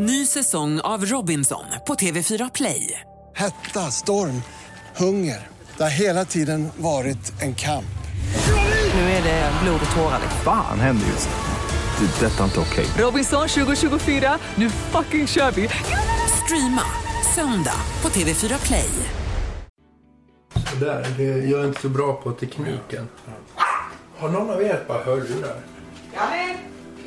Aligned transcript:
Ny 0.00 0.26
säsong 0.26 0.80
av 0.80 1.04
Robinson 1.04 1.64
på 1.86 1.94
TV4 1.94 2.50
Play. 2.54 3.00
Hetta, 3.34 3.80
storm, 3.80 4.42
hunger. 4.96 5.48
Det 5.76 5.82
har 5.82 5.90
hela 5.90 6.24
tiden 6.24 6.68
varit 6.76 7.42
en 7.42 7.54
kamp. 7.54 7.98
Nu 8.94 9.00
är 9.00 9.22
det 9.22 9.52
blod 9.62 9.80
och 9.90 9.96
tårar. 9.96 10.20
Fan 10.44 10.80
händer 10.80 11.06
just 11.06 11.28
nu. 11.28 12.06
Det. 12.06 12.26
är 12.26 12.30
Detta 12.30 12.40
är 12.40 12.44
inte 12.44 12.60
okej. 12.60 12.86
Robinson 12.98 13.48
2024, 13.48 14.38
nu 14.54 14.70
fucking 14.70 15.26
kör 15.26 15.50
vi! 15.50 15.68
Streama 16.44 16.82
söndag 17.34 17.80
på 18.00 18.08
TV4 18.08 18.66
Play. 18.66 18.90
Där, 20.80 21.06
det, 21.16 21.22
jag 21.24 21.60
är 21.60 21.68
inte 21.68 21.80
så 21.80 21.88
bra 21.88 22.12
på 22.12 22.32
tekniken. 22.32 23.08
Har 24.18 24.28
någon 24.28 24.50
av 24.50 24.62
er 24.62 24.74
ett 24.74 24.88
par 24.88 25.04
hörlurar? 25.04 25.60
Janne, 26.14 26.56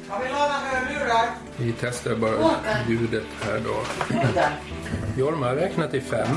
har 0.09 0.23
vi 0.23 0.29
lånat 0.29 0.61
hörlurar? 0.61 1.25
Vi 1.61 1.73
testar 1.79 2.15
bara 2.15 2.31
ljudet 2.89 3.23
här 3.41 3.61
då. 3.65 3.75
Jorma 5.21 5.45
har 5.47 5.55
räknat 5.55 5.91
till 5.91 6.01
fem. 6.01 6.27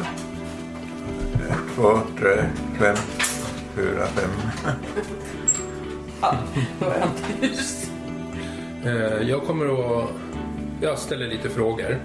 två, 1.74 1.98
tre, 2.18 2.44
fem, 2.78 2.96
fyra, 3.76 4.06
fem. 4.06 4.30
Eh, 8.84 9.28
Jag 9.28 9.42
kommer 9.42 9.64
att... 10.02 10.08
Jag 10.80 10.98
ställer 10.98 11.26
lite 11.26 11.48
frågor. 11.50 11.98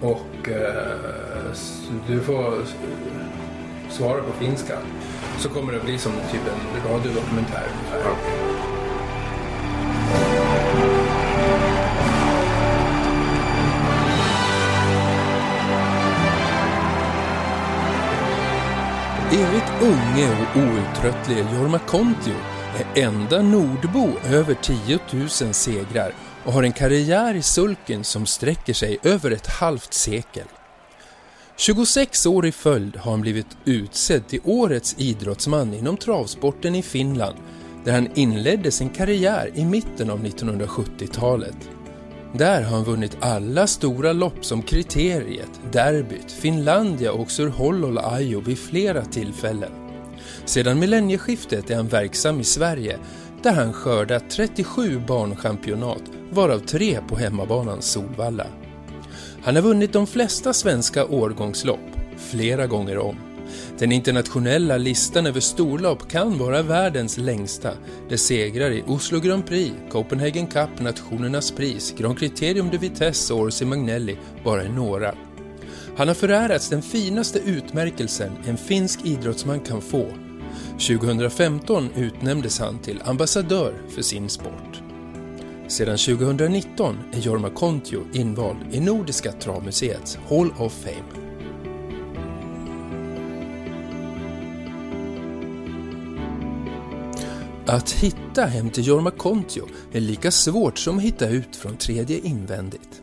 Och 0.00 0.48
eh, 0.48 1.52
du 2.08 2.20
får 2.20 2.54
svara 3.90 4.22
på 4.22 4.32
finska. 4.44 4.78
Så 5.38 5.48
kommer 5.48 5.72
det 5.72 5.80
bli 5.80 5.98
som 5.98 6.12
typ 6.32 6.40
en 6.46 6.90
radiodokumentär 6.92 7.62
ungefär. 7.74 8.10
Evigt 19.34 19.82
unge 19.82 20.30
och 20.32 20.56
outtröttlige 20.56 21.46
Jorma 21.54 21.78
Kontio 21.78 22.34
är 22.78 23.02
enda 23.02 23.42
nordbo 23.42 24.08
över 24.24 24.54
10 24.54 24.98
000 25.12 25.28
segrar 25.28 26.14
och 26.44 26.52
har 26.52 26.62
en 26.62 26.72
karriär 26.72 27.34
i 27.34 27.42
sulken 27.42 28.04
som 28.04 28.26
sträcker 28.26 28.72
sig 28.72 28.98
över 29.02 29.30
ett 29.30 29.46
halvt 29.46 29.94
sekel. 29.94 30.46
26 31.56 32.26
år 32.26 32.46
i 32.46 32.52
följd 32.52 32.96
har 32.96 33.10
han 33.10 33.20
blivit 33.20 33.56
utsedd 33.64 34.28
till 34.28 34.40
årets 34.44 34.94
idrottsman 34.98 35.74
inom 35.74 35.96
travsporten 35.96 36.74
i 36.74 36.82
Finland 36.82 37.36
där 37.84 37.92
han 37.92 38.08
inledde 38.14 38.70
sin 38.70 38.88
karriär 38.88 39.50
i 39.54 39.64
mitten 39.64 40.10
av 40.10 40.24
1970-talet. 40.24 41.73
Där 42.38 42.62
har 42.62 42.76
han 42.76 42.84
vunnit 42.84 43.16
alla 43.20 43.66
stora 43.66 44.12
lopp 44.12 44.44
som 44.44 44.62
Kriteriet, 44.62 45.60
Derbyt, 45.72 46.32
Finlandia 46.32 47.12
och 47.12 47.30
Surhollola 47.30 48.12
Ajo 48.12 48.40
vid 48.40 48.58
flera 48.58 49.04
tillfällen. 49.04 49.72
Sedan 50.44 50.78
millennieskiftet 50.78 51.70
är 51.70 51.76
han 51.76 51.88
verksam 51.88 52.40
i 52.40 52.44
Sverige 52.44 52.98
där 53.42 53.52
han 53.52 53.72
skördat 53.72 54.30
37 54.30 55.02
barnchampionat, 55.08 56.02
varav 56.30 56.58
tre 56.58 56.98
på 57.08 57.16
hemmabanan 57.16 57.82
Solvalla. 57.82 58.46
Han 59.42 59.56
har 59.56 59.62
vunnit 59.62 59.92
de 59.92 60.06
flesta 60.06 60.52
svenska 60.52 61.06
årgångslopp, 61.06 61.90
flera 62.16 62.66
gånger 62.66 62.98
om. 62.98 63.16
Den 63.78 63.92
internationella 63.92 64.76
listan 64.76 65.26
över 65.26 65.40
storlopp 65.40 66.10
kan 66.10 66.38
vara 66.38 66.62
världens 66.62 67.18
längsta, 67.18 67.72
där 68.08 68.16
segrar 68.16 68.70
i 68.70 68.84
Oslo 68.86 69.20
Grand 69.20 69.46
Prix, 69.46 69.74
Copenhagen 69.90 70.46
Cup, 70.46 70.80
Nationernas 70.80 71.50
pris, 71.50 71.94
Grand 71.98 72.18
Criterium 72.18 72.70
de 72.70 72.78
Vitesse 72.78 73.34
och 73.34 73.40
Orsi 73.40 73.64
Magnelli 73.64 74.18
bara 74.44 74.62
är 74.62 74.68
några. 74.68 75.14
Han 75.96 76.08
har 76.08 76.14
förärats 76.14 76.68
den 76.68 76.82
finaste 76.82 77.38
utmärkelsen 77.38 78.32
en 78.46 78.56
finsk 78.56 79.00
idrottsman 79.04 79.60
kan 79.60 79.80
få. 79.80 80.06
2015 80.72 81.90
utnämndes 81.96 82.58
han 82.58 82.78
till 82.78 83.02
ambassadör 83.04 83.74
för 83.88 84.02
sin 84.02 84.28
sport. 84.28 84.82
Sedan 85.68 85.98
2019 85.98 86.98
är 87.12 87.18
Jorma 87.20 87.50
Kontio 87.50 88.04
invald 88.12 88.58
i 88.74 88.80
Nordiska 88.80 89.32
travmuseets 89.32 90.18
Hall 90.28 90.50
of 90.58 90.72
Fame. 90.72 91.23
Att 97.66 97.90
hitta 97.90 98.44
hem 98.44 98.70
till 98.70 98.86
Jorma 98.86 99.10
Kontio 99.10 99.68
är 99.92 100.00
lika 100.00 100.30
svårt 100.30 100.78
som 100.78 100.98
att 100.98 101.04
hitta 101.04 101.28
ut 101.28 101.56
från 101.56 101.76
tredje 101.76 102.18
invändigt. 102.18 103.02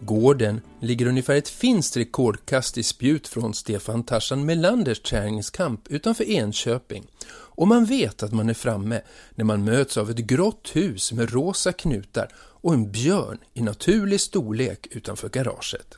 Gården 0.00 0.60
ligger 0.80 1.06
ungefär 1.06 1.34
ett 1.34 1.48
finskt 1.48 1.96
rekordkast 1.96 2.78
i 2.78 2.82
spjut 2.82 3.28
från 3.28 3.54
Stefan 3.54 4.02
Tarzan 4.02 4.44
Melanders 4.44 5.00
träningskamp 5.00 5.88
utanför 5.88 6.24
Enköping 6.24 7.06
och 7.30 7.68
man 7.68 7.84
vet 7.84 8.22
att 8.22 8.32
man 8.32 8.48
är 8.48 8.54
framme 8.54 9.00
när 9.34 9.44
man 9.44 9.64
möts 9.64 9.96
av 9.96 10.10
ett 10.10 10.16
grått 10.16 10.70
hus 10.72 11.12
med 11.12 11.32
rosa 11.32 11.72
knutar 11.72 12.28
och 12.36 12.74
en 12.74 12.92
björn 12.92 13.38
i 13.54 13.62
naturlig 13.62 14.20
storlek 14.20 14.86
utanför 14.90 15.28
garaget. 15.28 15.96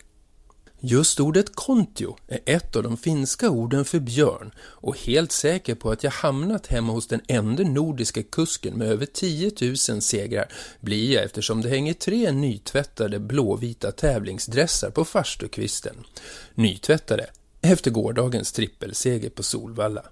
Just 0.87 1.21
ordet 1.21 1.55
kontio 1.55 2.17
är 2.29 2.41
ett 2.47 2.77
av 2.77 2.83
de 2.83 2.97
finska 2.97 3.51
orden 3.51 3.85
för 3.85 4.01
björn 4.01 4.51
och 4.61 4.99
helt 4.99 5.33
säker 5.33 5.75
på 5.75 5.91
att 5.91 6.05
jag 6.05 6.11
hamnat 6.11 6.67
hemma 6.67 6.93
hos 6.93 7.09
den 7.09 7.21
enda 7.29 7.63
nordiska 7.63 8.23
kusken 8.23 8.75
med 8.75 8.89
över 8.89 9.07
10 9.07 9.53
000 9.61 10.03
segrar 10.03 10.53
blir 10.81 11.15
jag 11.15 11.25
eftersom 11.25 11.63
det 11.63 11.69
hänger 11.69 11.93
tre 11.93 12.33
nytvättade 12.33 13.19
blåvita 13.19 13.93
tävlingsdressar 13.93 14.91
på 14.91 15.05
farstukvisten. 15.05 15.97
Nytvättade 16.55 17.27
efter 17.61 17.91
gårdagens 17.91 18.53
trippelseger 18.53 19.31
på 19.31 19.43
Solvalla. 19.43 20.05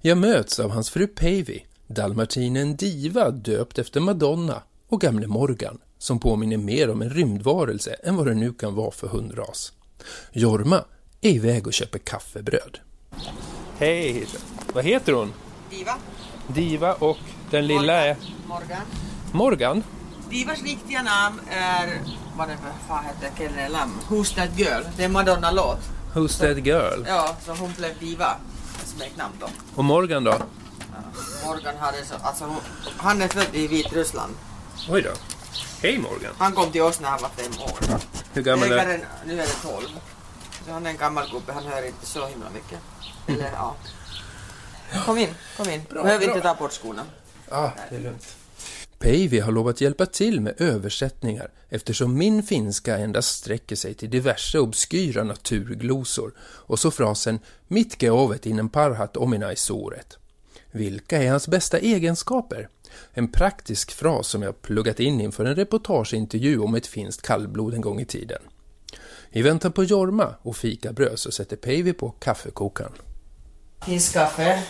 Jag 0.00 0.18
möts 0.18 0.60
av 0.60 0.70
hans 0.70 0.90
fru 0.90 1.06
Päivi, 1.06 1.66
dalmatinen 1.86 2.76
Diva 2.76 3.30
döpt 3.30 3.78
efter 3.78 4.00
Madonna 4.00 4.62
och 4.88 5.00
gamle 5.00 5.26
Morgan 5.26 5.78
som 5.98 6.18
påminner 6.18 6.56
mer 6.56 6.90
om 6.90 7.02
en 7.02 7.10
rymdvarelse 7.10 7.96
än 8.02 8.16
vad 8.16 8.26
det 8.26 8.34
nu 8.34 8.52
kan 8.52 8.74
vara 8.74 8.90
för 8.90 9.08
hundras. 9.08 9.72
Jorma 10.32 10.84
är 11.20 11.30
iväg 11.30 11.66
och 11.66 11.72
köper 11.72 11.98
kaffebröd. 11.98 12.78
Hej! 13.78 14.26
Vad 14.74 14.84
heter 14.84 15.12
hon? 15.12 15.32
Diva, 15.70 15.94
Diva 16.48 16.94
och 16.94 17.18
den 17.50 17.66
lilla 17.66 17.92
är 17.92 18.16
Morgan. 18.46 18.82
Morgan. 19.32 19.82
Divas 20.30 20.62
riktiga 20.62 21.02
namn 21.02 21.40
är, 21.50 22.00
vad 22.36 22.48
det 22.48 22.56
för 22.56 22.88
fan 22.88 23.04
heter, 23.04 23.30
Kelle 23.38 23.68
Lam, 23.68 24.00
Who's 24.08 24.34
That 24.34 24.58
Girl? 24.58 24.82
Det 24.96 25.04
är 25.04 25.08
Madonna-låt. 25.08 25.78
Who's 26.14 26.40
that 26.40 26.66
girl? 26.66 27.04
Ja, 27.06 27.36
så 27.44 27.54
hon 27.54 27.72
blev 27.76 27.98
Diva, 27.98 28.36
smeknamn 28.84 29.34
då. 29.40 29.48
Och 29.74 29.84
Morgan 29.84 30.24
då? 30.24 30.34
Morgan 31.44 31.74
hade 31.78 32.04
så, 32.04 32.14
alltså 32.22 32.44
hon, 32.44 32.60
han 32.96 33.22
är 33.22 33.28
född 33.28 33.54
i 33.54 33.66
Vitryssland. 33.66 34.34
Oj 34.90 35.02
då. 35.02 35.10
Hej 35.82 35.98
Morgan. 35.98 36.34
Han 36.38 36.52
kom 36.52 36.72
till 36.72 36.82
oss 36.82 37.00
när 37.00 37.08
han 37.08 37.22
var 37.22 37.28
fem 37.28 37.52
år. 37.62 38.00
Hur 38.32 38.42
gammal 38.42 38.72
är 38.72 38.78
Ägaren, 38.78 39.00
nu 39.26 39.32
är 39.32 39.46
det 39.46 39.62
tolv. 39.62 40.00
Så 40.66 40.72
han 40.72 40.86
är 40.86 40.90
en 40.90 40.96
gammal 40.96 41.30
gubbe, 41.30 41.52
han 41.52 41.64
hör 41.64 41.86
inte 41.86 42.06
så 42.06 42.26
himla 42.26 42.50
mycket. 42.50 42.78
Eller 43.26 43.52
ja. 43.52 43.76
Kom 45.06 45.18
in, 45.18 45.28
kom 45.56 45.70
in. 45.70 45.82
Behöver 45.90 46.24
inte 46.24 46.40
ta 46.40 46.54
bort 46.54 46.72
skorna. 46.72 47.02
Ah, 47.48 47.70
det 47.90 47.96
är 47.96 48.00
lugnt. 48.00 48.36
Päivi 48.98 49.40
har 49.40 49.52
lovat 49.52 49.80
hjälpa 49.80 50.06
till 50.06 50.40
med 50.40 50.54
översättningar 50.60 51.50
eftersom 51.68 52.18
min 52.18 52.42
finska 52.42 52.98
endast 52.98 53.38
sträcker 53.38 53.76
sig 53.76 53.94
till 53.94 54.10
diverse 54.10 54.58
obskyra 54.58 55.24
naturglosor 55.24 56.32
och 56.40 56.78
så 56.78 56.90
frasen 56.90 57.40
”mitkä 57.68 58.10
ovet 58.10 58.46
innen 58.46 58.68
parhat 58.68 59.16
ominaisuuret”. 59.16 60.18
Vilka 60.70 61.22
är 61.22 61.30
hans 61.30 61.48
bästa 61.48 61.78
egenskaper? 61.78 62.68
En 63.12 63.32
praktisk 63.32 63.92
fras 63.92 64.28
som 64.28 64.42
jag 64.42 64.62
pluggat 64.62 65.00
in 65.00 65.20
inför 65.20 65.44
en 65.44 65.54
reportageintervju 65.54 66.58
om 66.58 66.74
ett 66.74 66.86
finskt 66.86 67.22
kallblod 67.22 67.74
en 67.74 67.80
gång 67.80 68.00
i 68.00 68.04
tiden. 68.04 68.42
I 69.30 69.42
väntan 69.42 69.72
på 69.72 69.84
Jorma 69.84 70.34
och 70.42 70.56
fikabröd 70.56 71.18
så 71.18 71.30
sätter 71.30 71.56
Päivi 71.56 71.92
på 71.92 72.10
kaffekokaren. 72.10 72.92
Finsk 73.84 74.12
kaffe. 74.12 74.62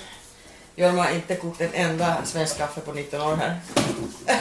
Jorma 0.77 1.03
har 1.03 1.11
inte 1.11 1.37
kokt 1.37 1.61
en 1.61 1.73
enda 1.73 2.25
svensk 2.25 2.59
kaffe 2.59 2.81
på 2.81 2.93
19 2.93 3.21
år 3.21 3.37
här. 3.37 3.61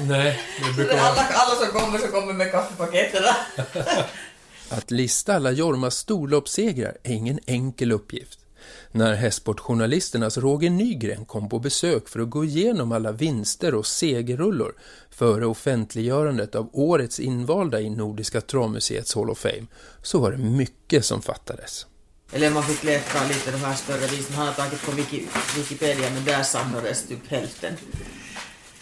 Nej, 0.00 0.40
det 0.76 1.00
Alla, 1.00 1.22
alla 1.22 1.56
som 1.56 1.80
kommer 1.80 1.98
så 1.98 2.06
kommer 2.06 2.32
med 2.32 2.52
kaffepaketen. 2.52 3.22
Att 4.68 4.90
lista 4.90 5.34
alla 5.34 5.50
Jormas 5.50 5.96
storloppssegrar 5.96 6.96
är 7.02 7.12
ingen 7.12 7.40
enkel 7.46 7.92
uppgift. 7.92 8.39
När 8.92 9.14
hästsportjournalisternas 9.14 10.38
Roger 10.38 10.70
Nygren 10.70 11.24
kom 11.24 11.48
på 11.48 11.58
besök 11.58 12.08
för 12.08 12.20
att 12.20 12.30
gå 12.30 12.44
igenom 12.44 12.92
alla 12.92 13.12
vinster 13.12 13.74
och 13.74 13.86
segerrullor 13.86 14.74
före 15.10 15.46
offentliggörandet 15.46 16.54
av 16.54 16.70
årets 16.72 17.20
invalda 17.20 17.80
i 17.80 17.90
Nordiska 17.90 18.40
travmuseets 18.40 19.14
Hall 19.14 19.30
of 19.30 19.38
Fame 19.38 19.66
så 20.02 20.18
var 20.18 20.30
det 20.32 20.38
mycket 20.38 21.04
som 21.04 21.22
fattades. 21.22 21.86
Eller 22.32 22.50
man 22.50 22.62
fick 22.62 22.84
leta 22.84 23.26
lite 23.28 23.50
de 23.50 23.56
här 23.58 23.74
större 23.74 24.06
visarna. 24.06 24.36
Han 24.36 24.46
har 24.46 24.54
tagit 24.54 24.82
på 24.86 24.92
Wiki, 24.92 25.22
Wikipedia 25.56 26.10
men 26.14 26.24
där 26.24 26.42
samlades 26.42 27.06
typ 27.06 27.28
hälften. 27.28 27.74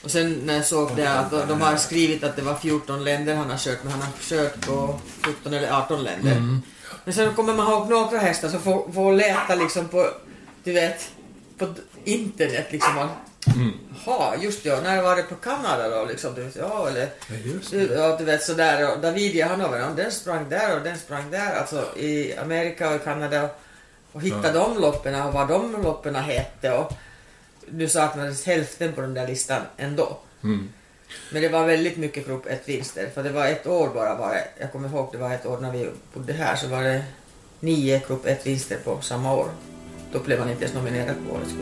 Och 0.05 0.11
sen 0.11 0.33
när 0.45 0.55
jag 0.55 0.67
såg 0.67 0.97
det 0.97 1.11
att 1.13 1.31
de- 1.31 1.47
de 1.49 1.61
har 1.61 1.77
skrivit 1.77 2.25
att 2.25 2.37
det 2.37 2.43
var 2.43 2.55
14 2.55 3.05
länder 3.05 3.35
han 3.35 3.51
har 3.51 3.59
kört, 3.59 3.79
men 3.85 3.93
han 3.93 4.03
har 4.03 4.13
kört 4.21 4.67
på 4.67 5.01
17 5.23 5.55
eller 5.55 5.71
18 5.73 6.03
länder. 6.05 6.33
Mm. 6.33 6.63
Men 7.05 7.15
sen 7.15 7.35
kommer 7.35 7.55
man 7.55 7.69
ihåg 7.69 7.91
några 7.91 8.19
hästar 8.19 8.49
som 8.49 8.61
får, 8.61 8.93
får 8.93 9.13
leta 9.13 9.55
liksom 9.55 9.89
på, 9.89 10.11
du 10.65 10.73
vet, 10.73 11.11
på 11.59 11.75
internet 12.05 12.67
liksom. 12.71 13.09
Mm. 13.47 13.73
Ja, 14.07 14.35
just 14.41 14.67
och 14.67 14.83
när 14.83 15.03
var 15.03 15.17
det 15.17 15.23
på 15.23 15.35
Kanada 15.35 15.89
då 15.89 16.05
liksom? 16.05 16.35
Du 16.35 16.43
vet, 16.43 16.57
ja, 16.57 16.89
eller... 16.89 17.09
Ja, 17.29 17.37
Du, 17.71 17.95
ja, 17.95 18.17
vet 18.17 18.43
sådär, 18.43 18.93
och 18.93 19.01
Davidia 19.01 19.49
Hanover, 19.49 19.79
ja, 19.79 19.87
den 19.97 20.13
sprang 20.13 20.49
där 20.49 20.77
och 20.77 20.83
den 20.83 20.99
sprang 20.99 21.31
där, 21.31 21.55
alltså 21.55 21.97
i 21.97 22.37
Amerika 22.37 22.89
och 22.89 22.97
i 22.97 22.99
Kanada. 22.99 23.49
Och 24.13 24.23
hitta 24.23 24.53
de 24.53 24.79
loppen 24.79 25.23
och 25.23 25.33
vad 25.33 25.49
de 25.49 25.83
loppen 25.83 26.15
hette 26.15 26.73
och 26.73 26.93
nu 27.71 27.89
saknades 27.89 28.47
hälften 28.47 28.93
på 28.93 29.01
den 29.01 29.15
där 29.15 29.27
listan 29.27 29.63
ändå. 29.77 30.19
Mm. 30.43 30.69
Men 31.33 31.43
det 31.43 31.49
var 31.49 31.67
väldigt 31.67 31.97
mycket 31.97 32.27
grupp 32.27 32.47
1-vinster, 32.47 33.11
för 33.15 33.23
det 33.23 33.31
var 33.31 33.47
ett 33.47 33.67
år 33.67 33.89
bara 33.95 34.15
var 34.15 34.29
det, 34.35 34.49
jag 34.61 34.73
kommer 34.73 34.89
ihåg 34.89 35.09
det 35.13 35.19
var 35.19 35.35
ett 35.35 35.47
år 35.47 35.59
när 35.59 35.73
vi 35.73 35.91
bodde 36.15 36.33
här 36.33 36.57
så 36.57 36.67
var 36.67 36.83
det 36.83 37.05
nio 37.61 38.03
grupp 38.09 38.27
1-vinster 38.27 38.79
på 38.85 39.01
samma 39.01 39.35
år. 39.35 39.49
Då 40.13 40.19
blev 40.19 40.39
man 40.39 40.51
inte 40.51 40.65
ens 40.65 40.77
nominerad 40.77 41.17
på 41.29 41.35
årets. 41.35 41.53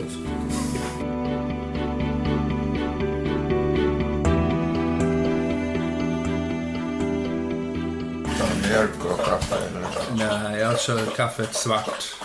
Ta 8.39 8.67
mjölk 8.67 9.05
och 9.05 9.25
kaffe 9.25 9.55
eller 9.55 9.87
Nej, 10.27 10.59
jag 10.59 10.79
kör 10.79 11.05
kaffet 11.15 11.55
svart. 11.55 12.15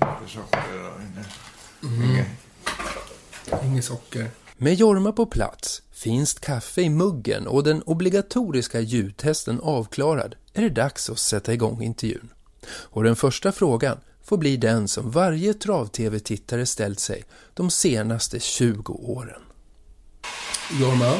lite 0.00 0.32
socker 0.32 0.90
och 0.94 1.00
inget. 1.02 1.26
Inget. 2.10 2.26
Inget 3.64 3.84
socker. 3.84 4.30
Med 4.62 4.74
Jorma 4.74 5.12
på 5.12 5.26
plats, 5.26 5.82
finst 5.92 6.40
kaffe 6.40 6.82
i 6.82 6.90
muggen 6.90 7.46
och 7.46 7.64
den 7.64 7.82
obligatoriska 7.82 8.80
ljudtesten 8.80 9.60
avklarad 9.60 10.34
är 10.52 10.62
det 10.62 10.68
dags 10.68 11.10
att 11.10 11.18
sätta 11.18 11.52
igång 11.52 11.82
intervjun. 11.82 12.28
Och 12.68 13.04
den 13.04 13.16
första 13.16 13.52
frågan 13.52 13.98
får 14.24 14.36
bli 14.36 14.56
den 14.56 14.88
som 14.88 15.10
varje 15.10 15.54
trav-tv-tittare 15.54 16.66
ställt 16.66 17.00
sig 17.00 17.24
de 17.54 17.70
senaste 17.70 18.40
20 18.40 18.92
åren. 18.92 19.42
Jorma, 20.80 21.12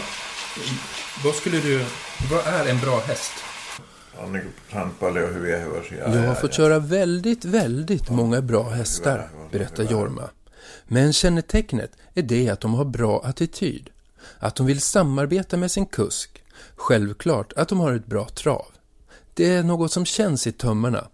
vad 1.25 1.35
skulle 1.35 1.61
du... 1.61 1.85
Vad 2.31 2.47
är 2.47 2.71
en 2.71 2.81
bra 2.81 3.01
häst? 3.01 3.33
Jag 5.99 6.27
har 6.27 6.35
fått 6.35 6.55
köra 6.55 6.79
väldigt, 6.79 7.45
väldigt 7.45 8.11
många 8.11 8.43
bra 8.43 8.71
hästar, 8.71 9.31
berättar 9.51 9.85
Jorma. 9.85 10.31
Men 10.85 11.13
kännetecknet 11.13 11.93
är 12.15 12.23
det 12.23 12.49
att 12.49 12.61
de 12.61 12.75
har 12.75 12.85
bra 12.85 13.23
attityd. 13.25 13.91
Att 14.39 14.57
de 14.57 14.67
vill 14.67 14.81
samarbeta 14.81 15.57
med 15.57 15.71
sin 15.71 15.87
kusk. 15.87 16.43
Självklart 16.77 17.53
att 17.53 17.69
de 17.69 17.81
har 17.81 17.93
ett 17.93 18.07
bra 18.07 18.29
trav. 18.29 18.67
Det 19.35 19.55
är 19.55 19.63
något 19.63 19.93
som 19.93 20.05
känns 20.05 20.47
i 20.47 20.53
tömmarna. 20.53 21.09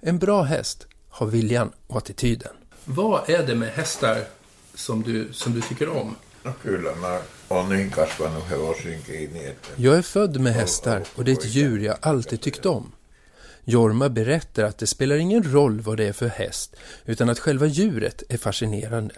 En 0.00 0.18
bra 0.18 0.42
häst 0.42 0.86
har 1.08 1.26
viljan 1.26 1.72
och 1.86 1.98
attityden. 1.98 2.52
Vad 2.84 3.30
är 3.30 3.46
det 3.46 3.54
med 3.54 3.68
hästar 3.68 4.24
som 4.74 5.02
du, 5.02 5.32
som 5.32 5.52
du 5.54 5.60
tycker 5.60 5.88
om? 5.88 6.16
Jag 9.76 9.96
är 9.96 10.02
född 10.02 10.40
med 10.40 10.54
hästar 10.54 11.02
och 11.14 11.24
det 11.24 11.30
är 11.32 11.36
ett 11.36 11.54
djur 11.54 11.80
jag 11.80 11.96
alltid 12.00 12.40
tyckt 12.40 12.66
om. 12.66 12.92
Jorma 13.64 14.08
berättar 14.08 14.64
att 14.64 14.78
det 14.78 14.86
spelar 14.86 15.16
ingen 15.16 15.52
roll 15.52 15.80
vad 15.80 15.96
det 15.96 16.08
är 16.08 16.12
för 16.12 16.28
häst, 16.28 16.76
utan 17.04 17.28
att 17.28 17.38
själva 17.38 17.66
djuret 17.66 18.22
är 18.28 18.38
fascinerande. 18.38 19.14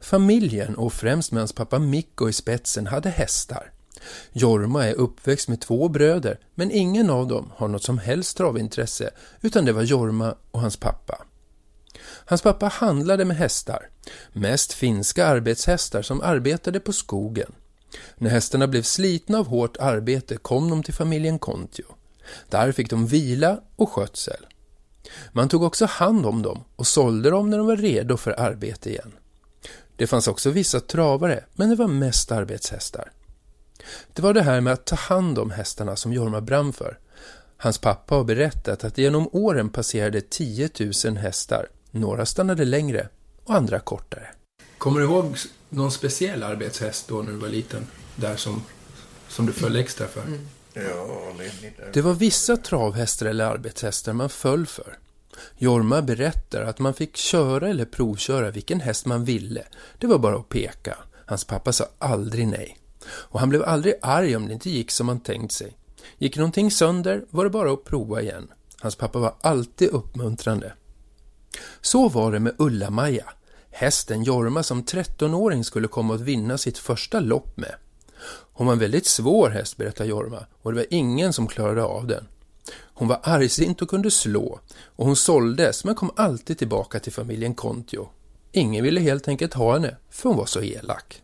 Familjen, 0.00 0.74
och 0.74 0.92
främst 0.92 1.32
med 1.32 1.40
hans 1.40 1.52
pappa 1.52 1.78
Mikko 1.78 2.28
i 2.28 2.32
spetsen, 2.32 2.86
hade 2.86 3.10
hästar. 3.10 3.70
Jorma 4.32 4.86
är 4.86 4.94
uppväxt 4.94 5.48
med 5.48 5.60
två 5.60 5.88
bröder, 5.88 6.38
men 6.54 6.70
ingen 6.70 7.10
av 7.10 7.28
dem 7.28 7.52
har 7.56 7.68
något 7.68 7.82
som 7.82 7.98
helst 7.98 8.36
travintresse, 8.36 9.10
utan 9.40 9.64
det 9.64 9.72
var 9.72 9.82
Jorma 9.82 10.34
och 10.50 10.60
hans 10.60 10.76
pappa. 10.76 11.24
Hans 12.26 12.42
pappa 12.42 12.68
handlade 12.68 13.24
med 13.24 13.36
hästar, 13.36 13.88
mest 14.32 14.72
finska 14.72 15.26
arbetshästar 15.26 16.02
som 16.02 16.20
arbetade 16.20 16.80
på 16.80 16.92
skogen. 16.92 17.52
När 18.16 18.30
hästarna 18.30 18.66
blev 18.66 18.82
slitna 18.82 19.38
av 19.38 19.46
hårt 19.46 19.76
arbete 19.76 20.36
kom 20.36 20.70
de 20.70 20.82
till 20.82 20.94
familjen 20.94 21.38
Kontio. 21.38 21.84
Där 22.48 22.72
fick 22.72 22.90
de 22.90 23.06
vila 23.06 23.60
och 23.76 23.90
skötsel. 23.90 24.46
Man 25.32 25.48
tog 25.48 25.62
också 25.62 25.86
hand 25.86 26.26
om 26.26 26.42
dem 26.42 26.64
och 26.76 26.86
sålde 26.86 27.30
dem 27.30 27.50
när 27.50 27.58
de 27.58 27.66
var 27.66 27.76
redo 27.76 28.16
för 28.16 28.40
arbete 28.40 28.90
igen. 28.90 29.12
Det 29.96 30.06
fanns 30.06 30.28
också 30.28 30.50
vissa 30.50 30.80
travare, 30.80 31.44
men 31.54 31.70
det 31.70 31.76
var 31.76 31.88
mest 31.88 32.32
arbetshästar. 32.32 33.12
Det 34.12 34.22
var 34.22 34.34
det 34.34 34.42
här 34.42 34.60
med 34.60 34.72
att 34.72 34.84
ta 34.84 34.96
hand 34.96 35.38
om 35.38 35.50
hästarna 35.50 35.96
som 35.96 36.12
Jorma 36.12 36.40
brann 36.40 36.72
för. 36.72 36.98
Hans 37.56 37.78
pappa 37.78 38.14
har 38.14 38.24
berättat 38.24 38.84
att 38.84 38.98
genom 38.98 39.28
åren 39.32 39.68
passerade 39.70 40.20
10 40.20 40.70
000 41.04 41.16
hästar. 41.16 41.68
Några 41.90 42.26
stannade 42.26 42.64
längre 42.64 43.08
och 43.44 43.54
andra 43.54 43.80
kortare. 43.80 44.28
Kommer 44.78 45.00
du 45.00 45.06
ihåg 45.06 45.36
någon 45.68 45.92
speciell 45.92 46.42
arbetshäst 46.42 47.08
då 47.08 47.22
när 47.22 47.32
du 47.32 47.38
var 47.38 47.48
liten? 47.48 47.86
Där 48.16 48.36
som, 48.36 48.62
som 49.28 49.46
du 49.46 49.52
föll 49.52 49.76
extra 49.76 50.06
för? 50.08 50.24
niitä. 50.24 50.63
Det 51.92 52.00
var 52.02 52.14
vissa 52.14 52.56
travhästar 52.56 53.26
eller 53.26 53.44
arbetshästar 53.44 54.12
man 54.12 54.28
föll 54.28 54.66
för. 54.66 54.98
Jorma 55.58 56.02
berättar 56.02 56.62
att 56.62 56.78
man 56.78 56.94
fick 56.94 57.16
köra 57.16 57.68
eller 57.68 57.84
provköra 57.84 58.50
vilken 58.50 58.80
häst 58.80 59.06
man 59.06 59.24
ville. 59.24 59.64
Det 59.98 60.06
var 60.06 60.18
bara 60.18 60.36
att 60.36 60.48
peka. 60.48 60.96
Hans 61.26 61.44
pappa 61.44 61.72
sa 61.72 61.84
aldrig 61.98 62.48
nej. 62.48 62.78
Och 63.06 63.40
han 63.40 63.48
blev 63.48 63.62
aldrig 63.62 63.94
arg 64.02 64.36
om 64.36 64.46
det 64.46 64.54
inte 64.54 64.70
gick 64.70 64.90
som 64.90 65.08
han 65.08 65.20
tänkt 65.20 65.52
sig. 65.52 65.76
Gick 66.18 66.36
någonting 66.36 66.70
sönder 66.70 67.24
var 67.30 67.44
det 67.44 67.50
bara 67.50 67.72
att 67.72 67.84
prova 67.84 68.22
igen. 68.22 68.48
Hans 68.80 68.96
pappa 68.96 69.18
var 69.18 69.34
alltid 69.40 69.88
uppmuntrande. 69.88 70.72
Så 71.80 72.08
var 72.08 72.32
det 72.32 72.40
med 72.40 72.54
Ulla-Maja, 72.58 73.32
hästen 73.70 74.22
Jorma 74.22 74.62
som 74.62 74.84
13-åring 74.84 75.64
skulle 75.64 75.88
komma 75.88 76.14
att 76.14 76.20
vinna 76.20 76.58
sitt 76.58 76.78
första 76.78 77.20
lopp 77.20 77.56
med. 77.56 77.74
Hon 78.52 78.66
var 78.66 78.72
en 78.72 78.78
väldigt 78.78 79.06
svår 79.06 79.50
häst, 79.50 79.76
berättar 79.76 80.04
Jorma, 80.04 80.46
och 80.62 80.72
det 80.72 80.76
var 80.76 80.86
ingen 80.90 81.32
som 81.32 81.46
klarade 81.46 81.84
av 81.84 82.06
den. 82.06 82.28
Hon 82.80 83.08
var 83.08 83.20
argsint 83.22 83.82
och 83.82 83.90
kunde 83.90 84.10
slå, 84.10 84.60
och 84.84 85.06
hon 85.06 85.16
såldes 85.16 85.84
men 85.84 85.94
kom 85.94 86.10
alltid 86.16 86.58
tillbaka 86.58 87.00
till 87.00 87.12
familjen 87.12 87.54
Kontio. 87.54 88.08
Ingen 88.52 88.84
ville 88.84 89.00
helt 89.00 89.28
enkelt 89.28 89.54
ha 89.54 89.72
henne, 89.72 89.96
för 90.10 90.28
hon 90.28 90.38
var 90.38 90.46
så 90.46 90.62
elak. 90.62 91.22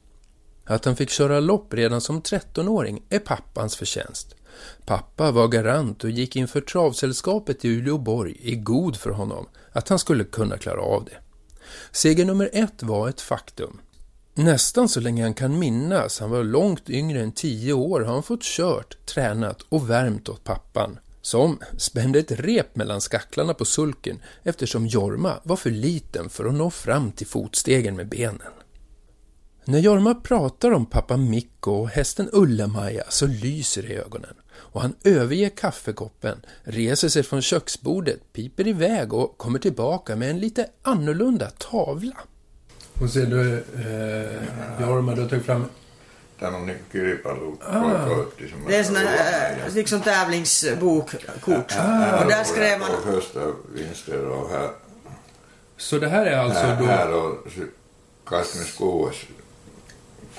Att 0.65 0.85
han 0.85 0.97
fick 0.97 1.11
köra 1.11 1.41
lopp 1.41 1.75
redan 1.75 2.01
som 2.01 2.23
13-åring 2.23 3.03
är 3.09 3.19
pappans 3.19 3.77
förtjänst. 3.77 4.35
Pappa 4.87 5.31
var 5.31 5.49
garant 5.49 6.05
och 6.05 6.11
gick 6.11 6.37
inför 6.37 6.61
travsällskapet 6.61 7.65
i 7.65 7.69
Uleåborg 7.69 8.37
i 8.41 8.57
god 8.57 8.97
för 8.97 9.11
honom 9.11 9.49
att 9.73 9.89
han 9.89 9.99
skulle 9.99 10.25
kunna 10.25 10.59
klara 10.59 10.81
av 10.81 11.05
det. 11.05 11.17
Seger 11.93 12.25
nummer 12.25 12.51
ett 12.53 12.83
var 12.83 13.09
ett 13.09 13.21
faktum. 13.21 13.81
Nästan 14.35 14.89
så 14.89 15.01
länge 15.01 15.23
han 15.23 15.35
kan 15.35 15.59
minnas, 15.59 16.21
han 16.21 16.31
var 16.31 16.45
långt 16.45 16.91
yngre 16.91 17.21
än 17.21 17.33
tio 17.33 17.73
år, 17.73 18.01
har 18.01 18.13
han 18.13 18.23
fått 18.23 18.43
kört, 18.43 19.07
tränat 19.07 19.63
och 19.69 19.91
värmt 19.91 20.29
åt 20.29 20.45
pappan. 20.45 20.99
Som 21.23 21.59
spände 21.79 22.19
ett 22.19 22.31
rep 22.31 22.77
mellan 22.77 23.01
skacklarna 23.01 23.55
på 23.55 23.65
sulken 23.65 24.23
eftersom 24.43 24.87
Jorma 24.87 25.41
var 25.43 25.57
för 25.57 25.71
liten 25.71 26.29
för 26.29 26.45
att 26.45 26.55
nå 26.55 26.71
fram 26.71 27.13
till 27.13 27.27
fotstegen 27.27 27.97
med 27.97 28.09
benen. 28.09 28.53
När 29.65 29.79
Jorma 29.79 30.15
pratar 30.15 30.71
om 30.71 30.87
pappa 30.87 31.17
Mikko 31.17 31.73
och 31.73 31.89
hästen 31.89 32.29
Ulla-Maja 32.33 33.05
så 33.09 33.27
lyser 33.27 33.83
det 33.83 33.89
i 33.89 33.97
ögonen 33.97 34.35
och 34.53 34.83
han 34.83 34.95
överger 35.05 35.49
kaffekoppen, 35.49 36.43
reser 36.63 37.09
sig 37.09 37.23
från 37.23 37.43
köksbordet, 37.43 38.33
piper 38.33 38.69
iväg 38.69 39.13
och 39.13 39.39
kommer 39.39 39.59
tillbaka 39.59 40.17
med 40.17 40.31
en 40.31 40.39
lite 40.39 40.67
annorlunda 40.83 41.51
tavla. 41.51 42.17
Och 43.01 43.11
ser 43.11 43.27
du, 43.27 43.55
eh, 43.57 44.87
Jorma, 44.89 45.15
du 45.15 45.21
har 45.23 45.29
tagit 45.29 45.47
fram... 45.47 45.65
Tämä 46.41 46.57
on 46.57 46.67
niin 46.67 46.79
kilpailu 46.93 47.57
Ah. 47.61 47.83
Det 48.69 48.75
är 48.75 48.79
en 48.79 48.85
sån 48.85 48.97
här 48.97 49.57
äh, 49.67 49.75
liksom 49.75 50.01
tävlingsbokkort. 50.01 51.73
Och 52.21 52.29
där 52.29 52.45
skrev 52.45 52.81
man... 52.81 52.91
Och 52.91 53.03
första 53.05 53.41
vinster 53.75 54.25
och 54.27 54.51
här, 54.51 54.71
Så 55.77 55.99
det 55.99 56.09
här 56.09 56.27
är 56.27 56.37
alltså 56.39 56.61
här, 56.67 56.81
då... 56.81 56.87
här 56.87 57.15
on 57.15 57.39
se 57.51 57.61
26. 58.29 59.27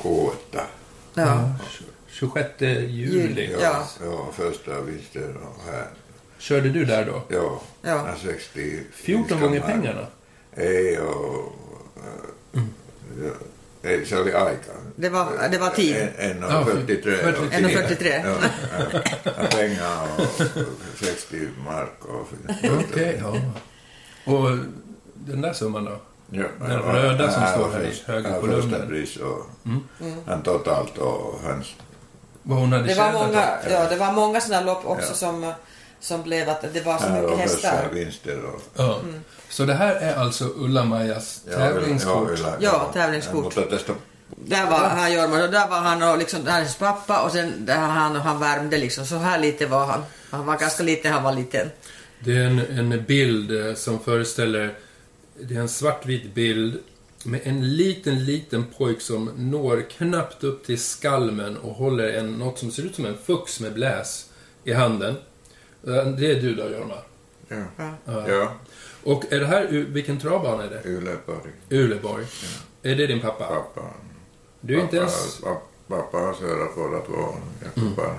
kuudetta. 0.02 0.64
Ja. 1.14 1.50
26 2.08 2.62
juli. 2.62 3.52
Joo, 3.52 3.62
Ja. 3.62 3.88
joo, 4.04 4.32
första 4.32 4.82
vinster 4.82 5.36
och 5.38 5.72
här. 5.72 5.88
Körde 6.38 6.70
du 6.70 6.86
där 6.86 7.06
då? 7.06 7.24
Ja. 7.28 7.62
här 7.82 8.16
60. 8.24 8.84
14 8.94 9.42
gånger 9.42 9.60
pengarna? 9.62 10.08
Ei 10.56 11.00
oo. 11.00 11.52
Ja, 13.24 13.32
Ei, 13.84 14.06
se 14.06 14.18
oli 14.18 14.34
aika. 14.34 14.72
Det 14.96 15.10
var, 15.10 15.28
det 15.52 15.58
var 15.58 15.70
tid. 15.70 15.96
En, 16.18 16.42
Ja, 16.42 16.64
1,43. 16.64 17.02
43. 17.02 17.20
1,43. 17.58 18.22
Ja, 18.26 18.36
ja, 19.26 19.32
pengar 19.52 20.08
och 20.18 20.42
60 21.06 21.38
mark 21.66 22.06
och 22.06 22.28
Okej, 22.80 23.22
ja. 23.24 23.36
Och 24.34 24.58
den 25.16 25.42
där 25.42 25.54
summan 25.54 25.86
då? 25.86 25.98
Ja, 26.30 26.44
Den 26.60 26.80
röda 26.82 27.32
som 27.32 27.44
står 27.48 27.72
här 27.72 27.84
i 27.84 28.02
höger 28.06 28.40
kolumnen. 28.40 28.62
första 28.70 28.86
pris 28.86 29.18
och 29.18 29.46
han 30.28 30.42
totalt 30.44 30.98
och 30.98 31.40
hans... 31.44 31.68
Vad 32.44 32.58
hon 32.60 32.72
hade 32.74 32.84
Det 32.88 32.94
var 32.96 33.12
många, 33.14 33.48
ja, 33.70 33.90
det 33.90 33.96
var 33.96 34.12
många 34.14 34.42
sådana 34.42 34.66
lopp 34.66 34.86
också 34.86 35.10
Ja. 35.10 35.14
som, 35.16 35.54
som 36.00 36.24
blev 36.24 36.50
att 36.50 36.62
det 36.74 36.86
var 36.86 36.98
så 36.98 37.08
Här 37.08 37.22
mycket 37.22 37.38
hästar. 37.38 37.70
första 37.72 37.90
vinster 37.94 38.40
och... 38.46 38.62
Ja. 38.76 39.00
Så 39.52 39.66
det 39.66 39.74
här 39.74 39.96
är 39.96 40.16
alltså 40.16 40.46
Ulla-Majas 40.58 41.42
tävlingskort. 41.46 42.30
Ulla- 42.30 42.58
Ja, 42.60 42.90
tävlingskort. 42.94 43.44
Mutta 43.44 43.62
tästä 43.62 43.94
Där 44.46 44.66
var 44.66 44.80
han 44.80 45.14
Jorma 45.14 45.44
och 45.44 45.52
där 45.52 45.68
var 45.70 45.80
han 45.80 46.04
och 46.04 46.18
liksom, 46.18 46.44
där 46.44 46.52
är 46.52 46.56
hans 46.56 46.76
pappa 46.78 47.22
och 47.24 47.32
sen 47.32 47.66
där 47.66 47.78
han 47.78 48.16
och 48.16 48.22
han 48.22 48.40
värmde 48.40 48.78
liksom. 48.78 49.06
Så 49.06 49.16
här 49.18 49.40
lite 49.40 49.66
var 49.66 49.86
han. 49.86 50.02
Han 50.32 50.46
var 50.46 50.58
ganska 50.58 50.84
liten, 50.84 51.14
han 51.14 51.24
var 51.24 51.34
liten. 51.34 51.70
Det 52.20 52.38
är 52.38 52.46
en, 52.46 52.60
en 52.92 53.04
bild 53.06 53.68
eh, 53.68 53.74
som 53.76 54.00
föreställer... 54.00 54.74
Det 55.40 55.56
är 55.56 55.60
en 55.60 55.70
svartvit 55.70 56.34
bild 56.34 56.80
med 57.24 57.40
en 57.44 57.76
liten, 57.78 58.26
liten 58.26 58.66
pojk 58.78 59.02
som 59.02 59.32
når 59.36 59.86
knappt 59.98 60.44
upp 60.44 60.66
till 60.66 60.80
skalmen 60.82 61.58
och 61.58 61.74
håller 61.76 62.14
en, 62.14 62.32
något 62.32 62.60
som 62.60 62.72
ser 62.72 62.84
ut 62.84 62.96
som 62.96 63.06
en 63.06 63.18
fux 63.26 63.60
med 63.60 63.74
bläs 63.74 64.26
i 64.64 64.74
handen. 64.74 65.16
Eh, 65.88 66.06
Det 66.06 66.32
är 66.32 66.42
du 66.42 66.56
då, 66.56 66.64
Jorma? 66.70 66.96
Ja. 67.48 67.64
Ja. 68.06 68.24
Ja, 68.28 68.52
Och 69.04 69.34
är 69.34 69.40
det 69.40 69.48
här, 69.48 69.68
vilken 69.68 70.20
travbana 70.20 70.64
är 70.64 70.70
det? 70.70 70.90
Yleborg. 70.90 71.52
Uleborg. 71.70 72.26
Är 72.84 72.96
det 72.96 73.08
din 73.08 73.22
pappa? 73.22 73.48
Pappa. 73.48 73.82
Du 74.62 74.78
är 74.78 74.82
inte 74.82 74.98
pappa, 74.98 75.12
ens... 75.12 75.42
Pappa, 75.88 76.18
har 76.18 76.34
sörat 76.34 76.76
båda 76.76 77.00
två. 77.00 77.36
Jag 77.64 77.84
mm. 77.84 77.96
bara... 77.96 78.16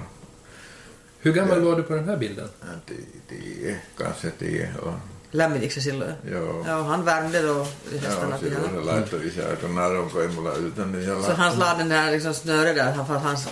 Hur 1.21 1.33
gammal 1.33 1.61
var 1.61 1.77
du 1.77 1.83
på 1.83 1.95
den 1.95 2.09
här 2.09 2.17
bilden? 2.17 2.49
Tio, 2.87 2.97
tio, 3.29 3.77
kanske 3.97 4.31
tio. 4.31 4.75
Och, 4.83 4.93
Lämminiksi 5.35 5.81
silloin. 5.81 6.15
joo. 6.31 6.65
Ja, 6.67 6.83
han 6.83 7.05
värmde 7.05 7.43
då 7.43 7.49
Joo, 7.49 7.67
hästarna. 8.01 8.39
silloin 8.39 8.71
se 8.71 8.81
laittoi 8.81 9.27
isää, 9.27 9.57
kun 9.57 9.75
narunko 9.75 10.21
ei 10.21 10.29
mulla 10.29 10.57
yltä, 10.57 10.87
niin 10.87 11.05
se 11.05 11.27
Så 11.27 11.33
han 11.33 11.59
la 11.59 11.75
den 11.79 11.89
där 11.89 12.11
liksom 12.11 12.35
snöret 12.35 12.77
där 12.77 13.05
för 13.05 13.17
att 13.17 13.23
hans 13.23 13.49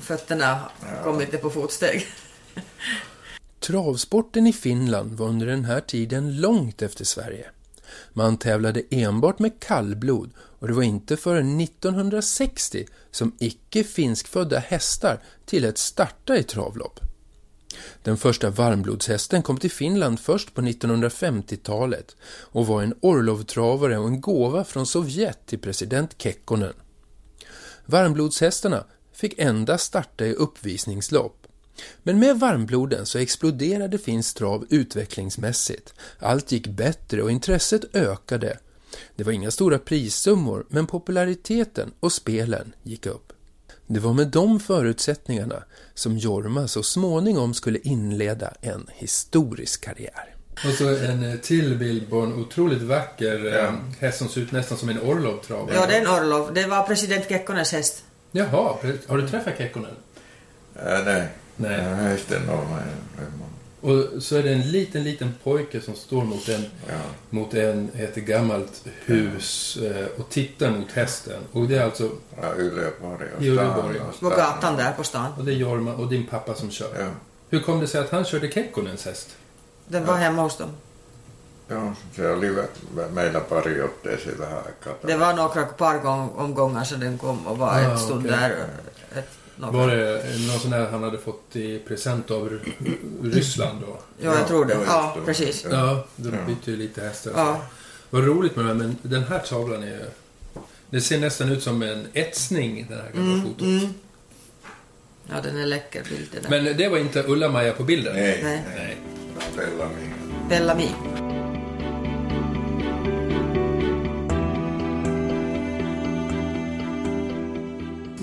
fötterna 0.00 0.58
kom 1.04 1.20
inte 1.20 1.38
på 1.38 1.50
fotsteg. 1.50 2.06
Travsporten 3.62 4.46
i 4.46 4.52
Finland 4.52 5.12
var 5.12 5.28
under 5.28 5.46
den 5.46 5.64
här 5.64 5.80
tiden 5.80 6.40
långt 6.40 6.82
efter 6.82 7.04
Sverige. 7.04 7.46
Man 8.12 8.36
tävlade 8.36 8.82
enbart 8.90 9.38
med 9.38 9.60
kallblod 9.60 10.30
och 10.38 10.68
det 10.68 10.74
var 10.74 10.82
inte 10.82 11.16
förrän 11.16 11.60
1960 11.60 12.86
som 13.10 13.36
icke 13.38 13.84
finskfödda 13.84 14.58
hästar 14.58 15.22
tillät 15.46 15.78
starta 15.78 16.36
i 16.36 16.42
travlopp. 16.42 17.00
Den 18.02 18.16
första 18.16 18.50
varmblodshästen 18.50 19.42
kom 19.42 19.56
till 19.56 19.70
Finland 19.70 20.20
först 20.20 20.54
på 20.54 20.60
1950-talet 20.60 22.16
och 22.40 22.66
var 22.66 22.82
en 22.82 22.94
Orlovtravare 23.00 23.98
och 23.98 24.08
en 24.08 24.20
gåva 24.20 24.64
från 24.64 24.86
Sovjet 24.86 25.46
till 25.46 25.58
president 25.58 26.14
Kekkonen. 26.18 26.74
Varmblodshästarna 27.86 28.84
fick 29.12 29.38
endast 29.38 29.84
starta 29.84 30.26
i 30.26 30.32
uppvisningslopp. 30.32 31.41
Men 32.02 32.18
med 32.18 32.38
varmbloden 32.38 33.06
så 33.06 33.18
exploderade 33.18 33.98
finsk 33.98 34.36
trav 34.36 34.66
utvecklingsmässigt. 34.70 35.94
Allt 36.18 36.52
gick 36.52 36.66
bättre 36.66 37.22
och 37.22 37.30
intresset 37.30 37.96
ökade. 37.96 38.58
Det 39.16 39.24
var 39.24 39.32
inga 39.32 39.50
stora 39.50 39.78
prissummor, 39.78 40.66
men 40.68 40.86
populariteten 40.86 41.92
och 42.00 42.12
spelen 42.12 42.72
gick 42.82 43.06
upp. 43.06 43.32
Det 43.86 44.00
var 44.00 44.12
med 44.12 44.28
de 44.28 44.60
förutsättningarna 44.60 45.62
som 45.94 46.18
Jorma 46.18 46.68
så 46.68 46.82
småningom 46.82 47.54
skulle 47.54 47.78
inleda 47.78 48.52
en 48.60 48.86
historisk 48.94 49.84
karriär. 49.84 50.34
Och 50.66 50.72
så 50.72 50.88
en 50.88 51.30
eh, 51.30 51.36
till 51.36 51.78
bild 51.78 52.10
på 52.10 52.20
en 52.20 52.32
otroligt 52.32 52.82
vacker 52.82 53.56
eh, 53.56 53.74
häst 54.00 54.18
som 54.18 54.28
ser 54.28 54.40
ut 54.40 54.52
nästan 54.52 54.78
som 54.78 54.88
en 54.88 55.00
Orlov-travare. 55.00 55.74
Ja, 55.74 55.86
det 55.86 55.96
är 55.96 56.00
en 56.00 56.06
Orlov. 56.06 56.54
Det 56.54 56.66
var 56.66 56.82
president 56.82 57.28
Kekkonens 57.28 57.72
häst. 57.72 58.04
Jaha, 58.32 58.76
har 59.06 59.18
du 59.18 59.28
träffat 59.28 59.58
Kekkonen? 59.58 59.96
Ää, 60.76 61.02
nej. 61.04 61.28
Nej. 61.56 62.18
Ja, 62.30 62.52
on 62.52 62.66
mä- 62.66 62.82
Och 63.80 64.22
så 64.22 64.36
är 64.36 64.42
det 64.42 64.52
en 64.52 64.70
liten, 64.70 65.04
liten 65.04 65.34
pojke 65.44 65.80
som 65.80 65.94
står 65.94 66.24
mot 66.24 66.48
en, 66.48 66.64
Ja. 66.88 66.94
mot 67.30 67.54
en, 67.54 67.90
ett 67.94 68.14
gammalt 68.14 68.84
hus 69.04 69.76
eh, 69.82 70.06
och 70.20 70.28
tittar 70.28 70.70
mot 70.70 70.92
hästen. 70.92 71.40
Och 71.52 71.68
det 71.68 71.76
är 71.76 71.84
alltså, 71.84 72.10
Ja, 72.42 72.54
Yleborg 72.56 73.28
och 73.36 73.42
Uleåborg. 73.42 74.00
På 74.20 74.28
gatan 74.28 74.76
där 74.76 74.92
på 74.92 75.04
stan. 75.04 75.32
och 75.38 75.44
det 75.44 75.52
är 75.52 75.56
Jorma 75.56 75.94
och 75.94 76.08
din 76.08 76.26
pappa 76.26 76.54
som 76.54 76.70
kör. 76.70 76.88
Ja. 76.98 77.06
Hur 77.50 77.60
kom 77.60 77.80
det 77.80 77.86
sig 77.86 78.00
att 78.00 78.10
han 78.10 78.24
körde 78.24 78.50
Kekkonens 78.50 79.04
häst? 79.04 79.28
Den 79.88 80.04
var 80.06 80.16
hemma 80.16 80.42
hos 80.42 80.56
dem. 80.58 80.70
Joo, 81.70 81.94
se 82.16 82.26
oli 82.26 82.50
meillä 83.12 83.40
pari 83.40 83.82
otteeseen 83.82 84.38
vähän 84.38 84.58
aikaa. 84.66 84.94
Det 85.06 85.16
var 85.16 85.32
några 85.32 85.64
par 85.64 85.98
gång, 85.98 86.30
omgångar 86.36 86.84
så 86.84 86.96
den 86.96 87.18
kom 87.18 87.46
och 87.46 87.58
var 87.58 87.68
Ah, 87.68 87.80
ett 87.94 88.00
stund 88.00 88.26
okej. 88.26 88.30
där. 88.38 88.66
Ett. 89.18 89.28
Var 89.56 89.88
det 89.88 90.24
någon 90.48 90.58
sån 90.60 90.70
där 90.70 90.90
han 90.90 91.02
hade 91.02 91.18
fått 91.18 91.56
i 91.56 91.78
present 91.78 92.30
av 92.30 92.58
Ryssland 93.22 93.80
då? 93.80 93.98
Ja, 94.20 94.34
jag 94.38 94.48
tror 94.48 94.64
det. 94.64 94.72
Ja, 94.74 94.78
just 94.80 94.90
Ja, 94.90 95.14
det. 95.20 95.26
precis. 95.26 95.66
Ja. 95.70 96.06
De 96.16 96.30
bytte 96.46 96.70
ju 96.70 96.76
lite 96.76 97.00
hästar. 97.02 97.32
Ja. 97.36 97.60
Vad 98.10 98.24
roligt 98.26 98.56
med 98.56 98.64
det 98.64 98.68
här, 98.68 98.74
men 98.78 98.96
den 99.02 99.24
här 99.24 99.38
tavlan 99.38 99.82
är 99.82 100.04
Det 100.90 101.00
ser 101.00 101.18
nästan 101.20 101.48
ut 101.48 101.62
som 101.62 101.82
en 101.82 102.06
etsning, 102.12 102.86
det 102.88 102.94
här 102.94 103.10
gamla 103.14 103.42
fotot. 103.42 103.60
Mm. 103.60 103.88
Ja, 105.30 105.34
den 105.42 105.56
är 105.58 105.66
läcker 105.66 106.04
bild 106.10 106.28
det 106.32 106.40
där. 106.40 106.50
Men 106.62 106.76
det 106.76 106.88
var 106.88 106.98
inte 106.98 107.22
Ulla-Maja 107.22 107.72
på 107.72 107.82
bilden? 107.84 108.14
Nej, 108.16 108.40
Nej. 108.42 108.62
nej. 108.76 108.96
Bellamy. 109.56 110.08
Bellamy. 110.48 110.88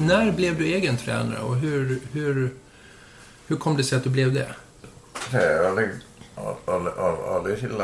När 0.10 0.32
blev 0.32 0.58
du 0.58 0.66
egen 0.66 0.98
tränare 0.98 1.40
och 1.40 1.56
hur, 1.56 2.00
hur, 2.12 2.54
hur 3.48 3.56
kom 3.56 3.78
det 3.78 3.84
sig 3.84 3.98
att 3.98 4.04
du 4.04 4.10
blev 4.10 4.34
det? 4.34 4.56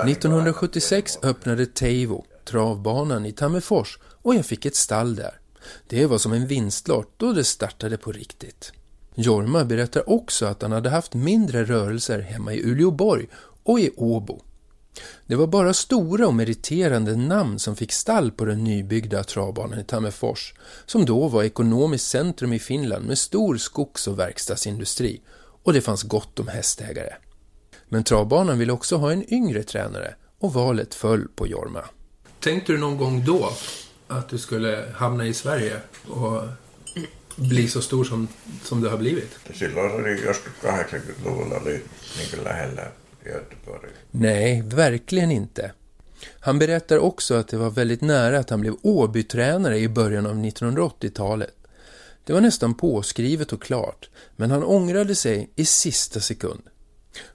1976 0.10 1.20
öppnade 1.24 1.66
Teivo 1.66 2.26
travbanan 2.46 3.26
i 3.26 3.32
Tammerfors 3.32 4.00
och 4.22 4.36
jag 4.36 4.46
fick 4.46 4.66
ett 4.66 4.76
stall 4.76 5.16
där. 5.16 5.40
Det 5.88 6.06
var 6.06 6.18
som 6.18 6.34
en 6.34 6.48
vinstlott 6.48 7.14
då 7.18 7.34
det 7.34 7.44
startade 7.44 7.98
på 7.98 8.12
riktigt. 8.12 8.72
Jorma 9.16 9.66
berättar 9.66 10.10
också 10.10 10.46
att 10.46 10.62
han 10.62 10.72
hade 10.72 10.90
haft 10.90 11.14
mindre 11.14 11.64
rörelser 11.64 12.20
hemma 12.20 12.54
i 12.54 12.64
Uleåborg 12.64 13.28
och 13.64 13.80
i 13.80 13.92
Åbo. 13.98 14.42
Det 15.28 15.36
var 15.36 15.48
bara 15.48 15.74
stora 15.74 16.28
och 16.28 16.34
meriterande 16.34 17.16
namn 17.16 17.60
som 17.60 17.76
fick 17.76 17.92
stall 17.92 18.32
på 18.32 18.46
den 18.46 18.64
nybyggda 18.64 19.24
travbanan 19.24 19.80
i 19.80 19.84
Tammerfors, 19.84 20.54
som 20.86 21.06
då 21.06 21.28
var 21.28 21.44
ekonomiskt 21.44 22.08
centrum 22.08 22.54
i 22.54 22.60
Finland 22.60 23.06
med 23.06 23.18
stor 23.18 23.58
skogs 23.58 24.08
och 24.08 24.20
verkstadsindustri, 24.20 25.22
och 25.64 25.74
det 25.74 25.82
fanns 25.82 26.04
gott 26.04 26.40
om 26.40 26.48
hästägare. 26.48 27.14
Men 27.90 28.04
travbanan 28.04 28.60
ville 28.60 28.74
också 28.74 28.96
ha 28.96 29.12
en 29.12 29.34
yngre 29.34 29.64
tränare 29.64 30.16
och 30.40 30.54
valet 30.54 30.96
föll 30.96 31.28
på 31.36 31.48
Jorma. 31.48 31.84
Tänkte 32.40 32.72
du 32.72 32.78
någon 32.78 32.98
gång 32.98 33.26
då 33.26 33.52
att 34.08 34.30
du 34.30 34.38
skulle 34.38 34.86
hamna 34.96 35.26
i 35.26 35.34
Sverige 35.34 35.82
och 36.08 36.44
bli 37.36 37.68
så 37.68 37.82
stor 37.82 38.04
som, 38.04 38.28
som 38.64 38.82
du 38.82 38.90
har 38.90 38.98
blivit? 38.98 39.40
Silloin 39.54 39.90
se 39.90 39.96
oli 39.96 40.26
joskus 40.26 40.54
80-luvulla 40.64 41.56
oli 41.62 41.84
niin 42.18 42.30
kuin 42.30 42.44
lähellä 42.44 42.92
Göteborg. 43.26 43.90
Nej, 44.12 44.62
verkligen 44.62 45.32
inte. 45.32 45.72
Han 46.40 46.60
berättar 46.60 46.98
också 46.98 47.34
att 47.36 47.48
det 47.48 47.58
var 47.58 47.70
väldigt 47.70 48.02
nära 48.02 48.40
att 48.40 48.50
han 48.50 48.62
blev 48.62 48.76
Åbytränare 48.82 49.80
i 49.80 49.90
början 49.90 50.26
av 50.26 50.36
1980-talet. 50.36 51.56
Det 52.24 52.34
var 52.34 52.42
nästan 52.42 52.74
påskrivet 52.74 53.54
och 53.54 53.62
klart, 53.62 54.10
men 54.36 54.52
han 54.52 54.64
ångrade 54.64 55.16
sig 55.16 55.50
i 55.56 55.66
sista 55.66 56.20
sekund. 56.20 56.62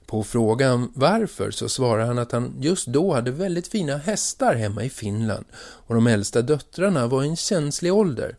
På 0.05 0.23
frågan 0.23 0.91
varför 0.95 1.51
så 1.51 1.69
svarar 1.69 2.05
han 2.05 2.19
att 2.19 2.31
han 2.31 2.53
just 2.59 2.87
då 2.87 3.13
hade 3.13 3.31
väldigt 3.31 3.67
fina 3.67 3.97
hästar 3.97 4.55
hemma 4.55 4.83
i 4.83 4.89
Finland 4.89 5.45
och 5.53 5.95
de 5.95 6.07
äldsta 6.07 6.41
döttrarna 6.41 7.07
var 7.07 7.23
i 7.23 7.27
en 7.27 7.35
känslig 7.35 7.93
ålder. 7.93 8.37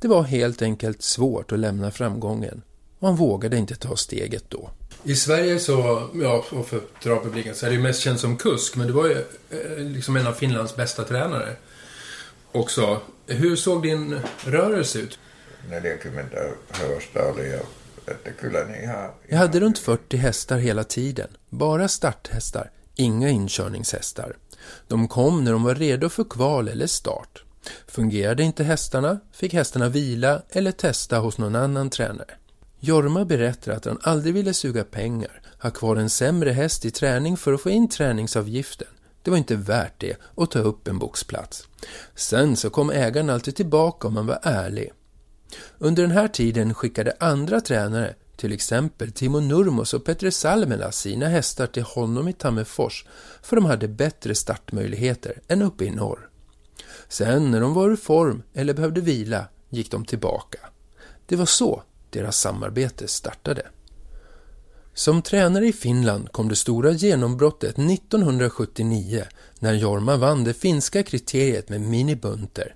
Det 0.00 0.08
var 0.08 0.22
helt 0.22 0.62
enkelt 0.62 1.02
svårt 1.02 1.52
att 1.52 1.58
lämna 1.58 1.90
framgången 1.90 2.62
och 2.98 3.08
han 3.08 3.16
vågade 3.16 3.56
inte 3.56 3.74
ta 3.74 3.96
steget 3.96 4.44
då. 4.48 4.70
I 5.04 5.16
Sverige 5.16 5.58
så, 5.58 6.08
ja, 6.14 6.44
och 6.50 6.68
för 6.68 6.80
travpubliken 7.02 7.54
så 7.54 7.66
är 7.66 7.70
det 7.70 7.76
ju 7.76 7.82
mest 7.82 8.00
känd 8.00 8.20
som 8.20 8.36
kusk, 8.36 8.76
men 8.76 8.86
du 8.86 8.92
var 8.92 9.06
ju 9.06 9.18
eh, 9.50 9.78
liksom 9.78 10.16
en 10.16 10.26
av 10.26 10.32
Finlands 10.32 10.76
bästa 10.76 11.04
tränare 11.04 11.56
också. 12.52 13.00
Hur 13.26 13.56
såg 13.56 13.82
din 13.82 14.20
rörelse 14.44 14.98
ut? 14.98 15.18
40 15.68 16.08
hevosta 16.70 17.30
oli 17.30 17.50
ja 17.50 17.60
että 18.10 18.30
kyllä 18.30 18.64
ne 18.64 18.82
ihan... 18.82 19.10
Jag 19.28 19.38
hade 19.38 19.60
runt 19.60 19.78
40 19.78 20.16
hästar 20.16 20.58
hela 20.58 20.84
tiden. 20.84 21.28
Bara 21.48 21.88
starthästar, 21.88 22.70
inga 22.94 23.28
inkörningshästar. 23.28 24.36
De 24.88 25.08
kom 25.08 25.44
när 25.44 25.52
de 25.52 25.62
var 25.62 25.74
redo 25.74 26.08
för 26.08 26.24
kval 26.24 26.68
eller 26.68 26.86
start. 26.86 27.44
Fungerade 27.86 28.42
inte 28.42 28.64
hästarna 28.64 29.20
fick 29.32 29.54
hästarna 29.54 29.88
vila 29.88 30.42
eller 30.50 30.72
testa 30.72 31.18
hos 31.18 31.38
någon 31.38 31.54
annan 31.54 31.90
tränare. 31.90 32.34
Jorma 32.82 33.24
berättar 33.24 33.72
att 33.72 33.84
han 33.84 33.98
aldrig 34.02 34.34
ville 34.34 34.54
suga 34.54 34.84
pengar, 34.84 35.42
ha 35.62 35.70
kvar 35.70 35.96
en 35.96 36.10
sämre 36.10 36.50
häst 36.50 36.84
i 36.84 36.90
träning 36.90 37.36
för 37.36 37.52
att 37.52 37.60
få 37.60 37.70
in 37.70 37.88
träningsavgiften. 37.88 38.88
Det 39.22 39.30
var 39.30 39.38
inte 39.38 39.56
värt 39.56 40.00
det 40.00 40.16
att 40.36 40.50
ta 40.50 40.58
upp 40.58 40.88
en 40.88 40.98
boxplats. 40.98 41.68
Sen 42.14 42.56
så 42.56 42.70
kom 42.70 42.90
ägaren 42.90 43.30
alltid 43.30 43.56
tillbaka 43.56 44.08
om 44.08 44.14
man 44.14 44.26
var 44.26 44.38
ärlig. 44.42 44.92
Under 45.78 46.02
den 46.02 46.12
här 46.12 46.28
tiden 46.28 46.74
skickade 46.74 47.16
andra 47.20 47.60
tränare, 47.60 48.14
till 48.36 48.52
exempel 48.52 49.12
Timo 49.12 49.40
Nurmos 49.40 49.94
och 49.94 50.04
Petre 50.04 50.30
Salmela, 50.30 50.92
sina 50.92 51.28
hästar 51.28 51.66
till 51.66 51.82
honom 51.82 52.28
i 52.28 52.32
Tammerfors 52.32 53.06
för 53.42 53.56
de 53.56 53.64
hade 53.64 53.88
bättre 53.88 54.34
startmöjligheter 54.34 55.40
än 55.48 55.62
uppe 55.62 55.84
i 55.84 55.90
norr. 55.90 56.28
Sen 57.08 57.50
när 57.50 57.60
de 57.60 57.74
var 57.74 57.90
ur 57.90 57.96
form 57.96 58.42
eller 58.54 58.74
behövde 58.74 59.00
vila 59.00 59.44
gick 59.68 59.90
de 59.90 60.04
tillbaka. 60.04 60.58
Det 61.26 61.36
var 61.36 61.46
så 61.46 61.82
deras 62.12 62.38
samarbete 62.38 63.08
startade. 63.08 63.66
Som 64.94 65.22
tränare 65.22 65.66
i 65.66 65.72
Finland 65.72 66.32
kom 66.32 66.48
det 66.48 66.56
stora 66.56 66.90
genombrottet 66.90 67.78
1979 67.78 69.24
när 69.58 69.74
Jorma 69.74 70.16
vann 70.16 70.44
det 70.44 70.54
finska 70.54 71.02
kriteriet 71.02 71.68
med 71.68 71.80
Mini 71.80 72.16
Bunter. 72.16 72.74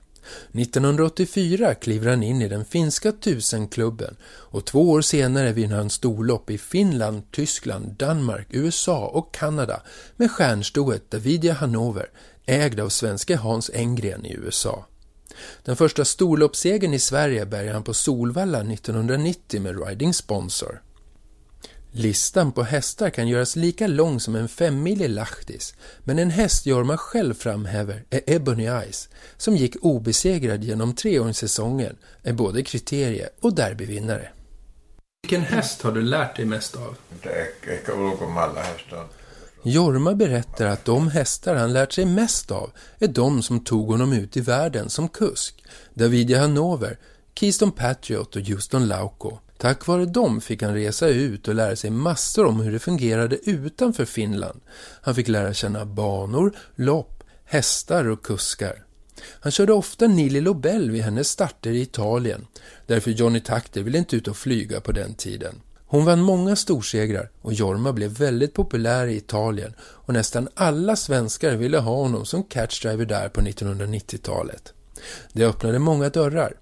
1984 0.53 1.75
kliver 1.75 2.11
han 2.11 2.23
in 2.23 2.43
i 2.43 2.49
den 2.49 2.65
finska 2.65 3.13
tusenklubben 3.13 4.17
och 4.25 4.65
två 4.65 4.91
år 4.91 5.01
senare 5.01 5.53
vinner 5.53 5.77
han 5.77 5.91
storlopp 5.91 6.51
i 6.51 6.59
Finland, 6.59 7.23
Tyskland, 7.31 7.93
Danmark, 7.99 8.47
USA 8.51 9.07
och 9.07 9.35
Kanada 9.35 9.83
med 10.17 10.31
stjärnstoet 10.31 11.11
Davidia 11.11 11.53
Hanover 11.53 12.11
ägd 12.47 12.81
av 12.81 12.89
svenske 12.89 13.37
Hans 13.37 13.71
Engren 13.75 14.27
i 14.27 14.35
USA. 14.35 14.87
Den 15.65 15.77
första 15.77 16.05
storloppssegern 16.05 16.95
i 16.95 16.99
Sverige 16.99 17.47
bär 17.47 17.73
han 17.73 17.83
på 17.83 17.95
Solvalla 17.95 18.61
1990 18.61 19.61
med 19.61 19.87
Riding 19.89 20.15
Sponsor. 20.15 20.81
Listan 21.97 22.53
på 22.53 22.63
hästar 22.63 23.11
kan 23.11 23.29
göras 23.29 23.57
lika 23.57 23.87
lång 23.87 24.21
som 24.21 24.35
en 24.35 24.49
femmilig 24.49 25.09
Lahtis, 25.09 25.75
men 26.05 26.19
en 26.19 26.31
häst 26.31 26.67
Jorma 26.67 26.97
själv 26.97 27.35
framhäver 27.35 28.05
är 28.11 28.21
Ebony 28.27 28.65
Eyes, 28.65 29.09
som 29.37 29.57
gick 29.57 29.77
obesegrad 29.81 30.65
genom 30.65 30.95
treåringssäsongen, 30.95 31.97
är 32.23 32.33
både 32.33 32.63
kriterie 32.63 33.29
och 33.41 33.55
derbyvinnare. 33.55 34.29
Vilken 35.23 35.43
häst 35.43 35.83
har 35.83 35.93
du 35.93 36.03
lärt 36.03 36.37
dig 36.37 36.45
mest 36.45 36.77
av? 36.77 36.97
Ehkä 37.67 37.93
ulkomailla 37.93 38.63
hästar. 38.63 39.07
Jorma 39.67 40.15
berättar 40.15 40.67
att 40.67 40.85
de 40.85 41.09
hästar 41.09 41.55
han 41.55 41.73
lärt 41.73 41.93
sig 41.93 42.05
mest 42.05 42.51
av 42.51 42.71
är 42.99 43.09
de 43.09 43.43
som 43.43 43.61
tog 43.61 43.89
honom 43.89 44.13
ut 44.13 44.37
i 44.37 44.41
världen 44.41 44.91
som 44.91 45.09
kusk. 45.09 45.65
Davidia 45.95 46.41
Hanover, 46.41 46.99
Keystone 47.35 47.73
Patriot 47.73 48.37
och 48.37 48.43
Houston 48.43 48.89
Lauko. 48.89 49.39
Tack 49.59 49.87
vare 49.87 50.07
dem 50.07 50.41
fick 50.41 50.63
han 50.63 50.75
resa 50.75 51.09
ut 51.09 51.49
och 51.49 51.55
lära 51.55 51.77
sig 51.77 51.91
massor 51.91 52.47
om 52.47 52.61
hur 52.61 52.73
det 52.73 52.79
fungerade 52.79 53.51
utanför 53.51 54.05
Finland. 54.05 54.61
Han 55.01 55.15
fick 55.15 55.29
lära 55.29 55.55
känna 55.55 55.85
banor, 55.85 56.57
lopp, 56.75 57.25
hästar 57.45 58.05
och 58.05 58.23
kuskar. 58.23 58.85
Han 59.41 59.53
körde 59.53 59.73
ofta 59.73 60.07
Nili 60.07 60.41
Lobel 60.41 60.91
vid 60.91 61.03
hennes 61.03 61.29
starter 61.29 61.71
i 61.71 61.81
Italien, 61.81 62.47
därför 62.87 63.11
Johnny 63.11 63.41
Takter 63.41 63.83
ville 63.83 63.99
inte 63.99 64.17
ut 64.17 64.29
och 64.29 64.37
flyga 64.37 64.81
på 64.81 64.93
den 64.93 65.15
tiden. 65.15 65.61
Hon 65.87 66.05
vann 66.05 66.21
många 66.21 66.57
storsegrar 66.57 67.31
och 67.43 67.53
Jorma 67.53 67.93
blev 67.93 68.11
väldigt 68.11 68.55
populär 68.55 69.07
i 69.07 69.17
Italien 69.17 69.75
och 69.81 70.15
nästan 70.15 70.49
alla 70.55 70.97
svenskar 70.97 71.57
ville 71.57 71.79
ha 71.79 71.95
honom 71.95 72.25
som 72.25 72.43
catchdriver 72.43 73.05
där 73.05 73.29
på 73.29 73.41
1990-talet. 73.41 74.73
Det 75.33 75.45
öppnade 75.45 75.79
många 75.79 76.09
dörrar. 76.09 76.57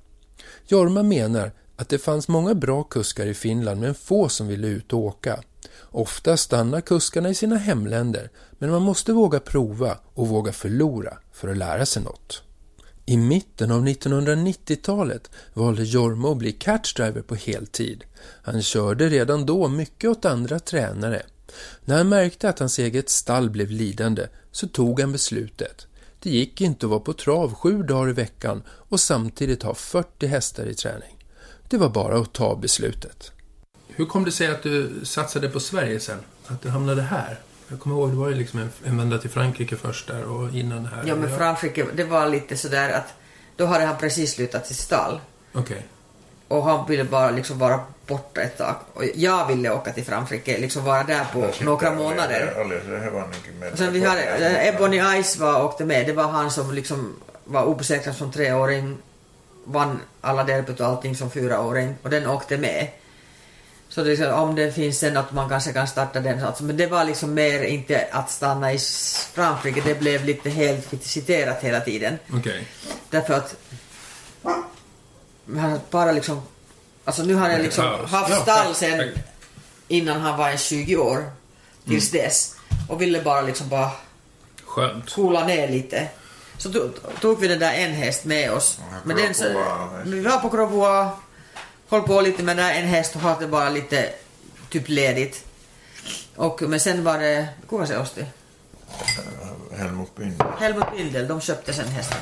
Jorma 0.67 1.02
menar 1.02 1.52
att 1.76 1.88
det 1.88 1.99
fanns 1.99 2.29
många 2.29 2.55
bra 2.55 2.83
kuskar 2.83 3.26
i 3.26 3.35
Finland 3.35 3.81
men 3.81 3.95
få 3.95 4.29
som 4.29 4.49
ville 4.49 4.67
ut 4.67 4.93
och 4.93 4.99
åka. 4.99 5.43
Ofta 5.81 6.37
stannar 6.37 6.81
kuskarna 6.81 7.29
i 7.29 7.35
sina 7.35 7.57
hemländer 7.57 8.31
men 8.59 8.71
man 8.71 8.83
måste 8.83 9.12
våga 9.12 9.41
prova 9.41 9.99
och 10.14 10.29
våga 10.29 10.52
förlora 10.52 11.19
för 11.33 11.49
att 11.49 11.57
lära 11.57 11.87
sig 11.87 12.02
något. 12.02 12.43
I 13.06 13.16
mitten 13.16 13.71
av 13.71 13.87
1990-talet 13.87 15.30
valde 15.54 15.85
Jorma 15.85 16.32
att 16.32 16.37
bli 16.37 16.52
catchdriver 16.52 17.23
på 17.23 17.35
heltid. 17.35 18.04
Han 18.42 18.62
körde 18.62 19.09
redan 19.09 19.47
då 19.47 19.68
mycket 19.68 20.11
åt 20.11 20.25
andra 20.25 20.59
tränare. 20.59 21.23
När 21.85 21.97
han 21.97 22.09
märkte 22.09 22.49
att 22.49 22.59
hans 22.59 22.78
eget 22.78 23.11
stall 23.11 23.50
blev 23.50 23.71
lidande 23.71 24.26
så 24.52 24.69
tog 24.69 25.00
han 25.00 25.12
beslutet. 25.12 25.86
Det 26.19 26.30
gick 26.30 26.60
inte 26.60 26.86
att 26.86 26.91
vara 26.91 27.00
på 27.00 27.12
trav 27.12 27.54
sju 27.54 27.82
dagar 27.82 28.10
i 28.10 28.12
veckan 28.12 28.62
och 28.69 29.00
samtidigt 29.00 29.62
ha 29.62 29.75
40 29.75 30.26
hästar 30.26 30.67
i 30.67 30.75
träning. 30.75 31.26
Det 31.69 31.76
var 31.76 31.88
bara 31.88 32.19
att 32.19 32.32
ta 32.32 32.56
beslutet. 32.56 33.32
Hur 33.88 34.06
kom 34.06 34.25
det 34.25 34.32
sig 34.32 34.47
att 34.47 34.62
du 34.62 34.91
satsade 35.02 35.49
på 35.49 35.60
Sverige 35.60 36.00
sen? 36.00 36.19
Att 36.47 36.62
du 36.62 36.69
hamnade 36.69 37.02
här? 37.02 37.41
Jag 37.73 37.80
kommer 37.80 37.97
ihåg, 37.97 38.11
det 38.11 38.17
var 38.17 38.28
ju 38.28 38.35
liksom 38.35 38.61
en, 38.61 38.71
en 38.85 38.99
vända 38.99 39.19
till 39.19 39.30
Frankrike 39.30 39.76
först 39.76 40.06
där 40.08 40.25
och 40.25 40.50
innan 40.54 40.87
här. 40.87 41.04
Ja, 41.06 41.17
men 41.17 41.37
Frankrike, 41.39 41.87
det 41.95 42.04
var 42.04 42.26
lite 42.26 42.56
sådär 42.56 42.93
att 42.93 43.15
då 43.56 43.67
hade 43.67 43.85
han 43.85 43.97
precis 43.97 44.32
slutat 44.32 44.67
sitt 44.67 44.76
stall. 44.76 45.21
Okej. 45.52 45.87
Och 46.49 46.65
han 46.65 46.87
ville 46.89 47.04
bara 47.04 47.30
liksom 47.30 47.58
vara 47.58 47.80
borta 48.06 48.41
ett 48.41 48.58
tag. 48.58 48.75
Och 48.95 49.04
jag 49.15 49.47
ville 49.47 49.71
åka 49.71 49.93
till 49.93 50.04
Frankrike, 50.04 50.58
liksom 50.58 50.85
vara 50.85 51.02
där 51.02 51.25
på 51.32 51.65
några 51.65 51.95
månader. 51.95 52.54
Och 53.73 53.78
sen 53.78 53.93
vi 53.93 54.04
hade, 54.04 54.69
Ebony 54.69 55.23
Ice 55.23 55.39
var, 55.39 55.65
åkte 55.65 55.85
med, 55.85 56.06
det 56.06 56.13
var 56.13 56.28
han 56.28 56.50
som 56.50 56.75
liksom 56.75 57.17
var 57.45 57.65
obesegrad 57.65 58.17
som 58.17 58.32
treåring, 58.32 58.99
vann 59.65 60.00
alla 60.21 60.45
derbyt 60.45 60.80
och 60.80 60.87
allting 60.87 61.17
som 61.17 61.30
fyraåring 61.30 61.95
och 62.02 62.11
den 62.11 62.26
åkte 62.26 62.58
med. 62.58 62.89
Så 63.95 64.02
det, 64.05 64.13
är 64.13 64.17
så- 64.17 64.33
om 64.33 64.55
det 64.55 64.73
finns 64.73 64.99
sen 64.99 65.17
att 65.17 65.33
man 65.33 65.49
kanske 65.49 65.73
kan 65.73 65.87
starta 65.89 66.21
den, 66.21 66.45
alltså, 66.45 66.65
men 66.65 66.76
det 66.76 66.87
var 66.87 67.05
liksom 67.05 67.35
mer 67.35 67.63
inte 67.63 68.09
att 68.13 68.31
stanna 68.31 68.73
i 68.73 68.78
Frankrike, 69.35 69.83
det 69.85 69.95
blev 70.00 70.25
lite 70.25 70.50
helt 70.50 71.05
citerat 71.05 71.61
hela 71.61 71.81
tiden. 71.81 72.19
Okej. 72.35 72.67
Därför 73.11 73.35
att 73.35 73.55
han 75.57 75.81
bara 75.91 76.13
liksom, 76.13 76.43
alltså 77.05 77.23
nu 77.23 77.35
har 77.35 77.50
jag 77.50 77.61
liksom 77.61 77.85
haft 78.09 78.43
stall 78.43 78.75
sen 78.75 79.11
innan 79.89 80.21
han 80.21 80.39
var 80.39 80.50
en 80.50 80.59
20 80.59 80.97
år, 80.97 81.31
tills 81.89 82.13
Mm. 82.13 82.25
dess. 82.25 82.55
Och 82.89 83.02
ville 83.02 83.23
bara 83.23 83.41
liksom 83.41 83.69
bara 83.69 83.91
Skönt. 84.67 85.15
coola 85.15 85.47
ner 85.47 85.69
lite. 85.69 86.09
Så 86.59 86.73
tog, 87.21 87.41
vi 87.41 87.49
den 87.49 87.59
där 87.59 87.73
en 87.73 87.93
häst 87.93 88.25
med 88.25 88.52
oss. 88.52 88.78
Men 89.05 89.17
den, 89.17 89.35
så, 89.35 89.45
vi 90.05 90.21
var 90.21 90.39
på 90.39 90.49
Gravois, 90.49 91.13
höll 91.93 92.02
på 92.02 92.21
lite 92.21 92.43
med 92.43 92.59
en 92.59 92.87
häst 92.89 93.15
och 93.17 93.21
hade 93.21 93.47
bara 93.47 93.71
lite 93.71 94.13
typ 94.71 94.89
ledigt. 94.89 95.45
Och, 96.37 96.63
men 96.63 96.81
sen 96.81 97.05
var 97.05 97.19
det, 97.19 97.49
kuka 97.69 97.87
se 97.87 97.97
osti? 97.97 98.26
Helmut 99.76 100.15
Pindel. 100.17 100.47
Helmut 100.59 100.87
Bindel, 100.97 101.28
de 101.28 101.41
köpte 101.41 101.73
sen 101.73 101.89
hästen. 101.89 102.19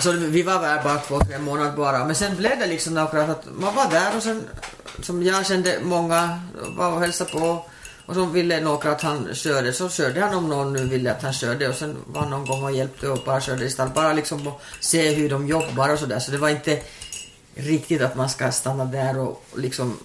Så 0.00 0.12
vi 0.12 0.42
var 0.42 0.62
där 0.62 0.82
bara 0.82 0.98
två, 0.98 1.20
tre 1.20 1.38
månader 1.38 1.72
bara. 1.76 2.04
Men 2.04 2.14
sen 2.14 2.36
blev 2.36 2.58
det 2.58 2.66
liksom 2.66 2.94
några 2.94 3.22
att 3.22 3.44
man 3.58 3.74
var 3.74 3.90
där 3.90 4.16
och 4.16 4.22
sen, 4.22 4.48
som 5.02 5.22
jag 5.22 5.46
kände 5.46 5.78
många 5.82 6.40
var 6.76 6.92
och 6.92 7.00
hälsade 7.00 7.30
på. 7.30 7.64
Och 8.08 8.14
så 8.14 8.24
ville 8.24 8.60
några 8.60 8.92
att 8.92 9.02
han 9.02 9.34
körde, 9.34 9.72
så 9.72 9.88
körde 9.88 10.20
han 10.20 10.34
om 10.34 10.48
någon 10.48 10.72
nu 10.72 10.86
ville 10.86 11.12
att 11.12 11.22
han 11.22 11.32
körde 11.32 11.68
och 11.68 11.74
sen 11.74 11.96
var 12.06 12.26
någon 12.26 12.46
gång 12.46 12.64
och 12.64 12.72
hjälpte 12.72 13.08
och 13.08 13.18
bara 13.24 13.40
körde 13.40 13.64
i 13.64 13.70
stall. 13.70 13.88
Bara 13.94 14.12
liksom 14.12 14.48
att 14.48 14.60
se 14.80 15.10
hur 15.10 15.28
de 15.28 15.48
jobbar 15.48 15.88
och 15.88 15.98
sådär. 15.98 16.18
Så 16.18 16.30
det 16.30 16.38
var 16.38 16.48
inte 16.48 16.80
riktigt 17.54 18.02
att 18.02 18.16
man 18.16 18.28
ska 18.28 18.52
stanna 18.52 18.84
där 18.84 19.18
och 19.18 19.44
liksom 19.56 19.98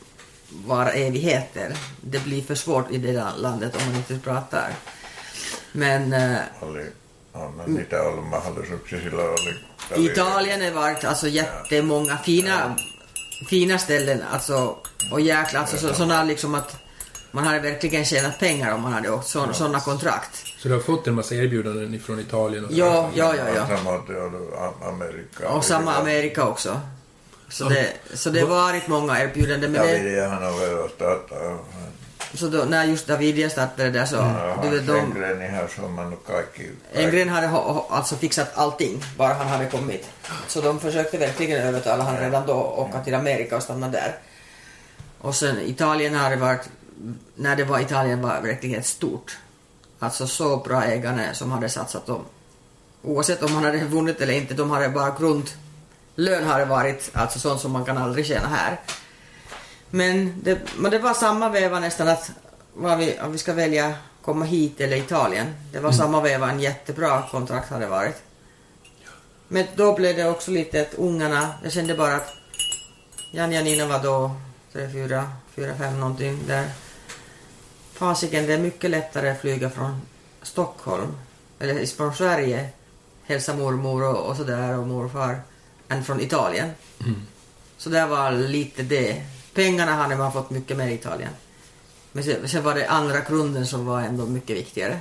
vara 0.66 0.92
evigheter. 0.92 1.78
Det 2.02 2.24
blir 2.24 2.42
för 2.42 2.56
svårt 2.56 2.92
i 2.92 2.98
det 2.98 3.24
landet 3.38 3.76
om 3.76 3.88
man 3.88 3.96
inte 3.96 4.20
pratar. 4.20 4.72
Men 5.72 6.14
eh, 6.14 6.38
Oli, 6.62 6.92
on 7.34 7.62
niitä 7.66 8.02
ollut 8.02 8.28
mahdollisuuksia. 8.28 9.00
Silloin 9.00 9.28
oli... 9.30 9.56
i 9.96 10.12
Italien 10.12 10.62
har 10.62 10.72
varit 10.72 11.04
alltså 11.04 11.28
jättemånga 11.28 12.18
fina, 12.18 12.76
fina 13.50 13.78
ställen 13.78 14.24
alltså, 14.32 14.78
och 15.12 15.22
jäkla, 15.22 15.60
alltså 15.60 15.78
så, 15.78 15.94
sådana 15.94 16.24
liksom 16.24 16.56
att 16.56 16.83
man 17.36 17.44
hade 17.48 17.60
verkligen 17.60 18.06
tjänat 18.06 18.40
pengar 18.40 18.72
om 18.74 18.82
man 18.82 18.94
hade 18.94 19.10
åkt 19.12 19.28
så, 19.28 19.54
sådana 19.54 19.80
kontrakt. 19.80 20.34
Så 20.58 20.68
du 20.68 20.74
har 20.74 20.82
fått 20.82 21.08
en 21.08 21.14
massa 21.16 21.36
erbjudanden 21.36 22.00
från 22.06 22.20
Italien 22.20 22.66
och 22.66 22.72
så? 22.72 22.78
Ja, 22.78 23.10
ja, 23.16 23.36
ja, 23.36 23.44
ja. 23.56 23.68
Samoin 23.78 24.02
oli 24.26 24.56
A- 24.58 24.88
Amerikka. 24.88 25.50
Och 25.50 25.66
samma 25.66 25.96
Amerika 25.96 26.48
också. 26.48 26.80
Så 27.50 27.70
det, 27.70 27.88
så 28.14 28.30
det 28.30 28.40
har 28.40 28.48
varit 28.48 28.88
många 28.88 29.22
erbjudanden. 29.24 29.72
Men 29.72 29.82
det, 29.82 29.98
Davidiahan 29.98 30.44
on 30.54 30.60
vielä 30.60 30.88
startaa. 30.96 31.58
så 32.34 32.48
då, 32.48 32.58
när 32.58 32.86
just 32.86 33.08
Davidia 33.08 33.50
startade 33.50 33.90
där 33.90 34.06
så, 34.06 34.16
Ja, 34.16 34.60
du 34.64 34.70
vet, 34.70 34.88
de, 34.88 35.00
Engreni 35.00 35.48
har 35.48 35.68
sommannut 35.68 36.20
kaikki. 36.28 36.70
Engren 36.94 37.30
hade 37.30 37.50
alltså 37.90 38.16
fixat 38.16 38.52
allting, 38.56 39.04
bara 39.18 39.34
han 39.34 39.48
hade 39.48 39.66
kommit. 39.70 40.10
Så 40.48 40.62
de 40.62 40.80
försökte 40.80 41.18
verkligen 41.18 41.62
övertala 41.68 42.04
han 42.04 42.18
redan 42.18 42.46
då 42.48 42.54
åka 42.54 43.00
till 43.04 43.16
Amerika 43.16 43.56
och 43.58 43.64
stanna 43.64 43.88
där. 43.88 44.16
Och 45.22 45.36
sen 45.36 45.60
Italien 45.62 46.16
har 46.16 46.30
det 46.30 46.36
varit, 46.36 46.62
när 47.36 47.56
det 47.56 47.64
var 47.64 47.80
Italien 47.80 48.22
var 48.22 48.42
verkligen 48.42 48.84
stort. 48.84 49.38
Alltså 50.00 50.28
så 50.28 50.58
bra 50.58 50.84
ägare 50.84 51.34
som 51.34 51.52
hade 51.52 51.70
satsat 51.70 52.06
dem. 52.06 52.26
Oavsett 53.02 53.44
om 53.44 53.56
han 53.56 53.64
hade 53.64 53.86
vunnit 53.86 54.22
eller 54.22 54.34
inte, 54.34 54.54
de 54.54 54.72
hade 54.72 54.90
bara 54.90 55.16
grundlön 55.20 56.44
har 56.48 56.60
det 56.60 56.66
varit, 56.66 57.12
alltså 57.14 57.40
sånt 57.40 57.62
som 57.62 57.72
man 57.72 57.86
kan 57.86 57.98
aldrig 57.98 58.26
tjäna 58.26 58.48
här. 58.48 58.80
Men 59.90 60.42
det, 60.44 60.60
men 60.78 60.92
det 60.92 61.00
var 61.00 61.14
samma 61.14 61.50
veva 61.50 61.80
nästan 61.80 62.08
att 62.08 62.32
vad 62.74 62.98
vi, 62.98 63.20
om 63.20 63.32
vi 63.32 63.38
ska 63.38 63.54
välja 63.54 63.94
komma 64.22 64.46
hit 64.46 64.82
eller 64.82 64.98
Italien. 64.98 65.48
Det 65.72 65.80
var 65.80 65.92
samma 65.92 66.22
veva 66.22 66.52
en 66.52 66.60
jättebra 66.60 67.24
kontrakt 67.32 67.70
hade 67.70 67.88
varit. 67.88 68.24
Men 69.48 69.66
då 69.76 69.96
blev 69.96 70.16
det 70.16 70.30
också 70.30 70.52
lite 70.52 70.82
att 70.82 70.94
ungarna, 70.94 71.50
jag 71.64 71.72
kände 71.72 71.96
bara 71.96 72.16
att 72.16 72.30
Jan 73.32 73.52
Janina 73.52 73.86
var 73.86 74.04
då 74.04 74.32
tre, 74.74 74.90
fyra, 74.94 75.30
fyra, 75.56 75.76
fem 75.76 76.00
någonting 76.00 76.40
där. 76.48 76.70
Fasiken, 77.94 78.48
det 78.48 78.54
är 78.54 78.60
mycket 78.60 78.90
lättare 78.90 79.30
att 79.30 79.42
flyga 79.42 79.70
från 79.70 80.02
Stockholm, 80.42 81.12
eller 81.60 81.86
från 81.86 82.14
Sverige, 82.14 82.70
hälsa 83.24 83.56
mormor 83.56 84.04
och, 84.04 84.30
och 84.30 84.38
sådär 84.38 84.78
och 84.78 84.88
morfar, 84.88 85.42
än 85.88 86.04
från 86.04 86.22
Italien. 86.22 86.70
Så 87.78 87.90
det 87.90 88.06
var 88.06 88.32
lite 88.32 88.84
det. 88.84 89.26
Pengarna 89.54 89.92
hade 89.92 90.16
man 90.16 90.34
fått 90.34 90.50
mycket 90.50 90.78
mer 90.78 90.88
i 90.88 90.94
Italien. 90.94 91.30
Men 92.12 92.24
sen, 92.24 92.48
sen 92.50 92.64
var 92.64 92.76
det 92.76 92.88
andra 92.88 93.20
grunden 93.20 93.68
som 93.68 93.86
var 93.86 94.02
ändå 94.02 94.26
mycket 94.26 94.58
viktigare. 94.58 95.00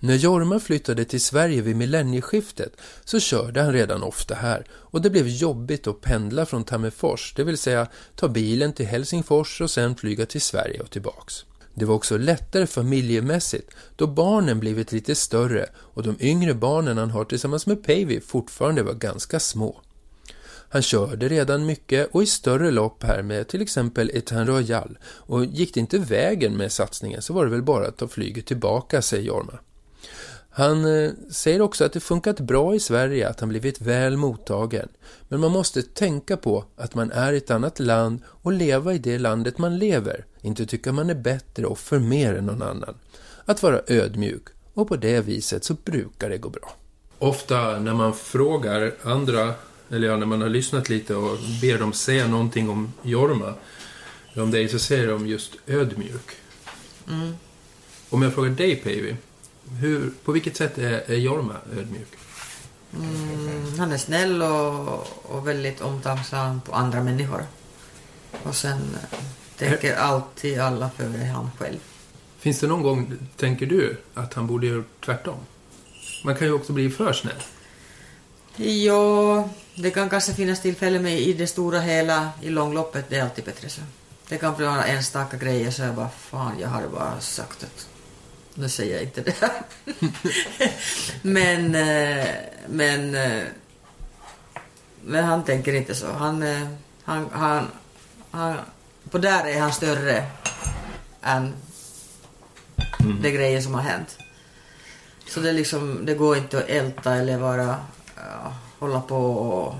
När 0.00 0.14
Jorma 0.14 0.60
flyttade 0.60 1.04
till 1.04 1.20
Sverige 1.20 1.62
vid 1.62 1.76
millennieskiftet 1.76 2.80
så 3.04 3.20
körde 3.20 3.62
han 3.62 3.72
redan 3.72 4.02
ofta 4.02 4.34
här 4.34 4.66
och 4.70 5.02
det 5.02 5.10
blev 5.10 5.28
jobbigt 5.28 5.86
att 5.86 6.00
pendla 6.00 6.46
från 6.46 6.64
Tammerfors, 6.64 7.34
det 7.36 7.44
vill 7.44 7.58
säga 7.58 7.86
ta 8.14 8.28
bilen 8.28 8.72
till 8.72 8.86
Helsingfors 8.86 9.60
och 9.60 9.70
sen 9.70 9.96
flyga 9.96 10.26
till 10.26 10.40
Sverige 10.40 10.80
och 10.80 10.90
tillbaks. 10.90 11.44
Det 11.78 11.84
var 11.84 11.94
också 11.94 12.18
lättare 12.18 12.66
familjemässigt 12.66 13.70
då 13.96 14.06
barnen 14.06 14.60
blivit 14.60 14.92
lite 14.92 15.14
större 15.14 15.66
och 15.76 16.02
de 16.02 16.16
yngre 16.20 16.54
barnen 16.54 16.98
han 16.98 17.10
har 17.10 17.24
tillsammans 17.24 17.66
med 17.66 17.84
Päivi 17.84 18.20
fortfarande 18.20 18.82
var 18.82 18.94
ganska 18.94 19.40
små. 19.40 19.80
Han 20.68 20.82
körde 20.82 21.28
redan 21.28 21.66
mycket 21.66 22.08
och 22.12 22.22
i 22.22 22.26
större 22.26 22.70
lopp 22.70 23.02
här 23.02 23.22
med 23.22 23.48
till 23.48 23.62
exempel 23.62 24.10
Etan 24.14 24.46
Royal 24.46 24.98
och 25.04 25.44
gick 25.44 25.74
det 25.74 25.80
inte 25.80 25.98
vägen 25.98 26.56
med 26.56 26.72
satsningen 26.72 27.22
så 27.22 27.32
var 27.32 27.44
det 27.44 27.50
väl 27.50 27.62
bara 27.62 27.86
att 27.86 27.96
ta 27.96 28.08
flyget 28.08 28.46
tillbaka, 28.46 29.02
säger 29.02 29.24
Jorma. 29.24 29.58
Han 30.56 30.84
eh, 30.84 31.10
säger 31.30 31.60
också 31.60 31.84
att 31.84 31.92
det 31.92 32.00
funkat 32.00 32.40
bra 32.40 32.74
i 32.74 32.80
Sverige, 32.80 33.28
att 33.28 33.40
han 33.40 33.48
blivit 33.48 33.80
väl 33.80 34.16
mottagen. 34.16 34.88
Men 35.28 35.40
man 35.40 35.50
måste 35.50 35.82
tänka 35.82 36.36
på 36.36 36.64
att 36.76 36.94
man 36.94 37.10
är 37.10 37.32
i 37.32 37.36
ett 37.36 37.50
annat 37.50 37.78
land 37.78 38.22
och 38.26 38.52
leva 38.52 38.94
i 38.94 38.98
det 38.98 39.18
landet 39.18 39.58
man 39.58 39.78
lever. 39.78 40.24
Inte 40.40 40.66
tycka 40.66 40.92
man 40.92 41.10
är 41.10 41.14
bättre 41.14 41.66
och 41.66 41.78
för 41.78 41.98
mer 41.98 42.34
än 42.34 42.46
någon 42.46 42.62
annan. 42.62 42.94
Att 43.44 43.62
vara 43.62 43.80
ödmjuk 43.86 44.42
och 44.74 44.88
på 44.88 44.96
det 44.96 45.20
viset 45.20 45.64
så 45.64 45.74
brukar 45.84 46.30
det 46.30 46.38
gå 46.38 46.48
bra. 46.48 46.74
Ofta 47.18 47.78
när 47.78 47.94
man 47.94 48.14
frågar 48.14 48.94
andra, 49.02 49.54
eller 49.90 50.08
ja, 50.08 50.16
när 50.16 50.26
man 50.26 50.42
har 50.42 50.48
lyssnat 50.48 50.88
lite 50.88 51.14
och 51.14 51.38
ber 51.60 51.78
dem 51.78 51.92
säga 51.92 52.28
någonting 52.28 52.70
om 52.70 52.92
Jorma, 53.02 53.54
om 54.36 54.50
dig, 54.50 54.68
så 54.68 54.78
säger 54.78 55.08
de 55.08 55.26
just 55.26 55.56
ödmjuk. 55.66 56.30
Om 58.10 58.22
jag 58.22 58.34
frågar 58.34 58.50
dig, 58.50 58.76
Päivi, 58.76 59.16
hur, 59.70 60.12
på 60.24 60.32
vilket 60.32 60.56
sätt 60.56 60.78
är, 60.78 61.10
är 61.10 61.16
Jorma 61.16 61.54
ödmjuk? 61.78 62.08
Mm, 62.94 63.78
han 63.78 63.92
är 63.92 63.98
snäll 63.98 64.42
och, 64.42 65.06
och 65.22 65.48
väldigt 65.48 65.80
omtänksam 65.80 66.60
på 66.60 66.72
andra 66.72 67.02
människor. 67.02 67.46
Och 68.42 68.56
sen 68.56 68.78
eh, 69.12 69.18
tänker 69.56 69.96
alltid 69.96 70.60
alla 70.60 70.90
före 70.90 71.24
han 71.24 71.50
själv. 71.58 71.78
Finns 72.38 72.60
det 72.60 72.66
någon 72.66 72.82
gång, 72.82 73.12
tänker 73.36 73.66
du, 73.66 73.96
att 74.14 74.34
han 74.34 74.46
borde 74.46 74.66
göra 74.66 74.84
tvärtom? 75.04 75.38
Man 76.24 76.36
kan 76.36 76.46
ju 76.46 76.52
också 76.52 76.72
bli 76.72 76.90
för 76.90 77.12
snäll. 77.12 77.42
Ja, 78.56 79.48
det 79.74 79.90
kan 79.90 80.10
kanske 80.10 80.34
finnas 80.34 80.62
tillfällen 80.62 81.02
men 81.02 81.12
i 81.12 81.32
det 81.32 81.46
stora 81.46 81.80
hela, 81.80 82.30
i 82.42 82.50
långloppet, 82.50 83.04
det 83.08 83.16
är 83.16 83.22
alltid 83.22 83.44
bättre 83.44 83.68
så. 83.68 83.80
Det 84.28 84.38
kan 84.38 84.56
bli 84.56 84.66
några 84.66 84.84
enstaka 84.84 85.36
grejer 85.36 85.70
så 85.70 85.82
jag 85.82 85.94
bara, 85.94 86.08
fan, 86.08 86.52
jag 86.60 86.68
hade 86.68 86.88
bara 86.88 87.20
sagt 87.20 87.62
att 87.62 87.88
nu 88.58 88.68
säger 88.68 88.94
jag 88.94 89.02
inte 89.02 89.20
det 89.20 89.50
men, 91.22 91.74
eh, 91.74 92.26
men, 92.68 93.14
eh, 93.14 93.42
men 95.04 95.24
han 95.24 95.44
tänker 95.44 95.74
inte 95.74 95.94
så. 95.94 96.12
Han, 96.12 96.42
eh, 96.42 96.68
han, 97.04 97.28
han, 97.32 97.66
han, 98.30 98.56
på 99.10 99.18
där 99.18 99.46
är 99.46 99.60
han 99.60 99.72
större 99.72 100.24
än 101.22 101.52
de 103.22 103.30
grejer 103.30 103.60
som 103.60 103.74
har 103.74 103.82
hänt. 103.82 104.18
Så 105.28 105.40
det, 105.40 105.52
liksom, 105.52 106.06
det 106.06 106.14
går 106.14 106.36
inte 106.36 106.58
att 106.58 106.68
älta 106.68 107.14
eller 107.14 107.38
vara, 107.38 107.76
ja, 108.16 108.54
hålla 108.78 109.00
på 109.00 109.16
och 109.16 109.74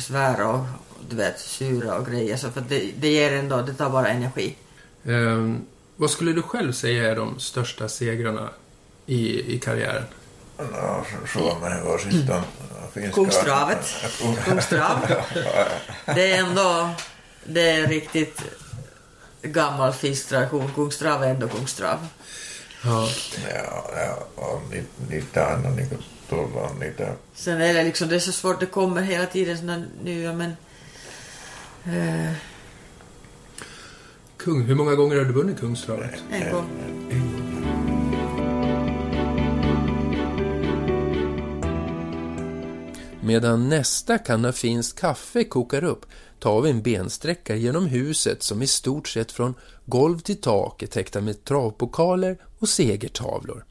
svära 0.00 0.48
och 0.48 0.66
du 1.08 1.16
vet, 1.16 1.40
sura 1.40 1.94
och 1.94 2.06
grejer. 2.06 2.36
Så 2.36 2.50
för 2.50 2.60
det, 2.60 2.92
det 2.98 3.08
ger 3.08 3.32
ändå, 3.32 3.62
det 3.62 3.74
tar 3.74 3.90
bara 3.90 4.08
energi. 4.08 4.56
Ehm, 5.04 5.66
vad 6.00 6.10
skulle 6.10 6.32
du 6.32 6.42
själv 6.42 6.72
säga 6.72 7.10
är 7.10 7.16
de 7.16 7.38
största 7.40 7.88
segrarna 7.88 8.50
i, 9.06 9.54
i 9.54 9.58
karriären? 9.58 10.04
No, 10.58 11.04
Suomen 11.32 11.84
var 11.84 11.98
sista 11.98 12.44
finska... 12.92 13.12
Kungstravet. 13.14 13.94
Kungstrav. 14.44 14.98
Det 16.06 16.32
är 16.32 16.38
ändå, 16.38 16.90
det 17.44 17.70
är 17.70 17.86
riktigt 17.86 18.42
gammal 19.42 19.92
finsk 19.92 20.28
tradition. 20.28 20.70
Kungstrav 20.74 21.22
är 21.24 21.28
ändå 21.30 21.48
kungstrav. 21.48 22.06
Ja. 22.84 23.08
Ja, 23.54 23.90
ja, 23.96 24.26
on 24.36 24.62
ni- 24.70 25.08
niitä 25.08 25.46
aina 25.46 25.70
niinku 25.70 25.96
tullaan 26.28 26.78
niitä. 26.78 27.12
Sen 27.34 27.60
är 27.60 27.74
det 27.74 27.84
liksom, 27.84 28.08
det 28.08 28.14
är 28.14 28.20
så 28.20 28.32
svårt, 28.32 28.60
det 28.60 28.66
kommer 28.66 29.02
hela 29.02 29.26
tiden 29.26 29.58
sådana 29.58 29.84
nya 30.02 30.32
men... 30.32 30.56
Eh, 31.84 32.32
Kung, 34.44 34.62
hur 34.62 34.74
många 34.74 34.94
gånger 34.94 35.16
har 35.16 35.24
du 35.24 35.32
vunnit 35.32 35.60
Kungstravet? 35.60 36.24
en 36.30 36.52
gång. 36.52 36.66
Medan 43.20 43.68
nästa 43.68 44.18
kanna 44.18 44.52
finskt 44.52 45.00
kaffe 45.00 45.44
kokar 45.44 45.84
upp 45.84 46.06
tar 46.38 46.60
vi 46.60 46.70
en 46.70 46.82
bensträcka 46.82 47.56
genom 47.56 47.86
huset 47.86 48.42
som 48.42 48.62
i 48.62 48.66
stort 48.66 49.08
sett 49.08 49.32
från 49.32 49.54
golv 49.86 50.18
till 50.18 50.40
tak 50.40 50.82
är 50.82 50.86
täckta 50.86 51.20
med 51.20 51.44
travpokaler 51.44 52.38
och 52.58 52.68
segertavlor. 52.68 53.64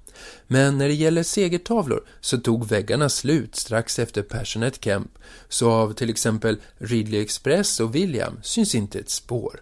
Men 0.48 0.78
när 0.78 0.88
det 0.88 0.94
gäller 0.94 1.24
segertavlor 1.24 2.04
så 2.22 2.38
tog 2.38 2.68
väggarna 2.68 3.10
slut 3.10 3.56
strax 3.56 4.00
efter 4.00 4.22
Passionate 4.22 4.80
Camp, 4.80 5.12
så 5.48 5.72
av 5.72 5.94
till 5.94 6.10
exempel 6.10 6.58
Ridley 6.78 7.22
Express 7.22 7.80
och 7.80 7.96
William 7.96 8.40
syns 8.44 8.76
inte 8.76 9.00
ett 9.00 9.10
spår. 9.10 9.60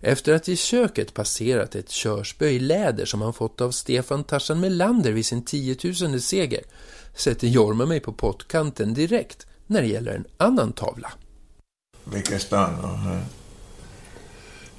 Efter 0.00 0.32
att 0.34 0.48
i 0.48 0.56
köket 0.56 1.14
passerat 1.14 1.74
ett 1.74 1.90
körspö 1.90 2.46
i 2.48 2.58
läder 2.58 3.04
som 3.04 3.20
han 3.22 3.32
fått 3.32 3.60
av 3.60 3.70
Stefan 3.70 4.24
Tarzan 4.24 4.60
Melander 4.60 5.12
vid 5.12 5.26
sin 5.26 5.44
10 5.44 5.76
000 6.02 6.20
seger 6.20 6.60
sätter 7.14 7.46
Jorma 7.46 7.86
mig 7.86 8.00
på 8.00 8.12
pottkanten 8.12 8.94
direkt 8.94 9.46
när 9.66 9.82
det 9.82 9.88
gäller 9.88 10.12
en 10.12 10.24
annan 10.36 10.72
tavla. 10.72 11.12
Vilken 12.04 12.40
stan 12.40 12.84
on 12.84 12.98
här? 12.98 13.22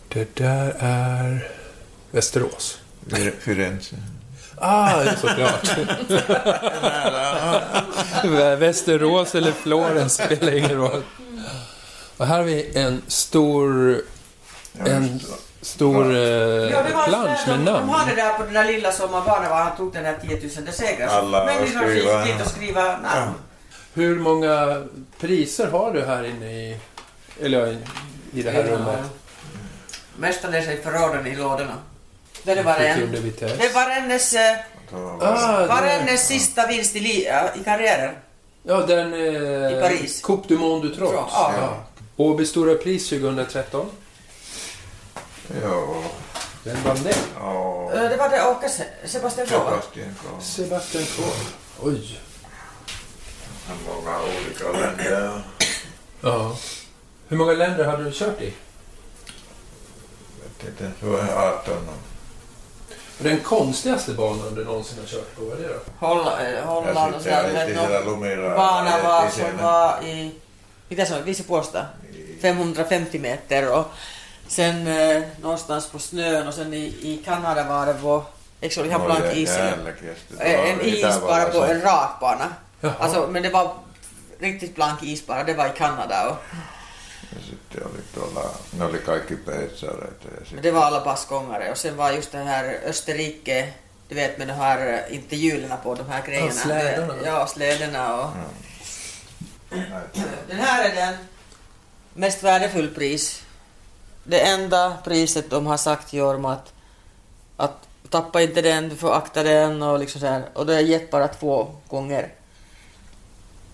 Det 0.07 0.35
där 0.35 0.75
är 0.79 1.47
Västerås. 2.11 2.77
Fire- 3.07 3.33
Firenze. 3.39 3.95
Ah, 4.57 5.03
såklart. 5.15 5.77
Västerås 8.59 9.35
eller 9.35 9.51
Florens 9.51 10.13
spelar 10.13 10.51
ingen 10.55 10.75
roll. 10.77 11.03
Och 12.17 12.25
här 12.27 12.37
har 12.37 12.43
vi 12.43 12.77
en 12.77 13.01
stor, 13.07 14.01
en 14.79 15.19
stor 15.61 16.15
eh, 16.15 16.83
plansch 17.07 17.47
med 17.47 17.59
de, 17.59 17.63
namn. 17.65 17.87
de 17.87 17.89
hade 17.89 18.15
där 18.15 18.33
på 18.33 18.43
den 18.43 18.53
där 18.53 18.65
lilla 18.65 18.91
som 18.91 19.11
man 19.11 19.25
var 19.25 19.39
han 19.63 19.77
tog 19.77 19.93
den 19.93 20.03
där 20.03 20.17
10 20.21 20.61
000 20.65 20.73
segrar. 20.73 21.07
Så 21.07 21.13
Alla 21.13 21.45
människorna 21.45 21.81
skriva- 21.87 22.25
gick 22.25 22.37
dit 22.37 22.45
och 22.45 22.51
skriva 22.51 22.83
namn. 22.97 23.33
Hur 23.93 24.19
många 24.19 24.83
priser 25.19 25.67
har 25.67 25.93
du 25.93 26.01
här 26.05 26.23
inne 26.23 26.45
i, 26.51 26.77
eller 27.41 27.77
i 28.33 28.41
det 28.41 28.51
här 28.51 28.63
rummet? 28.63 28.99
Mestadels 30.17 30.67
i 30.67 30.77
förråden 30.83 31.27
i 31.27 31.35
lådorna. 31.35 31.73
Det 32.43 32.51
är 32.51 32.63
bara 32.63 32.75
en. 32.77 33.11
Det 33.39 33.73
var 33.73 33.89
hennes, 33.89 34.33
eh, 34.33 34.55
Ah, 34.93 35.65
var 35.67 35.81
det- 35.81 35.87
hennes 35.89 36.27
sista 36.27 36.67
vinst 36.67 36.95
i, 36.95 36.99
i 37.55 37.63
karriären. 37.65 38.13
Ja, 38.63 38.77
den... 38.87 39.13
Eh, 39.13 39.77
I 39.77 39.81
Paris. 39.81 40.21
Coupe 40.21 40.47
du 40.47 40.57
Monde 40.57 40.87
du 40.87 40.95
Trot. 40.95 41.13
Ja. 41.13 41.53
Ja. 41.57 41.83
Åby 42.17 42.45
Stora 42.45 42.75
Pris 42.75 43.09
2013. 43.09 43.85
Joo. 45.63 46.03
Vem 46.63 46.83
vann 46.83 47.03
det? 47.03 47.09
Eh, 47.09 48.09
Det 48.09 48.17
var 48.17 48.29
det 48.29 48.43
Åke 48.47 48.69
Se- 48.69 49.07
Sebastian 49.07 49.47
Kroh. 49.47 49.79
Sebastian 50.41 51.03
Kroh. 51.05 51.35
Oj. 51.81 52.19
Han 53.67 53.77
många 53.87 54.17
olika 54.21 54.71
länder. 54.79 55.41
Ja. 56.21 56.55
Hur 57.27 57.37
många 57.37 57.51
länder 57.53 57.85
hade 57.85 58.03
du 58.03 58.11
kört 58.11 58.41
i? 58.41 58.53
Vet 60.43 60.67
inte, 60.69 60.91
så 61.01 61.15
är 61.17 61.47
18. 61.47 61.73
Den 63.17 63.39
konstigaste 63.39 64.13
banan 64.13 64.55
du 64.55 64.65
någonsin 64.65 64.99
har 64.99 65.05
kört 65.07 65.35
på, 65.35 65.41
vad 65.45 65.59
är 65.59 65.61
det 65.63 65.67
då? 65.73 66.07
Holla, 66.07 66.47
eh, 66.47 66.65
Holland 66.65 67.15
och 67.15 67.21
jag 67.25 68.05
lumilla. 68.05 68.55
Bana 68.55 69.03
var 69.03 69.29
som 69.29 69.57
var 69.63 70.03
i, 70.03 70.31
mitä 70.89 71.05
se 71.05 71.13
on, 71.15 71.23
Visipuosta? 71.23 71.85
550 72.41 73.19
meter 73.19 73.71
och 73.71 73.85
sen 74.51 74.87
eh, 74.87 75.23
någonstans 75.41 75.87
på 75.87 75.99
snön 75.99 76.47
och 76.47 76.53
sen 76.53 76.73
i, 76.73 76.85
i 77.01 77.21
Kanada 77.25 77.63
var 77.63 77.85
det 77.85 77.93
på 77.93 78.23
Liksom, 78.61 78.83
vi 78.83 78.89
har 78.89 79.05
blank 79.05 79.35
is. 79.35 79.49
kesti. 79.49 80.43
En 80.43 80.81
is 80.81 81.21
bara 81.21 81.45
på 81.45 81.63
en 81.65 81.81
rak 81.81 82.19
bana. 82.19 82.53
Jaha. 82.81 82.93
Alltså, 82.99 83.27
men 83.27 83.43
det 83.43 83.49
var 83.49 83.73
riktigt 84.39 84.75
blank 84.75 85.03
is 85.03 85.27
bara. 85.27 85.43
Det 85.43 85.53
var 85.53 85.65
i 85.67 85.71
Kanada 85.77 86.29
och 86.29 86.37
Ja 87.33 87.37
sitten 87.49 87.83
oli 87.87 88.01
tuolla, 88.13 88.49
ne 88.77 88.85
oli 88.85 88.97
kaikki 88.97 89.35
peitsareita 89.35 90.27
ja 90.27 90.31
men 90.35 90.45
sitten 90.45 90.63
det 90.63 90.71
var 90.71 90.85
alla 90.85 91.03
basgångare. 91.03 91.71
Och 91.71 91.77
sen 91.77 91.97
var 91.97 92.11
just 92.11 92.31
det 92.31 92.37
här 92.37 92.79
Österrike, 92.85 93.73
du 94.09 94.15
vet 94.15 94.37
med 94.37 94.47
de 94.47 94.53
här, 94.53 94.93
eh, 95.09 95.15
inte 95.15 95.35
hjulen 95.35 95.71
på 95.83 95.95
de 95.95 96.09
här 96.09 96.21
grejerna. 96.25 96.51
slädarna. 96.51 97.13
Ja, 97.25 97.47
släderna 97.47 98.15
och... 98.21 98.29
Den 100.47 100.57
här 100.59 100.89
är 100.89 100.95
den 100.95 101.13
mest 102.13 102.43
värdefull 102.43 102.89
pris. 102.95 103.40
Det 104.23 104.39
enda 104.39 104.97
priset 105.03 105.49
de 105.49 105.65
har 105.65 105.77
sagt 105.77 106.13
Jorma 106.13 106.53
att, 106.53 106.73
att 107.57 107.87
tappa 108.09 108.41
inte 108.41 108.61
den, 108.61 108.89
du 108.89 108.95
får 108.95 109.13
akta 109.13 109.43
den 109.43 109.81
och 109.81 109.99
liksom 109.99 110.21
så 110.21 110.27
här. 110.27 110.43
Och 110.53 110.65
det 110.65 110.73
har 110.73 110.79
jag 110.79 110.89
gett 110.89 111.11
bara 111.11 111.27
två 111.27 111.67
gånger. 111.87 112.29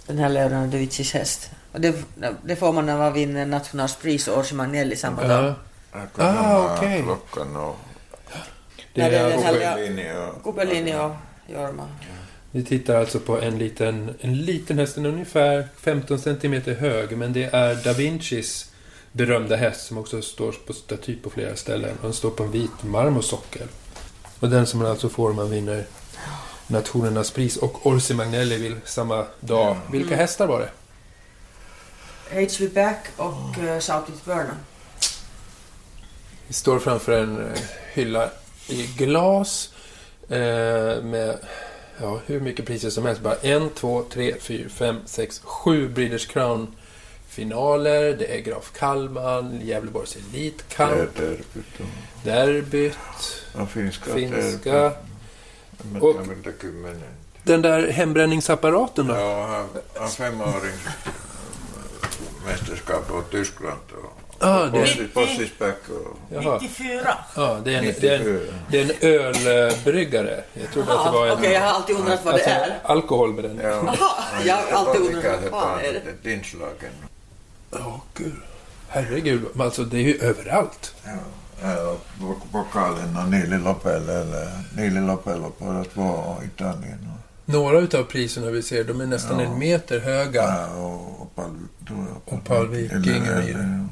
Den 0.08 0.18
här 0.18 0.30
Leonardo 0.30 0.72
da 0.72 0.78
Vincis 0.78 1.14
häst. 1.14 1.52
Och 1.72 1.82
det, 1.82 1.96
det 2.44 2.56
får 2.56 2.74
man 2.74 2.86
när 2.86 2.98
man 2.98 3.14
vinner 3.14 3.46
nationalpris 3.46 4.28
och 4.28 4.38
Orsi 4.38 4.56
Magnelli 4.56 4.96
samma 4.96 5.28
dag. 5.28 5.44
Ja. 5.46 5.56
Ah, 6.18 6.76
okej. 6.76 7.04
klockan 7.04 7.56
och 7.56 7.76
Det 8.94 9.02
är 9.02 9.12
är 9.12 10.30
och... 10.30 10.48
Och 10.48 10.56
Jorma. 11.54 11.88
vi 12.52 12.64
tittar 12.64 12.96
alltså 12.96 13.20
på 13.20 13.42
en 13.42 13.58
liten, 13.58 14.16
en 14.22 14.38
liten 14.38 14.80
häst, 14.80 14.96
den 14.96 15.06
är 15.06 15.10
ungefär 15.10 15.68
15 15.78 16.20
centimeter 16.20 16.76
hög, 16.76 17.18
men 17.18 17.34
det 17.34 17.44
är 17.44 17.76
Da 17.76 17.94
Vincis 17.94 18.72
berömda 19.18 19.56
häst 19.56 19.88
som 19.88 19.98
också 19.98 20.22
står 20.22 20.52
på 20.52 20.74
staty 20.74 21.16
på 21.16 21.30
flera 21.30 21.56
ställen. 21.56 21.98
Den 22.02 22.14
står 22.14 22.32
på 22.32 22.44
en 22.44 22.52
vit 22.52 22.84
marmorsockel. 22.84 23.68
Och 24.40 24.50
den 24.50 24.68
som 24.68 24.80
man 24.80 24.92
alltså 24.92 25.10
får 25.10 25.30
om 25.30 25.36
man 25.36 25.50
vinner 25.50 25.86
Nationernas 26.68 27.32
pris 27.32 27.58
och 27.58 27.86
Orsi 27.86 28.14
Magnelli 28.14 28.58
vill 28.58 28.76
samma 28.86 29.26
dag. 29.40 29.78
Vilka 29.92 30.16
hästar 30.16 30.48
var 30.48 30.60
det? 30.60 30.70
HV 32.30 32.70
Back 32.74 33.08
och 33.18 33.58
uh, 33.58 33.80
Shout 33.80 34.10
It 34.10 34.26
Burna. 34.26 34.58
Vi 36.48 36.54
står 36.54 36.80
framför 36.80 37.12
en 37.12 37.38
eh, 37.38 37.62
hylla 37.94 38.30
i 38.68 38.88
glas 38.98 39.74
eh, 40.30 41.04
med 41.04 41.38
ja, 42.02 42.20
hur 42.26 42.40
mycket 42.40 42.66
priser 42.66 42.90
som 42.90 43.06
helst. 43.06 43.22
Bara 43.22 43.36
en, 43.36 43.70
två, 43.70 44.04
tre, 44.14 44.36
fyra, 44.40 44.70
fem, 44.70 45.00
sex, 45.06 45.42
sju 45.44 45.90
Breeders 45.90 46.26
Crown 46.26 46.76
finaler. 47.38 48.16
Det 48.20 48.36
är 48.36 48.40
Graf 48.42 48.72
Kallman, 48.78 49.62
Gävleborgs 49.64 50.16
Elitkamp, 50.16 51.16
Terpyt 51.16 51.80
Derbyt, 52.24 52.98
ja, 53.58 53.66
finska, 53.66 54.14
finska. 54.14 54.92
Och-. 56.02 56.16
Den 57.44 57.62
där 57.62 57.88
hembränningsapparaten 57.88 59.08
då? 59.08 59.14
Ja, 59.14 59.68
han, 59.96 60.10
femåring 60.10 60.78
mästerskap 62.46 63.12
och 63.12 63.32
Tyskland 63.32 63.80
och 63.92 64.14
Ah, 64.40 64.66
det, 64.66 64.82
och... 64.82 64.88
jaha. 66.30 66.60
94. 66.62 67.18
Ja, 67.36 67.58
det 67.64 67.74
är 67.74 67.78
en, 67.78 67.94
det 68.02 68.08
är 68.08 68.20
en, 68.20 68.26
94. 68.26 68.54
det 68.70 68.80
är 68.80 69.20
en 69.20 69.48
ölbryggare. 69.48 70.44
Jag 70.54 70.72
trodde 70.72 71.00
att 71.00 71.06
det 71.06 71.12
var 71.12 71.32
Okej, 71.32 71.46
en... 71.48 71.54
jag 71.54 71.62
har 71.62 71.68
alltid 71.68 71.96
undrat 71.96 72.26
vad 72.26 72.34
det 72.34 72.38
alltså, 72.38 72.50
är. 72.50 72.80
alkohol 72.84 73.34
med 73.34 73.44
den. 73.44 73.60
Ja, 73.64 73.96
jag 74.46 74.56
har 74.56 74.78
alltid 74.78 75.02
undrat 75.02 75.52
vad 75.52 75.62
fan 75.62 75.80
är 75.80 75.94
det. 75.94 76.02
det 76.24 76.30
Dinslagen. 76.30 76.92
Ja, 77.72 78.02
gud. 78.14 78.34
Herregud. 78.88 79.46
Alltså, 79.60 79.84
det 79.84 79.98
är 79.98 80.02
ju 80.02 80.18
överallt. 80.18 80.96
Ja, 81.62 81.98
och 82.28 82.52
pokalen 82.52 83.18
och 83.18 83.30
Niili 83.32 83.58
Lopelle, 83.58 84.14
eller 84.22 84.50
Niili 84.76 85.00
Lopelle 85.02 85.48
båda 85.60 85.84
två 85.84 86.36
Italien. 86.46 87.00
Och, 87.14 87.54
Några 87.54 87.80
utav 87.80 88.04
priserna 88.04 88.48
vi 88.52 88.64
ser, 88.64 88.84
de 88.84 89.02
är 89.02 89.06
nästan 89.06 89.40
Ja. 89.40 89.46
en 89.46 89.60
meter 89.60 90.00
höga. 90.00 90.42
ja, 90.44 90.68
och 90.76 91.22
Opal, 91.22 91.52
jag. 91.88 92.34
Opal 92.34 92.68
Viking 92.70 92.98
Eller- 93.26 93.42
eller- 93.42 93.88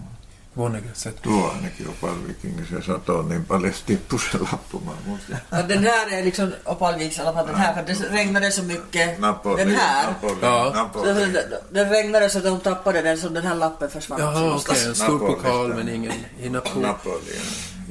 Vonnegut 0.58 1.08
Tuo 1.22 1.50
ainakin 1.56 1.88
Opal 1.90 2.16
Viking, 2.28 2.66
se 2.70 2.82
satoi 2.82 3.24
niin 3.24 3.46
paljon 3.46 3.74
tippui 3.86 4.20
se 4.20 4.38
lappu. 4.38 4.80
Mä 4.80 4.92
muistan. 5.06 5.38
Ja, 5.52 5.62
den 5.68 5.84
här 5.84 6.14
är 6.14 6.24
liksom 6.24 6.52
Opalviks 6.66 7.18
i 7.18 7.22
alla 7.22 7.34
fall, 7.34 7.48
den 7.48 7.56
här, 7.56 7.74
för 7.74 7.84
det 7.84 7.94
regnade 8.18 8.52
så 8.52 8.64
mycket. 8.64 9.20
Napoli, 9.20 9.64
den 9.66 9.76
här. 9.76 10.08
Napoli, 10.08 10.36
Ja. 10.42 10.72
Napoli. 10.76 11.14
den, 11.14 11.44
den 11.72 11.90
regnade 11.90 12.30
så 12.30 12.40
de 12.40 12.60
tappade 12.60 13.02
den 13.02 13.18
så 13.18 13.30
den 13.30 13.46
här 13.48 13.56
lappen 13.56 13.90
försvann. 13.90 14.20
Jaha, 14.20 14.56
okej. 14.56 14.86
En 14.88 14.96
stor 14.96 15.14
Napoli, 15.14 15.36
pokal 15.36 15.74
men 15.74 15.90
ingen 15.90 16.12
i, 16.40 16.50
Napo- 16.50 16.82
Napoli. 16.82 17.36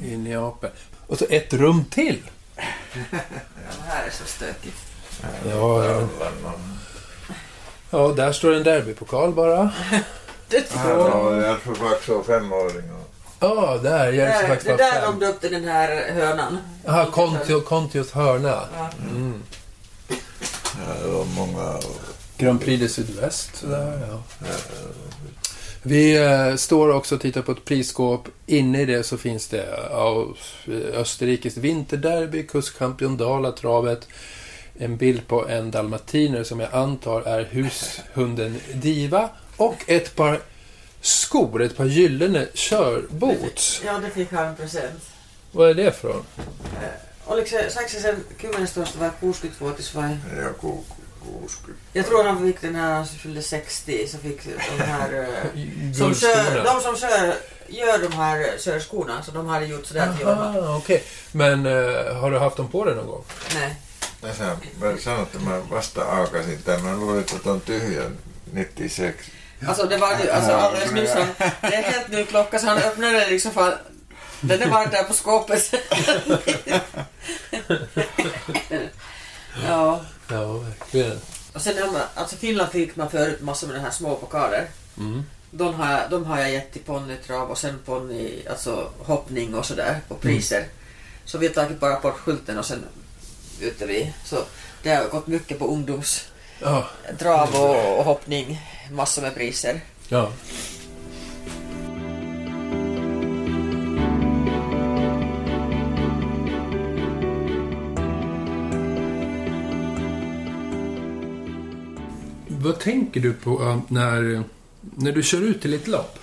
ja. 0.00 0.06
i 0.06 0.16
Neapel. 0.16 0.70
Och 1.06 1.18
så 1.18 1.24
ett 1.30 1.52
rum 1.52 1.84
till. 1.90 2.22
Den 2.94 3.82
här 3.88 4.06
är 4.06 4.10
så 4.10 4.24
stökig. 4.26 4.72
Ja, 5.50 5.84
ja. 5.84 6.08
Ja 7.90 8.08
där 8.16 8.32
står 8.32 8.52
en 8.54 8.62
derbypokal 8.62 9.32
bara. 9.34 9.70
Järfö 10.54 11.74
Faxo 11.74 12.22
femåring. 12.22 12.90
Och, 12.92 13.14
Ja, 13.40 13.78
där. 13.82 14.12
Jag 14.12 14.28
är 14.28 14.42
där, 14.42 14.48
faktiskt 14.48 14.66
det 14.66 14.72
var 14.72 14.78
där 14.78 14.92
fem. 14.92 15.18
de 15.18 15.26
döpte 15.26 15.48
den 15.48 15.64
här 15.64 16.12
hönan. 16.12 16.58
Jaha, 16.84 17.06
Kontio, 17.10 17.60
Kontios 17.60 18.12
hörna. 18.12 18.48
Ja. 18.76 18.90
Mm. 19.10 19.42
ja, 20.08 20.94
det 21.02 21.10
var 21.10 21.24
många... 21.24 21.78
Grand 22.38 22.60
Prix 22.60 22.82
de 22.82 22.88
Sydväst. 22.88 23.56
Sådär, 23.56 24.00
ja. 24.10 24.22
Vi 25.82 26.16
eh, 26.16 26.56
står 26.56 26.92
också 26.92 27.14
och 27.14 27.20
tittar 27.20 27.42
på 27.42 27.52
ett 27.52 27.64
prisskåp. 27.64 28.28
Inne 28.46 28.80
i 28.80 28.84
det 28.84 29.02
så 29.02 29.16
finns 29.16 29.48
det 29.48 29.66
ja, 29.90 30.26
Österrikes 30.94 31.56
vinterderby, 31.56 32.46
Kuskkampion 32.46 33.16
Dala-travet. 33.16 34.08
En 34.78 34.96
bild 34.96 35.26
på 35.26 35.48
en 35.48 35.70
dalmatiner 35.70 36.44
som 36.44 36.60
jag 36.60 36.74
antar 36.74 37.22
är 37.22 37.44
hushunden 37.44 38.60
Diva. 38.74 39.28
Och 39.56 39.76
ett 39.86 40.16
par 40.16 40.40
skor, 41.00 41.62
ett 41.62 41.76
par 41.76 41.84
gyllene 41.84 42.46
körboots. 42.54 43.80
Ja, 43.84 43.98
det 43.98 44.10
fick 44.10 44.32
han 44.32 44.56
present. 44.56 45.02
Vad 45.52 45.70
är 45.70 45.74
det 45.74 45.92
för? 45.92 46.22
Oliko 47.26 47.48
se, 47.48 47.70
saiko 47.70 47.88
se 47.90 48.00
sen 48.00 48.24
10 48.40 48.50
vai 48.98 49.10
60-vuotis 49.20 49.94
vai? 49.94 50.16
Joku 50.42 50.72
60. 51.48 51.72
Jag 51.92 52.06
tror 52.06 52.24
han 52.24 52.46
fick 52.46 52.60
den 52.60 52.74
här 52.74 52.88
när 52.88 52.94
han 52.94 53.06
fyllde 53.06 53.42
60, 53.42 54.08
så 54.08 54.18
fick 54.18 54.44
de 54.44 54.82
här... 54.84 55.12
eh, 55.14 55.92
som 55.92 56.14
kör, 56.14 56.64
de 56.64 56.80
som 56.80 56.96
kör, 56.96 57.34
gör 57.68 57.98
de 57.98 58.12
här 58.12 58.58
körskorna, 58.58 59.22
så 59.22 59.30
de 59.30 59.46
hade 59.46 59.66
gjort 59.66 59.86
sådär 59.86 60.12
till 60.12 60.26
Jorma. 60.26 60.76
Okej. 60.76 61.02
Men 61.32 61.66
eh, 61.66 62.16
har 62.16 62.30
du 62.30 62.38
haft 62.38 62.56
dem 62.56 62.68
på 62.68 62.84
dig 62.84 62.94
någon 62.94 63.06
gång? 63.06 63.24
Nej. 63.54 63.76
Tässä 64.24 64.56
sanoin, 64.98 65.22
että 65.22 65.38
mä 65.38 65.70
vasta 65.70 66.02
aakasin 66.04 66.62
tämän. 66.62 66.82
Mä 66.84 66.96
luulin, 66.96 67.20
että 67.20 67.50
on 67.50 67.60
tyhjä 67.60 68.02
96. 68.52 69.14
Alltså 69.68 69.86
det 69.86 69.96
var 69.96 70.10
ju, 70.24 70.30
alltså 70.30 70.92
nyss 70.94 71.10
han, 71.14 71.26
det 71.60 71.74
är 71.76 71.82
helt 71.82 72.08
ny 72.08 72.24
klocka 72.24 72.58
så 72.58 72.66
han 72.66 72.78
öppnade 72.78 73.20
den 73.20 73.28
liksom 73.30 73.52
för 73.52 73.78
den 74.40 74.62
är 74.62 74.66
bara 74.70 74.86
där 74.86 75.04
på 75.04 75.12
skåpet. 75.14 75.74
ja. 79.68 80.00
Ja, 80.28 80.52
verkligen. 80.52 81.20
Och 81.52 81.60
sen 81.60 81.78
har 81.82 81.92
man, 81.92 82.02
alltså 82.14 82.36
Finland 82.36 82.70
fick 82.72 82.96
man 82.96 83.10
förut 83.10 83.40
massor 83.40 83.66
med 83.66 83.76
den 83.76 83.84
här 83.84 83.90
små 83.90 84.14
pokaler. 84.16 84.66
Mm. 84.98 85.22
De 85.50 85.74
har, 85.74 85.92
jag- 85.92 86.10
de 86.10 86.24
har 86.24 86.38
jag 86.40 86.50
gett 86.50 86.72
till 86.72 86.82
ponnytrav 86.82 87.50
och 87.50 87.58
sen 87.58 87.78
ponny, 87.86 88.42
alltså 88.50 88.90
hoppning 88.98 89.54
och 89.54 89.66
sådär 89.66 90.00
på 90.08 90.14
priser. 90.14 90.64
Så 91.24 91.38
vi 91.38 91.46
har 91.46 91.54
tagit 91.54 91.80
bara 91.80 92.00
bort 92.00 92.18
skylten 92.18 92.58
och 92.58 92.64
sen 92.66 92.84
ute 93.60 93.86
vi. 93.86 94.12
Så 94.24 94.44
det 94.82 94.94
har 94.94 95.04
gått 95.04 95.26
mycket 95.26 95.58
på 95.58 95.66
ungdomstrav 95.66 96.84
Ja, 97.20 97.48
och, 97.54 97.98
och 97.98 98.04
hoppning. 98.04 98.60
Massor 98.90 99.22
med 99.22 99.34
priser. 99.34 99.80
ja. 100.08 100.32
Vad 112.48 112.80
tänker 112.80 113.20
du 113.20 113.32
på 113.32 113.62
eh, 113.62 113.78
när, 113.88 114.42
när 114.80 115.12
du 115.12 115.22
kör 115.22 115.40
ut 115.42 115.62
till 115.62 115.74
ett 115.74 115.86
lopp? 115.88 116.18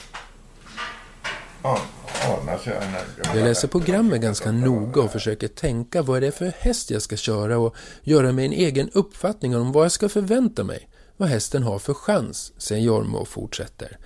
Jag 3.33 3.35
läser 3.35 3.67
programmet 3.67 4.21
ganska 4.21 4.51
noga 4.51 5.01
och 5.01 5.11
försöker 5.11 5.47
tänka 5.47 6.01
vad 6.01 6.17
är 6.17 6.21
det 6.21 6.31
för 6.31 6.53
häst 6.59 6.91
jag 6.91 7.01
ska 7.01 7.15
köra 7.15 7.57
och 7.57 7.75
göra 8.03 8.31
mig 8.31 8.45
en 8.45 8.53
egen 8.53 8.89
uppfattning 8.89 9.55
om 9.55 9.71
vad 9.71 9.85
jag 9.85 9.91
ska 9.91 10.09
förvänta 10.09 10.63
mig. 10.63 10.87
Vad 11.21 11.29
hästen 11.29 11.63
har 11.63 11.79
för 11.79 11.93
chans, 11.93 12.53
säger 12.57 12.83
Jorma 12.83 13.17
och 13.17 13.27
fortsätter. 13.27 13.97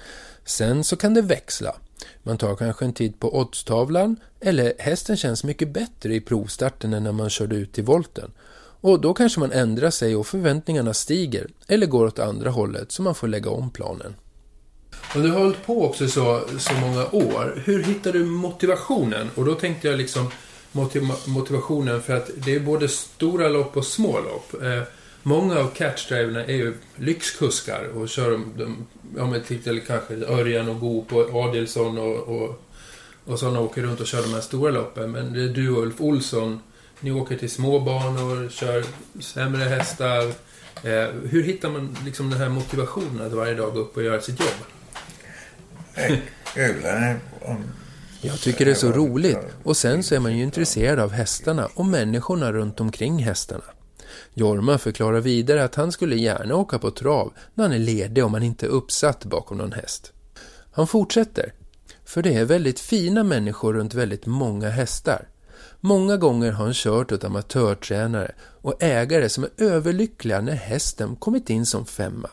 Sen 0.45 0.83
så 0.83 0.95
kan 0.95 1.13
det 1.13 1.21
växla. 1.21 1.75
Man 2.23 2.37
tar 2.37 2.55
kanske 2.55 2.85
en 2.85 2.93
tid 2.93 3.19
på 3.19 3.39
oddstavlan 3.39 4.15
eller 4.39 4.73
hästen 4.79 5.17
känns 5.17 5.43
mycket 5.43 5.73
bättre 5.73 6.15
i 6.15 6.21
provstarten 6.21 6.93
än 6.93 7.03
när 7.03 7.11
man 7.11 7.29
körde 7.29 7.55
ut 7.55 7.73
till 7.73 7.83
volten. 7.83 8.31
Och 8.81 9.01
då 9.01 9.13
kanske 9.13 9.39
man 9.39 9.51
ändrar 9.51 9.89
sig 9.89 10.15
och 10.15 10.27
förväntningarna 10.27 10.93
stiger 10.93 11.47
eller 11.67 11.87
går 11.87 12.05
åt 12.05 12.19
andra 12.19 12.49
hållet 12.49 12.91
så 12.91 13.01
man 13.01 13.15
får 13.15 13.27
lägga 13.27 13.49
om 13.49 13.69
planen. 13.69 14.15
Och 15.15 15.21
du 15.21 15.31
har 15.31 15.39
hållit 15.39 15.65
på 15.65 15.85
också 15.85 16.07
så, 16.07 16.41
så 16.59 16.73
många 16.73 17.05
år. 17.11 17.61
Hur 17.65 17.83
hittar 17.83 18.13
du 18.13 18.25
motivationen? 18.25 19.29
Och 19.35 19.45
då 19.45 19.55
tänkte 19.55 19.87
jag 19.87 19.97
liksom, 19.97 20.31
motiv- 20.71 21.11
motivationen 21.25 22.01
för 22.01 22.15
att 22.15 22.29
det 22.35 22.55
är 22.55 22.59
både 22.59 22.87
stora 22.87 23.49
lopp 23.49 23.77
och 23.77 23.85
små 23.85 24.19
lopp. 24.19 24.63
Eh, 24.63 24.83
Många 25.27 25.59
av 25.59 25.67
catchdriverna 25.67 26.45
är 26.45 26.53
ju 26.53 26.73
lyxkuskar 26.95 27.83
och 27.95 28.09
kör 28.09 28.31
de, 28.31 28.53
de 28.57 28.87
ja 29.17 29.27
men 29.27 29.43
typ, 29.43 29.63
till 29.63 29.81
kanske 29.87 30.13
Örjan 30.15 30.69
och 30.69 30.79
Goop 30.79 31.13
och 31.13 31.35
Adelsson 31.35 31.97
och, 31.97 32.15
och, 32.15 32.61
och 33.25 33.39
sådana 33.39 33.59
åker 33.59 33.81
runt 33.81 33.99
och 33.99 34.07
kör 34.07 34.21
de 34.21 34.33
här 34.33 34.41
stora 34.41 34.71
loppen. 34.71 35.11
Men 35.11 35.33
det 35.33 35.43
är 35.43 35.47
du 35.47 35.69
och 35.69 35.81
Ulf 35.81 36.01
Olsson, 36.01 36.59
ni 36.99 37.11
åker 37.11 37.37
till 37.37 37.49
småbanor, 37.49 38.49
kör 38.49 38.83
sämre 39.19 39.63
hästar. 39.63 40.23
Eh, 40.83 41.09
hur 41.29 41.43
hittar 41.43 41.69
man 41.69 41.97
liksom 42.05 42.29
den 42.29 42.39
här 42.39 42.49
motivationen 42.49 43.27
att 43.27 43.33
varje 43.33 43.55
dag 43.55 43.73
gå 43.73 43.79
upp 43.79 43.97
och 43.97 44.03
göra 44.03 44.21
sitt 44.21 44.39
jobb? 44.39 44.65
Jag 48.21 48.39
tycker 48.39 48.65
det 48.65 48.71
är 48.71 48.75
så 48.75 48.91
roligt 48.91 49.37
och 49.63 49.77
sen 49.77 50.03
så 50.03 50.15
är 50.15 50.19
man 50.19 50.37
ju 50.37 50.43
intresserad 50.43 50.99
av 50.99 51.11
hästarna 51.11 51.69
och 51.73 51.85
människorna 51.85 52.51
runt 52.51 52.79
omkring 52.79 53.23
hästarna. 53.23 53.74
Jorma 54.33 54.77
förklarar 54.77 55.21
vidare 55.21 55.63
att 55.63 55.75
han 55.75 55.91
skulle 55.91 56.15
gärna 56.15 56.55
åka 56.55 56.79
på 56.79 56.91
trav 56.91 57.33
när 57.53 57.63
han 57.63 57.73
är 57.73 57.79
ledig 57.79 58.25
om 58.25 58.33
han 58.33 58.43
inte 58.43 58.65
är 58.65 58.69
uppsatt 58.69 59.25
bakom 59.25 59.57
någon 59.57 59.71
häst. 59.71 60.11
Han 60.71 60.87
fortsätter, 60.87 61.53
för 62.05 62.21
det 62.21 62.33
är 62.33 62.45
väldigt 62.45 62.79
fina 62.79 63.23
människor 63.23 63.73
runt 63.73 63.93
väldigt 63.93 64.25
många 64.25 64.69
hästar. 64.69 65.27
Många 65.79 66.17
gånger 66.17 66.51
har 66.51 66.65
han 66.65 66.73
kört 66.73 67.11
åt 67.11 67.23
amatörtränare 67.23 68.31
och 68.41 68.83
ägare 68.83 69.29
som 69.29 69.43
är 69.43 69.49
överlyckliga 69.57 70.41
när 70.41 70.53
hästen 70.55 71.15
kommit 71.15 71.49
in 71.49 71.65
som 71.65 71.85
femma. 71.85 72.29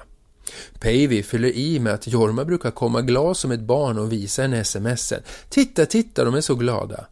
Päivi 0.81 1.23
fyller 1.23 1.49
i 1.49 1.79
med 1.79 1.93
att 1.93 2.07
Jorma 2.07 2.45
brukar 2.45 2.71
komma 2.71 3.03
glad 3.03 3.37
som 3.37 3.51
ett 3.51 3.61
barn 3.61 3.99
och 3.99 4.13
visa 4.13 4.45
en 4.45 4.53
sms. 4.53 5.13
Titta, 5.49 5.87
titta, 5.87 6.25
de 6.25 6.35
är 6.35 6.41
så 6.41 6.55
glada. 6.55 7.07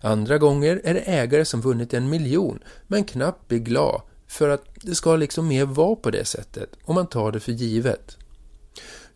Andra 0.00 0.38
gånger 0.38 0.80
är 0.84 0.94
det 0.94 1.00
ägare 1.00 1.44
som 1.44 1.60
vunnit 1.60 1.94
en 1.94 2.10
miljon 2.10 2.58
men 2.86 3.04
knappt 3.04 3.48
blir 3.48 3.58
glad 3.58 4.02
för 4.28 4.48
att 4.48 4.64
det 4.82 4.94
ska 4.94 5.16
liksom 5.16 5.48
mer 5.48 5.64
vara 5.64 5.96
på 5.96 6.10
det 6.10 6.24
sättet 6.24 6.70
och 6.84 6.94
man 6.94 7.06
tar 7.06 7.32
det 7.32 7.40
för 7.40 7.52
givet. 7.52 8.16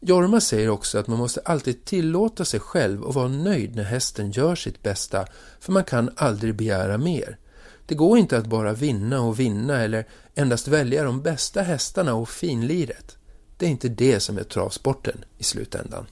Jorma 0.01 0.41
säger 0.41 0.69
också 0.69 0.99
att 0.99 1.07
man 1.07 1.19
måste 1.19 1.41
alltid 1.41 1.85
tillåta 1.85 2.45
sig 2.45 2.61
själv 2.61 3.03
och 3.03 3.15
vara 3.15 3.29
nöjd 3.29 3.77
när 3.77 3.85
hästen 3.85 4.31
gör 4.31 4.55
sitt 4.55 4.83
bästa 4.83 5.27
för 5.61 5.73
man 5.73 5.85
kan 5.85 6.11
aldrig 6.17 6.55
begära 6.55 6.99
mer. 6.99 7.39
Det 7.87 7.95
går 7.95 8.19
inte 8.19 8.39
att 8.39 8.47
bara 8.47 8.73
vinna 8.73 9.21
och 9.21 9.41
vinna 9.41 9.81
eller 9.81 10.09
endast 10.35 10.69
välja 10.69 11.05
de 11.05 11.23
bästa 11.23 11.63
hästarna 11.63 12.15
och 12.15 12.29
finliret. 12.29 13.17
Det 13.57 13.67
är 13.67 13.71
inte 13.71 13.89
det 13.89 14.21
som 14.21 14.39
är 14.39 14.43
travsporten 14.43 15.25
i 15.39 15.45
slutändan. 15.45 16.07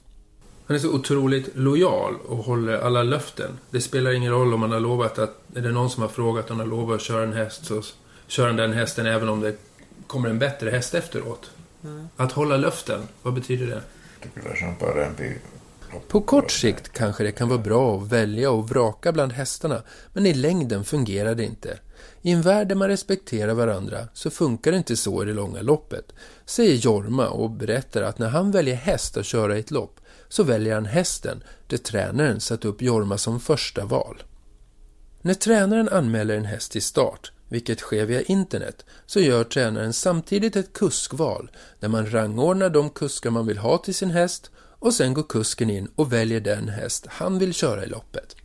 Han 0.69 0.75
är 0.75 0.79
så 0.79 0.93
otroligt 0.93 1.49
lojal 1.53 2.15
och 2.27 2.37
håller 2.37 2.77
alla 2.77 3.03
löften. 3.03 3.59
Det 3.69 3.81
spelar 3.81 4.11
ingen 4.11 4.31
roll 4.31 4.53
om 4.53 4.59
man 4.59 4.71
har 4.71 4.79
lovat 4.79 5.19
att... 5.19 5.35
Är 5.55 5.61
det 5.61 5.71
någon 5.71 5.89
som 5.89 6.01
har 6.01 6.09
frågat 6.09 6.51
om 6.51 6.59
han 6.59 6.69
har 6.69 6.77
lovat 6.77 6.95
att 6.95 7.01
köra 7.01 7.23
en 7.23 7.33
häst 7.33 7.65
så 7.65 7.81
kör 8.27 8.47
han 8.47 8.55
den 8.55 8.73
hästen 8.73 9.05
även 9.05 9.29
om 9.29 9.41
det 9.41 9.55
kommer 10.07 10.29
en 10.29 10.39
bättre 10.39 10.69
häst 10.69 10.93
efteråt. 10.95 11.51
Att 12.15 12.31
hålla 12.31 12.57
löften, 12.57 13.01
vad 13.21 13.33
betyder 13.33 13.65
det? 13.65 13.81
På 16.07 16.21
kort 16.21 16.51
sikt 16.51 16.93
kanske 16.93 17.23
det 17.23 17.31
kan 17.31 17.49
vara 17.49 17.59
bra 17.59 17.97
att 17.97 18.11
välja 18.11 18.51
och 18.51 18.69
vraka 18.69 19.11
bland 19.11 19.33
hästarna, 19.33 19.81
men 20.13 20.25
i 20.25 20.33
längden 20.33 20.83
fungerar 20.83 21.35
det 21.35 21.43
inte. 21.43 21.79
I 22.21 22.31
en 22.31 22.41
värld 22.41 22.67
där 22.67 22.75
man 22.75 22.87
respekterar 22.87 23.53
varandra 23.53 24.07
så 24.13 24.29
funkar 24.29 24.71
det 24.71 24.77
inte 24.77 24.95
så 24.95 25.23
i 25.23 25.25
det 25.25 25.33
långa 25.33 25.61
loppet, 25.61 26.13
säger 26.45 26.75
Jorma 26.75 27.29
och 27.29 27.49
berättar 27.49 28.01
att 28.01 28.19
när 28.19 28.29
han 28.29 28.51
väljer 28.51 28.75
häst 28.75 29.17
att 29.17 29.25
köra 29.25 29.57
i 29.57 29.59
ett 29.59 29.71
lopp 29.71 29.99
så 30.29 30.43
väljer 30.43 30.73
han 30.73 30.85
hästen 30.85 31.43
där 31.67 31.77
tränaren 31.77 32.39
satt 32.39 32.65
upp 32.65 32.81
Jorma 32.81 33.17
som 33.17 33.39
första 33.39 33.85
val. 33.85 34.23
När 35.21 35.33
tränaren 35.33 35.89
anmäler 35.89 36.37
en 36.37 36.45
häst 36.45 36.71
till 36.71 36.81
start, 36.81 37.31
vilket 37.49 37.79
sker 37.79 38.05
via 38.05 38.21
internet, 38.21 38.85
så 39.05 39.19
gör 39.19 39.43
tränaren 39.43 39.93
samtidigt 39.93 40.55
ett 40.55 40.73
kuskval 40.73 41.51
där 41.79 41.87
man 41.87 42.11
rangordnar 42.11 42.69
de 42.69 42.89
kuskar 42.89 43.29
man 43.29 43.47
vill 43.47 43.57
ha 43.57 43.77
till 43.77 43.95
sin 43.95 44.11
häst 44.11 44.51
och 44.79 44.93
sen 44.93 45.13
går 45.13 45.23
kusken 45.23 45.69
in 45.69 45.87
och 45.95 46.13
väljer 46.13 46.39
den 46.39 46.69
häst 46.69 47.05
han 47.09 47.39
vill 47.39 47.53
köra 47.53 47.85
i 47.85 47.87
loppet. 47.87 48.35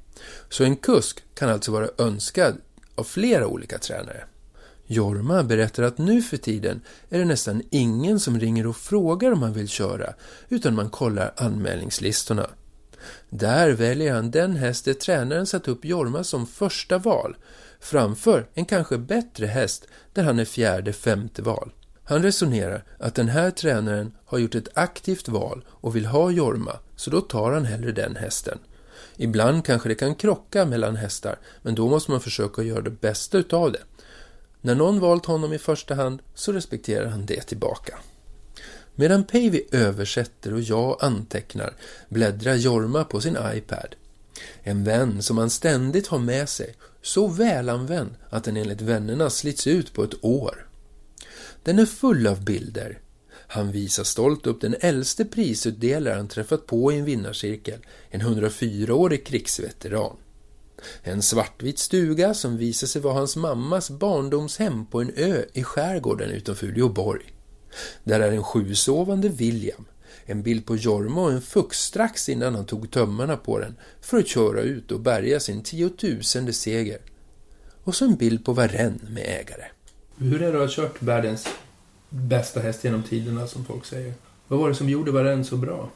Så 0.49 0.65
en 0.65 0.77
kusk 0.77 1.25
kan 1.35 1.49
alltså 1.49 1.73
vara 1.73 1.89
önskad 1.99 2.57
av 2.95 3.05
flera 3.05 3.47
olika 3.47 3.79
tränare. 3.79 4.25
Jorma 4.95 5.43
berättar 5.43 5.83
att 5.83 5.99
nu 5.99 6.23
för 6.23 6.37
tiden 6.37 6.81
är 7.09 7.19
det 7.19 7.25
nästan 7.25 7.63
ingen 7.71 8.21
som 8.21 8.41
ringer 8.41 8.67
och 8.67 8.77
frågar 8.77 9.33
om 9.33 9.41
man 9.41 9.53
vill 9.53 9.69
köra, 9.69 10.15
utan 10.49 10.75
man 10.75 10.91
kollar 10.91 11.35
anmälningslistorna. 11.37 12.51
Där 13.31 13.71
väljer 13.71 14.15
han 14.15 14.31
den 14.31 14.57
häst 14.57 14.85
där 14.85 14.95
tränaren 14.95 15.47
satt 15.47 15.69
upp 15.69 15.85
Jorma 15.85 16.25
som 16.25 16.47
första 16.47 16.99
val, 16.99 17.37
framför 17.81 18.47
en 18.55 18.65
kanske 18.65 18.99
bättre 18.99 19.47
häst 19.47 19.87
där 20.13 20.23
han 20.23 20.39
är 20.39 20.45
fjärde, 20.45 20.93
femte 20.93 21.43
val. 21.43 21.73
Han 22.05 22.23
resonerar 22.23 22.85
att 22.99 23.15
den 23.15 23.29
här 23.29 23.51
tränaren 23.51 24.13
har 24.25 24.39
gjort 24.39 24.55
ett 24.55 24.69
aktivt 24.75 25.29
val 25.29 25.65
och 25.69 25.97
vill 25.97 26.07
ha 26.07 26.31
Jorma, 26.31 26.79
så 26.97 27.11
då 27.11 27.21
tar 27.21 27.53
han 27.53 27.65
hellre 27.65 27.93
den 27.93 28.17
hästen. 28.17 28.59
Ibland 29.17 29.65
kanske 29.65 29.89
det 29.89 29.95
kan 29.95 30.15
krocka 30.15 30.65
mellan 30.65 30.97
hästar, 30.97 31.39
men 31.63 31.75
då 31.75 31.89
måste 31.89 32.11
man 32.11 32.21
försöka 32.21 32.63
göra 32.63 32.81
det 32.81 33.01
bästa 33.01 33.39
utav 33.39 33.73
det. 33.73 33.83
När 34.65 34.75
någon 34.75 35.01
valt 35.01 35.27
honom 35.27 35.53
i 35.53 35.59
första 35.59 35.95
hand 35.95 36.23
så 36.35 36.53
respekterar 36.53 37.07
han 37.07 37.27
det 37.27 37.41
tillbaka. 37.41 37.99
Medan 38.95 39.25
Päivi 39.25 39.65
översätter 39.73 40.55
och 40.55 40.61
jag 40.61 40.97
antecknar 41.01 41.75
bläddrar 42.09 42.55
Jorma 42.55 43.05
på 43.05 43.21
sin 43.21 43.37
iPad. 43.55 43.95
En 44.63 44.85
vän 44.85 45.23
som 45.23 45.39
han 45.39 45.51
ständigt 45.51 46.07
har 46.07 46.19
med 46.19 46.49
sig, 46.49 46.75
så 47.03 47.29
välanvänd 47.29 48.15
att 48.31 48.45
den 48.45 48.57
enligt 48.57 48.81
vännerna 48.81 49.31
slits 49.31 49.67
ut 49.67 49.93
på 49.93 50.05
ett 50.05 50.25
år. 50.25 50.67
Den 51.63 51.79
är 51.79 51.87
full 51.87 52.27
av 52.27 52.45
bilder. 52.45 53.01
Han 53.31 53.73
visar 53.73 54.05
stolt 54.05 54.47
upp 54.47 54.61
den 54.61 54.77
äldste 54.81 55.25
prisutdelare 55.25 56.15
han 56.15 56.29
träffat 56.29 56.67
på 56.67 56.93
i 56.93 56.99
en 56.99 57.05
vinnarcirkel, 57.05 57.87
en 58.11 58.23
104-årig 58.23 59.27
krigsveteran. 59.27 60.17
En 61.03 61.23
svartvit 61.23 61.79
stuga 61.79 62.35
som 62.35 62.57
visar 62.57 62.87
sig 62.87 63.03
vara 63.03 63.15
hans 63.15 63.37
mammas 63.37 63.91
barndomshem 63.91 64.87
på 64.87 65.01
en 65.01 65.13
ö 65.17 65.45
i 65.53 65.65
skärgården 65.65 66.31
utanför 66.31 66.67
Uleåborg. 66.67 67.23
Där 68.05 68.21
är 68.21 68.33
en 68.33 68.45
sjusovande 68.45 69.29
William, 69.29 69.85
en 70.25 70.43
bild 70.43 70.67
på 70.67 70.77
Jorma 70.77 71.23
och 71.23 71.33
en 71.33 71.43
fux 71.43 71.79
strax 71.79 72.29
innan 72.29 72.55
han 72.55 72.67
tog 72.67 72.91
tömmarna 72.91 73.37
på 73.37 73.59
den 73.59 73.77
för 74.01 74.19
att 74.19 74.29
köra 74.29 74.61
ut 74.61 74.91
och 74.91 75.01
bärga 75.01 75.41
sin 75.41 75.63
tiotusende 75.63 76.53
seger. 76.53 76.99
Och 77.85 77.95
så 77.95 78.05
en 78.05 78.17
bild 78.17 78.45
på 78.45 78.53
Varenne 78.53 79.11
med 79.11 79.25
ägare. 79.41 79.65
Hur 80.17 80.43
är 80.43 80.53
det 80.53 80.65
att 80.65 80.77
ha 80.77 80.85
kört 80.85 81.03
världens 81.03 81.49
bästa 82.09 82.61
häst 82.61 82.85
genom 82.85 83.03
tiderna, 83.03 83.47
som 83.47 83.65
folk 83.65 83.85
säger? 83.85 84.15
Vad 84.49 84.59
var 84.59 84.69
det 84.69 84.75
som 84.75 84.89
gjorde 84.89 85.11
Varenne 85.11 85.45
så 85.45 85.57
bra? 85.57 85.91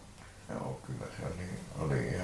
Joo, 0.49 0.77
kyllä 0.87 1.07
se 1.17 1.23
oli, 1.27 1.49
oli 1.95 2.17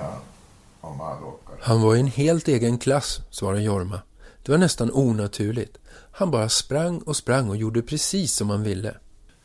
omaa 0.86 1.20
luokkaa. 1.20 1.56
Han 1.60 1.82
var 1.82 1.96
i 1.96 2.00
en 2.00 2.06
helt 2.06 2.48
egen 2.48 2.78
klass, 2.78 3.20
svarade 3.30 3.62
Jorma. 3.62 4.00
Det 4.42 4.52
var 4.52 4.58
nästan 4.58 4.90
onaturligt. 4.92 5.78
Han 6.12 6.30
bara 6.30 6.48
sprang 6.48 6.98
och 6.98 7.16
sprang 7.16 7.48
och 7.48 7.56
gjorde 7.56 7.82
precis 7.82 8.32
som 8.34 8.50
han 8.50 8.62
ville. 8.62 8.96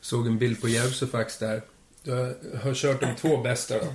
Såg 0.01 0.27
en 0.27 0.37
bild 0.37 0.61
på 0.61 0.67
Järvsöfax 0.67 1.37
där. 1.37 1.61
Du 2.03 2.11
har 2.63 2.73
kört 2.73 3.01
de 3.01 3.15
två 3.15 3.37
bästa 3.37 3.73
då. 3.79 3.87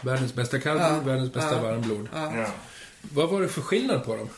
Världens 0.00 0.34
bästa 0.34 0.58
kallblod, 0.58 0.90
Ja, 0.90 1.00
världens 1.00 1.32
bästa 1.32 1.56
ja. 1.56 1.62
varmblod. 1.62 2.08
Joo. 2.14 2.44
Vad 3.02 3.30
var 3.30 3.40
det 3.40 3.48
för 3.48 3.60
skillnad 3.60 4.04
på 4.04 4.16
dem? 4.16 4.28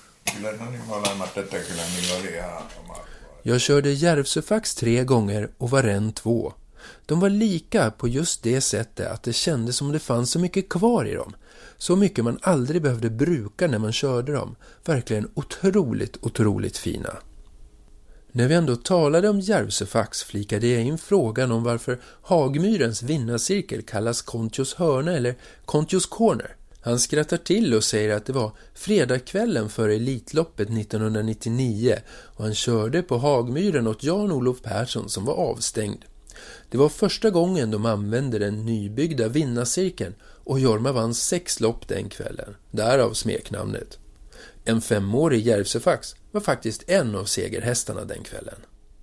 Jag 3.43 3.61
körde 3.61 3.91
Järvsöfax 3.91 4.75
tre 4.75 5.05
gånger 5.05 5.51
och 5.59 5.71
Varenne 5.71 6.13
två. 6.13 6.53
De 7.07 7.21
var 7.21 7.29
lika 7.29 7.91
på 7.91 8.09
just 8.09 8.43
det 8.43 8.61
sättet 8.61 9.07
att 9.07 9.23
det 9.23 9.33
kändes 9.33 9.77
som 9.77 9.93
det 9.93 9.99
fanns 9.99 10.31
så 10.31 10.39
mycket 10.39 10.69
kvar 10.69 11.05
i 11.05 11.15
dem. 11.15 11.37
Så 11.79 11.97
mycket 11.97 12.25
man 12.25 12.39
aldrig 12.43 12.83
behövde 12.83 13.11
bruka 13.11 13.67
när 13.67 13.79
man 13.79 13.93
körde 13.93 14.33
dem. 14.33 14.57
Verkligen 14.85 15.31
otroligt, 15.35 16.17
otroligt 16.21 16.77
fina. 16.77 17.17
När 18.33 18.49
vi 18.49 18.55
ändå 18.55 18.77
talade 18.77 19.29
om 19.29 19.41
Järvsöfax 19.41 20.23
flikade 20.23 20.67
jag 20.67 20.83
in 20.83 20.99
frågan 20.99 21.53
om 21.53 21.63
varför 21.63 22.01
Hagmyrens 22.23 23.03
vinnarcirkel 23.03 23.83
kallas 23.83 24.23
Kontios 24.23 24.75
hörna 24.75 25.13
eller 25.13 25.35
Kontios 25.65 26.07
corner. 26.07 26.57
Han 26.81 26.99
skrattar 26.99 27.37
till 27.37 27.75
och 27.75 27.85
säger 27.85 28.17
att 28.17 28.27
det 28.27 28.33
var 28.33 28.53
fredagskvällen 28.75 29.69
före 29.69 29.95
Elitloppet 29.95 30.71
1999 30.71 31.97
och 32.09 32.45
han 32.45 32.55
körde 32.55 33.03
på 33.03 33.19
Hagmyren 33.19 33.87
åt 33.87 34.05
Jan-Olof 34.05 34.63
Persson 34.63 35.09
som 35.09 35.25
var 35.25 35.35
avstängd. 35.35 36.05
Det 36.71 36.79
var 36.79 36.89
första 36.89 37.31
gången 37.31 37.71
de 37.71 37.87
använde 37.87 38.39
den 38.39 38.67
nybyggda 38.67 39.29
vinnarcirkeln 39.29 40.15
och 40.49 40.61
Jorma 40.61 40.93
vann 40.93 41.15
sex 41.15 41.61
lopp 41.61 41.89
den 41.89 42.09
kvällen, 42.09 42.57
därav 42.71 43.13
smeknamnet. 43.13 43.99
En 44.65 44.81
femårig 44.81 45.47
Järvsöfax 45.47 46.15
var 46.33 46.41
faktiskt 46.41 46.91
en 46.91 47.15
av 47.15 47.25
segerhästarna 47.25 48.05
den 48.05 48.23
kvällen. 48.23 48.55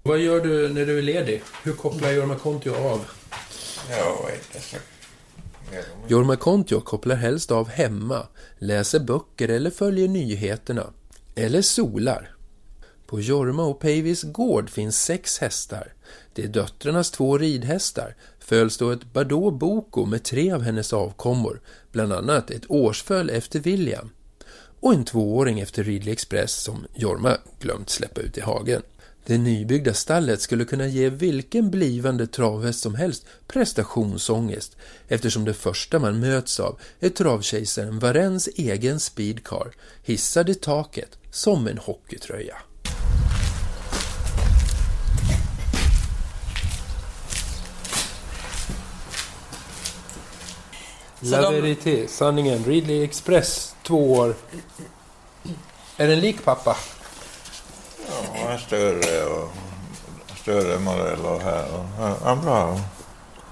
Vad 0.04 0.20
gör 0.20 0.40
du 0.42 0.70
när 0.70 0.86
du 0.86 0.98
är 0.98 1.02
ledig? 1.02 1.44
Hur 1.64 1.74
kopplar 1.74 2.12
Jorma 2.12 2.36
Kontio 2.36 2.72
av? 2.72 3.06
Jorma 6.08 6.36
Kontio 6.36 6.80
kopplar 6.80 7.16
helst 7.16 7.52
av 7.52 7.70
hemma, 7.70 8.28
läser 8.60 9.00
böcker 9.00 9.50
eller 9.50 9.72
följer 9.72 10.08
nyheterna. 10.08 10.94
Eller 11.36 11.62
solar. 11.62 12.36
På 13.08 13.22
Jorma 13.22 13.64
och 13.64 13.80
Päivis 13.80 14.24
gård 14.24 14.70
finns 14.70 15.04
sex 15.04 15.40
hästar. 15.40 15.94
Det 16.34 16.44
är 16.44 16.48
döttrarnas 16.48 17.12
två 17.12 17.38
ridhästar. 17.38 18.16
Följs 18.48 18.78
då 18.78 18.92
ett 18.92 19.14
Bardot 19.14 19.54
Boko 19.54 20.06
med 20.06 20.24
tre 20.24 20.52
av 20.52 20.62
hennes 20.62 20.94
avkommor, 20.94 21.62
bland 21.92 22.14
annat 22.14 22.52
ett 22.52 22.66
årsföl 22.68 23.30
efter 23.30 23.60
William. 23.60 24.10
Och 24.80 24.94
en 24.94 25.06
tvååring 25.06 25.60
efter 25.60 25.84
Ridley 25.84 26.14
Express 26.14 26.54
som 26.54 26.86
Jorma 26.96 27.38
glömt 27.60 27.90
släppa 27.90 28.22
ut 28.22 28.38
i 28.38 28.42
hagen. 28.42 28.82
Det 29.26 29.38
nybyggda 29.38 29.94
stallet 29.94 30.42
skulle 30.42 30.66
kunna 30.66 30.88
ge 30.88 31.10
vilken 31.10 31.72
blivande 31.72 32.28
travhäst 32.28 32.80
som 32.80 32.96
helst 32.96 33.26
prestationsångest 33.48 34.78
eftersom 35.08 35.46
det 35.46 35.54
första 35.54 36.00
man 36.00 36.20
möts 36.20 36.60
av 36.60 36.80
är 37.00 37.10
travkejsaren 37.10 38.00
Varens 38.00 38.50
egen 38.56 39.00
speedcar, 39.00 39.72
hissad 40.04 40.50
i 40.50 40.56
taket 40.56 41.18
som 41.32 41.68
en 41.68 41.78
hockeytröja. 41.78 42.56
La 51.32 51.42
de- 51.42 51.62
Verité, 51.62 52.08
sanningen, 52.08 52.64
Ridley 52.66 53.04
Express, 53.04 53.76
två 53.84 54.14
år. 54.14 54.36
Är 55.98 56.08
den 56.08 56.20
lik 56.20 56.44
pappa? 56.44 56.78
Ja, 58.08 58.50
en 58.50 58.60
större 58.60 59.26
och 59.26 59.52
större 60.42 60.80
modell 60.80 61.20
och 61.26 61.42
här. 61.42 61.66
Och, 61.74 61.86
ja, 62.26 62.36
bra. 62.36 62.80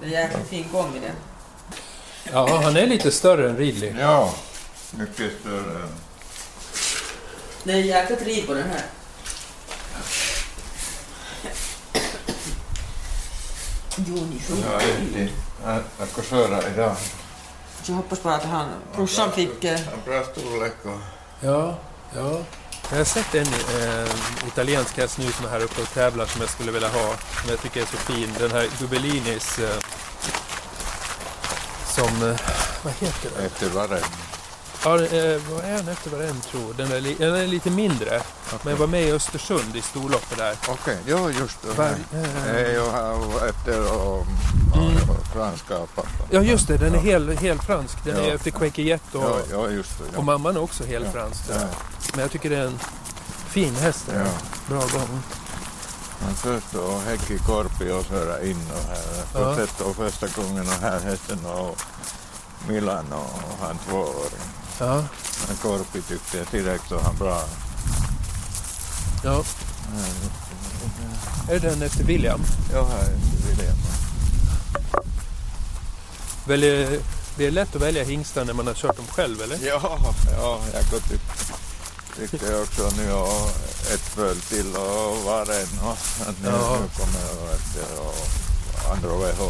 Det 0.00 0.06
är 0.06 0.10
jäkligt 0.10 0.48
fin 0.48 0.66
gång 0.72 0.96
i 0.96 0.98
den. 1.00 1.14
Ja, 2.32 2.60
han 2.62 2.76
är 2.76 2.86
lite 2.86 3.10
större 3.10 3.50
än 3.50 3.56
Ridley. 3.56 3.94
Ja, 4.00 4.34
mycket 4.90 5.32
större. 5.40 5.88
Det 7.64 7.72
är 7.72 7.76
jäkligt 7.76 8.22
rid 8.22 8.46
på 8.46 8.54
den 8.54 8.68
här. 8.70 8.82
Jo, 13.96 14.14
ni 14.14 14.40
Jag 14.62 14.82
är 14.82 14.98
inte... 15.00 15.32
Jag 15.64 15.82
jag 15.98 16.08
ska 16.08 16.22
köra 16.22 16.68
idag. 16.74 16.96
Så 17.84 17.92
jag 17.92 17.96
hoppas 17.96 18.22
bara 18.22 18.34
att 18.34 18.44
han, 18.44 18.68
brorsan 18.96 19.32
fick... 19.32 19.64
eh, 19.64 19.80
bra 20.04 20.22
storlek 20.24 20.74
och... 20.84 20.98
Ja, 21.40 21.74
ja. 22.14 22.40
Jag 22.90 22.96
har 22.96 23.04
sett 23.04 23.34
en 23.34 23.46
eh, 23.46 24.08
italiensk 24.46 24.96
häst 24.96 25.18
nu 25.18 25.32
som 25.32 25.46
är 25.46 25.50
här 25.50 25.62
uppe 25.62 25.82
och 25.82 25.88
tävlar 25.88 26.26
som 26.26 26.40
jag 26.40 26.50
skulle 26.50 26.72
vilja 26.72 26.88
ha. 26.88 27.16
Som 27.40 27.50
jag 27.50 27.60
tycker 27.60 27.80
är 27.82 27.86
så 27.86 27.96
fin. 27.96 28.34
Den 28.38 28.50
här 28.50 28.68
Dubellinis. 28.78 29.58
Eh, 29.58 29.78
som... 31.86 32.22
Eh, 32.30 32.36
vad 32.82 32.92
heter 32.92 33.30
den? 33.36 33.46
Efter 33.46 33.68
varje. 33.68 34.02
Ja, 34.84 34.94
eh, 34.94 35.40
vad 35.50 35.64
är 35.64 35.76
den 35.76 35.88
efter 35.88 36.10
den 36.18 36.40
tror? 36.40 36.74
Den 36.76 36.92
är, 36.92 37.00
li- 37.00 37.16
den 37.18 37.34
är 37.34 37.46
lite 37.46 37.70
mindre. 37.70 38.20
Men 38.62 38.76
var 38.76 38.86
med 38.86 39.02
i 39.02 39.12
Östersund 39.12 39.76
i 39.76 39.82
storloppet 39.82 40.38
där. 40.38 40.56
Okej, 40.68 40.98
ja 41.06 41.30
just 41.30 41.62
det. 41.62 41.68
Var, 41.72 41.94
Jag 42.74 42.90
har 42.90 43.48
efter 43.48 43.92
och, 43.96 44.26
Mm. 44.76 45.10
och 45.10 45.26
franska 45.32 45.74
pappa. 45.94 46.08
ja, 46.30 46.40
just 46.42 46.68
det. 46.68 46.76
Den 46.76 46.94
är 46.94 46.98
hel, 46.98 47.36
helt 47.38 47.64
fransk. 47.64 48.04
Den 48.04 48.16
är 48.16 48.28
Ja. 48.28 48.34
efter 48.34 48.50
Quaker 48.50 48.82
Jet 48.82 49.14
och, 49.14 49.22
Ja, 49.22 49.38
ja 49.50 49.66
det. 49.98 50.04
Ja. 50.12 50.18
och 50.18 50.24
mamman 50.24 50.56
är 50.56 50.60
också 50.62 50.84
helt 50.84 51.12
fransk. 51.12 51.40
jag. 51.48 51.56
Ja. 51.62 51.66
Men 52.12 52.20
jag 52.20 52.30
tycker 52.30 52.50
det 52.50 52.56
är 52.56 52.66
en 52.66 52.78
fin 53.48 53.74
häst. 53.76 54.04
Ja. 54.14 54.20
Bra 54.68 54.78
gång. 54.80 55.22
Han 56.24 56.34
först 56.34 56.74
och 56.74 57.00
Heikki 57.00 57.38
Korpi 57.38 57.90
och 57.90 58.04
köra 58.04 58.42
in 58.42 58.60
och 58.72 58.88
här. 58.88 59.24
Ja. 59.34 59.40
Jag 59.40 59.56
sett 59.56 59.78
då 59.78 59.94
första 59.94 60.26
gången 60.42 60.66
och 60.66 60.82
här 60.82 61.00
hästen 61.00 61.46
och 61.46 61.82
Milan 62.68 63.12
och 63.12 63.66
han 63.66 63.78
tvååring. 63.88 64.48
Ja, 64.78 65.04
tyckte 66.08 66.36
jag 66.38 66.46
direkt 66.50 66.88
så 66.88 67.00
han 67.00 67.16
bra. 67.16 67.42
ja. 69.24 69.44
Är 71.50 71.58
den 71.60 71.82
efter 71.82 72.04
William? 72.04 72.40
Ja, 72.72 72.86
här 72.86 73.08
vill 73.48 73.66
jag. 73.66 73.74
Väljer, 76.46 77.00
det 77.36 77.46
är 77.46 77.50
lätt 77.50 77.76
att 77.76 77.82
välja 77.82 78.04
hingstar 78.04 78.44
när 78.44 78.52
man 78.52 78.66
har 78.66 78.74
kört 78.74 78.96
dem 78.96 79.06
själv, 79.06 79.42
eller? 79.42 79.58
Ja, 79.66 79.98
ja, 80.38 80.60
jag 80.74 80.84
går 80.90 80.98
tyck, 81.08 81.20
tyckte 82.16 82.46
jag 82.52 82.62
också 82.62 82.90
nu 82.96 83.12
och 83.12 83.50
ett 83.94 84.00
föl 84.00 84.40
till 84.40 84.76
och 84.76 85.16
var 85.24 85.40
en 85.40 85.78
och 85.88 85.98
att 86.28 86.42
nu, 86.42 86.48
Ja. 86.48 86.78
nu 86.80 86.88
kommer 87.04 87.20
jag 87.20 87.54
efter 87.54 88.00
och 88.00 88.28
andra 88.96 89.08
VH. 89.08 89.40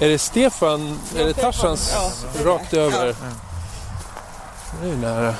Är 0.00 0.08
det 0.08 0.18
Stefan, 0.18 0.98
är 1.18 1.24
det 1.24 1.34
Tarzans 1.34 1.92
ja, 1.94 2.10
rakt 2.44 2.74
över? 2.74 3.14
Det 4.80 4.86
är 4.86 4.90
ju 4.90 4.96
nära. 4.96 5.34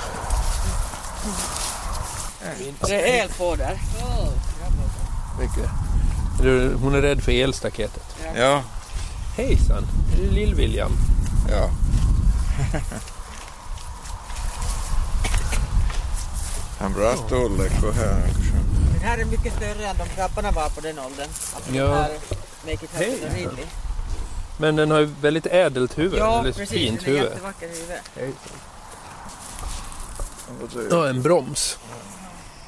Det 2.81 2.95
är 2.95 3.23
el 3.25 3.29
på 3.29 3.57
där. 3.57 3.79
Mycket. 5.41 5.71
Är 6.41 6.45
du- 6.45 6.75
Hon 6.83 6.95
är 6.95 7.03
rädd 7.03 7.23
för 7.23 7.33
elstaketet. 7.33 8.17
Ja, 8.37 8.63
Hejsan, 9.37 9.87
är 10.13 10.17
det 10.23 10.31
Lill-William? 10.31 10.91
ja. 11.51 11.71
En 16.81 16.93
bra 16.93 17.17
storlek 17.27 17.83
och 17.83 17.95
här 17.95 18.19
också. 18.29 18.53
Den 18.93 19.01
här 19.03 19.19
är 19.19 19.25
mycket 19.25 19.53
större 19.57 19.87
än 19.87 19.97
de 19.97 20.05
grabbarna 20.17 20.51
var 20.51 20.69
på 20.69 20.81
den 20.81 20.99
åldern. 20.99 21.29
Alltså 21.55 21.73
Ja. 21.75 21.85
den 21.85 21.95
här 21.95 22.11
Make 22.65 22.85
it 22.85 22.91
happen 22.93 23.31
Hej. 23.35 23.49
Men 24.61 24.77
den 24.77 24.91
har 24.91 24.99
ju 24.99 25.05
väldigt 25.21 25.47
ädelt 25.47 25.99
huvud, 25.99 26.19
Ja, 26.21 26.43
precis. 26.43 26.69
fint 26.71 27.01
Den 27.05 27.09
är 27.15 27.19
huvud. 27.19 27.31
jättevacker 27.33 27.69
huvud. 27.69 28.35
Ja, 30.91 31.09
en 31.09 31.23
broms. 31.23 31.79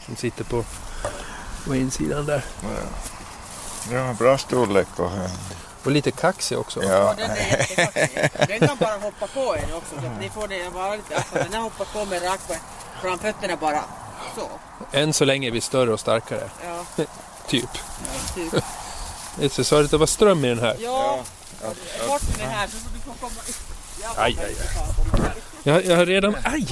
Som 0.06 0.16
sitter 0.16 0.44
på, 0.44 0.64
på 1.66 1.74
insidan 1.74 2.26
där. 2.26 2.44
Ja, 3.92 4.14
bra 4.18 4.38
storlek 4.38 4.86
och. 4.96 5.10
Och 5.84 5.90
lite 5.90 6.10
kaxig 6.10 6.58
också. 6.58 6.82
Ja, 6.82 6.88
Ja, 6.88 7.14
den 7.16 7.30
är 7.30 7.36
jättevacker. 7.36 8.46
Den 8.46 8.68
kan 8.68 8.76
bara 8.76 8.96
hoppa 8.96 9.26
på 9.26 9.54
en 9.56 9.74
också. 9.74 9.94
Så 10.00 10.06
att 10.06 10.20
ni 10.20 10.30
får 10.30 10.48
det 10.48 10.68
vara 10.68 10.96
lite 10.96 11.16
alltså, 11.16 11.34
Den 11.34 11.52
här 11.52 11.60
hoppar 11.60 11.84
på 11.84 12.04
med 12.04 12.22
rakt 12.22 12.50
framfötterna 13.02 13.56
bara. 13.56 13.84
Så. 14.36 14.48
Än 14.92 15.12
så 15.12 15.24
länge 15.24 15.46
är 15.48 15.50
vi 15.52 15.60
större 15.60 15.92
och 15.92 16.00
starkare. 16.00 16.50
Ja, 16.64 16.84
Typ. 17.48 17.68
typ. 18.34 18.62
Det 19.38 19.44
är 19.44 19.48
så 19.48 19.64
sa 19.64 19.80
att 19.80 19.90
det 19.90 19.96
var 19.98 20.06
ström 20.06 20.44
i 20.44 20.48
den 20.48 20.58
här. 20.58 20.76
Ja, 20.80 21.20
bort 22.08 22.38
med 22.38 22.38
det 22.38 22.52
här 22.52 22.66
så 22.66 22.76
du 22.94 23.00
får 23.00 23.14
komma. 23.20 23.40
Aj, 24.16 24.36
aj, 24.38 24.44
aj. 24.44 25.32
Jag, 25.62 25.84
jag 25.84 25.96
har 25.96 26.06
redan... 26.06 26.36
Aj! 26.44 26.66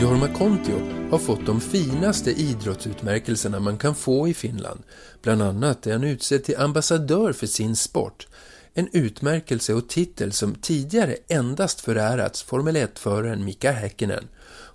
Jorma 0.00 0.28
Kontio 0.28 1.08
har 1.10 1.18
fått 1.18 1.46
de 1.46 1.60
finaste 1.60 2.30
idrottsutmärkelserna 2.30 3.60
man 3.60 3.78
kan 3.78 3.94
få 3.94 4.28
i 4.28 4.34
Finland. 4.34 4.82
Bland 5.22 5.42
annat 5.42 5.86
är 5.86 5.92
han 5.92 6.04
utsedd 6.04 6.44
till 6.44 6.58
ambassadör 6.58 7.32
för 7.32 7.46
sin 7.46 7.76
sport. 7.76 8.26
En 8.74 8.88
utmärkelse 8.92 9.74
och 9.74 9.88
titel 9.88 10.32
som 10.32 10.54
tidigare 10.54 11.16
endast 11.28 11.80
förärats 11.80 12.42
Formel 12.42 12.76
1-föraren 12.76 13.44
Mika 13.44 13.72
Häkkinen. 13.72 14.28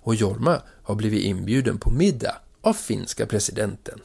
Och 0.06 0.14
Jorma 0.14 0.62
har 0.82 0.94
blivit 0.94 1.24
inbjuden 1.24 1.78
på 1.78 1.90
middag 1.90 2.36
av 2.60 2.72
finska 2.72 3.26
presidenten. 3.26 4.00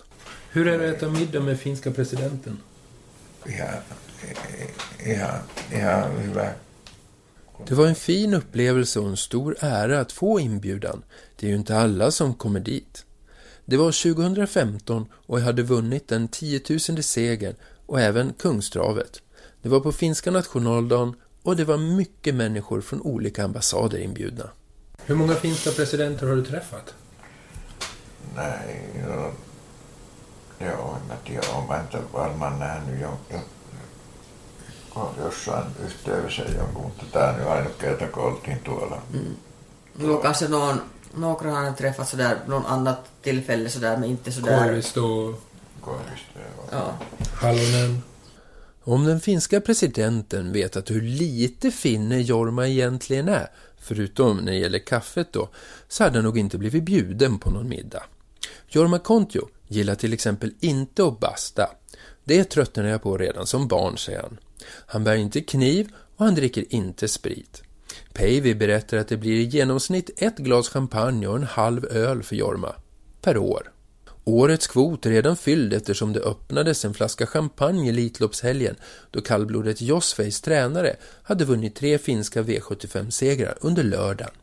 Hur 0.52 0.68
är 0.68 0.80
det 0.80 0.90
att 0.90 0.96
äta 0.96 1.10
middag 1.10 1.40
med 1.40 1.60
finska 1.60 1.92
presidenten? 1.92 2.58
ihan, 3.46 3.84
ihan, 5.06 5.40
ihan 5.72 6.18
hyvä. 6.18 6.54
Det 7.68 7.76
var 7.76 7.88
en 7.88 7.96
fin 7.96 8.34
upplevelse 8.34 9.00
och 9.00 9.10
en 9.10 9.18
stor 9.18 9.58
ära 9.60 10.00
att 10.00 10.12
få 10.12 10.40
inbjudan. 10.40 11.04
Det 11.36 11.46
är 11.46 11.50
ju 11.50 11.56
inte 11.56 11.78
alla 11.78 12.12
som 12.12 12.34
kommer 12.34 12.60
dit. 12.60 13.06
Det 13.66 13.78
var 13.78 14.14
2015 14.14 15.06
och 15.14 15.40
jag 15.40 15.46
hade 15.46 15.64
vunnit 15.64 16.08
den 16.08 16.28
10 16.28 16.62
000 16.70 17.04
segern 17.04 17.56
och 17.86 18.02
även 18.02 18.34
Kungstravet. 18.34 19.22
Det 19.62 19.70
var 19.70 19.80
på 19.80 19.92
finska 19.92 20.32
nationaldagen 20.32 21.16
och 21.44 21.56
det 21.56 21.66
var 21.66 21.78
mycket 21.78 22.36
människor 22.36 22.82
från 22.82 23.02
olika 23.02 23.44
ambassader 23.44 23.98
inbjudna. 23.98 24.50
Hur 25.06 25.16
många 25.16 25.36
finska 25.36 25.72
presidenter 25.72 26.28
har 26.28 26.36
du 26.36 26.46
träffat? 26.46 26.94
Nej, 28.36 28.90
joo, 29.08 29.32
joo, 30.60 30.96
en 30.96 31.08
mä 31.08 31.16
tiedä, 31.26 31.48
olen 31.54 31.68
mä 31.68 32.00
varmaan 32.14 32.60
nähnyt 32.60 33.02
jonkun, 33.02 33.40
jossain 35.24 35.64
yhteydessä 35.86 36.44
jonkun, 36.58 36.84
mutta 36.84 37.06
tämä 37.12 37.30
on 37.30 37.36
nyt 37.36 37.48
ainut 37.48 37.78
kerta, 37.78 38.08
kun 38.08 38.24
oltiin 38.24 38.60
tuolla. 38.60 39.02
Då 40.00 40.18
kanske 40.18 40.48
någon, 40.48 40.82
några 41.14 41.52
har 41.52 41.74
träffat 41.74 42.10
sådär, 42.10 42.38
någon 42.48 42.66
annat 42.66 43.12
tillfälle 43.22 43.70
sådär, 43.70 43.98
men 43.98 44.10
inte 44.10 44.32
sådär. 44.32 44.60
Koivisto, 44.60 45.36
Koivisto 45.82 46.40
ja 46.72 46.78
Ja. 46.78 46.94
Halonen. 47.34 48.04
Om 48.84 49.06
den 49.06 49.20
finska 49.20 49.62
presidenten 49.62 50.54
vet 50.54 50.76
att 50.76 50.92
hur 50.92 51.02
lite 51.02 51.72
finne 51.72 52.22
Jorma 52.22 52.68
egentligen 52.68 53.30
är 53.30 53.48
Förutom 53.82 54.38
när 54.38 54.52
det 54.52 54.58
gäller 54.58 54.80
kaffet 54.80 55.34
då, 55.34 55.50
så 55.88 56.04
hade 56.04 56.18
han 56.18 56.24
nog 56.24 56.38
inte 56.38 56.58
blivit 56.58 56.84
bjuden 56.84 57.40
på 57.40 57.50
någon 57.50 57.70
middag. 57.70 58.04
Jorma 58.68 59.00
Kontio 59.00 59.48
gillar 59.68 59.96
till 59.96 60.14
exempel 60.14 60.54
inte 60.60 61.06
att 61.06 61.20
basta. 61.20 61.70
Det 62.24 62.44
tröttnade 62.44 62.90
jag 62.90 63.04
på 63.04 63.18
redan 63.18 63.48
som 63.48 63.68
barn, 63.68 63.98
säger 63.98 64.22
han. 64.22 64.38
Han 64.86 65.04
bär 65.04 65.16
inte 65.16 65.42
kniv 65.42 65.90
och 66.16 66.26
han 66.26 66.36
dricker 66.36 66.66
inte 66.70 67.08
sprit. 67.08 67.64
Päivi 68.14 68.56
berättar 68.56 68.98
att 68.98 69.08
det 69.08 69.18
blir 69.18 69.40
i 69.40 69.44
genomsnitt 69.44 70.10
ett 70.18 70.38
glas 70.38 70.70
champagne 70.70 71.28
och 71.28 71.36
en 71.36 71.44
halv 71.44 71.86
öl 71.86 72.24
för 72.24 72.36
Jorma. 72.36 72.76
Per 73.22 73.38
år. 73.38 73.72
Årets 74.32 74.68
kvot 74.68 75.06
är 75.06 75.10
redan 75.10 75.38
fylld 75.38 75.74
eftersom 75.74 76.14
det 76.14 76.20
öppnades 76.20 76.86
en 76.86 76.94
flaska 76.94 77.26
champagne 77.26 77.86
i 77.86 77.90
Elitloppshelgen 77.90 78.76
då 79.12 79.22
kallblodet 79.22 79.82
Josveis 79.82 80.42
tränare 80.42 80.96
hade 81.24 81.46
vunnit 81.46 81.76
tre 81.76 81.98
finska 81.98 82.42
V75-segrar 82.42 83.58
under 83.62 83.84
lördagen. 83.84 84.34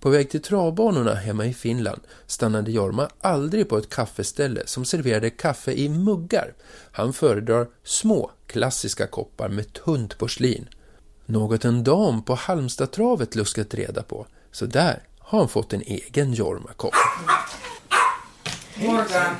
På 0.00 0.10
väg 0.10 0.30
till 0.30 0.42
travbanorna 0.42 1.14
hemma 1.14 1.46
i 1.46 1.54
Finland 1.54 2.00
stannade 2.26 2.70
Jorma 2.70 3.08
aldrig 3.20 3.68
på 3.68 3.78
ett 3.78 3.90
kaffeställe 3.90 4.62
som 4.66 4.84
serverade 4.84 5.30
kaffe 5.30 5.72
i 5.72 5.88
muggar. 5.88 6.54
Han 6.92 7.12
föredrar 7.12 7.68
små, 7.84 8.30
klassiska 8.46 9.06
koppar 9.06 9.48
med 9.48 9.72
tunt 9.72 10.18
porslin. 10.18 10.68
Något 11.26 11.64
en 11.64 11.84
dam 11.84 12.24
på 12.24 12.34
Halmstadtravet 12.34 13.34
luskat 13.34 13.74
reda 13.74 14.02
på, 14.02 14.26
så 14.50 14.66
där 14.66 15.02
har 15.18 15.38
han 15.38 15.48
fått 15.48 15.72
en 15.72 15.82
egen 15.82 16.32
Jorma-kopp. 16.34 16.94
Morgan. 18.76 19.36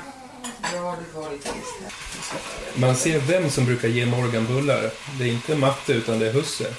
Man 2.75 2.95
ser 2.95 3.19
vem 3.19 3.49
som 3.49 3.65
brukar 3.65 3.87
ge 3.87 4.05
Morgan 4.05 4.45
bullar. 4.45 4.91
Det 5.19 5.23
är 5.23 5.33
inte 5.33 5.55
Matte 5.55 5.93
utan 5.93 6.19
det 6.19 6.27
är 6.27 6.33
Husse. 6.33 6.73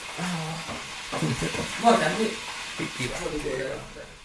Morgan, 1.83 2.11
du. 2.19 2.29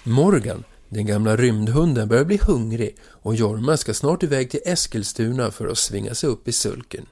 Morgan, 0.04 0.64
den 0.90 1.06
gamla 1.06 1.38
rymdhunden, 1.38 2.08
börjar 2.08 2.26
bli 2.26 2.38
hungrig 2.38 2.96
och 3.04 3.36
Jorma 3.36 3.78
ska 3.78 3.94
snart 3.94 4.24
iväg 4.24 4.52
till 4.52 4.62
Eskilstuna 4.66 5.52
för 5.52 5.68
att 5.68 5.78
svinga 5.78 6.16
sig 6.16 6.30
upp 6.30 6.48
i 6.48 6.52
sulken. 6.52 7.06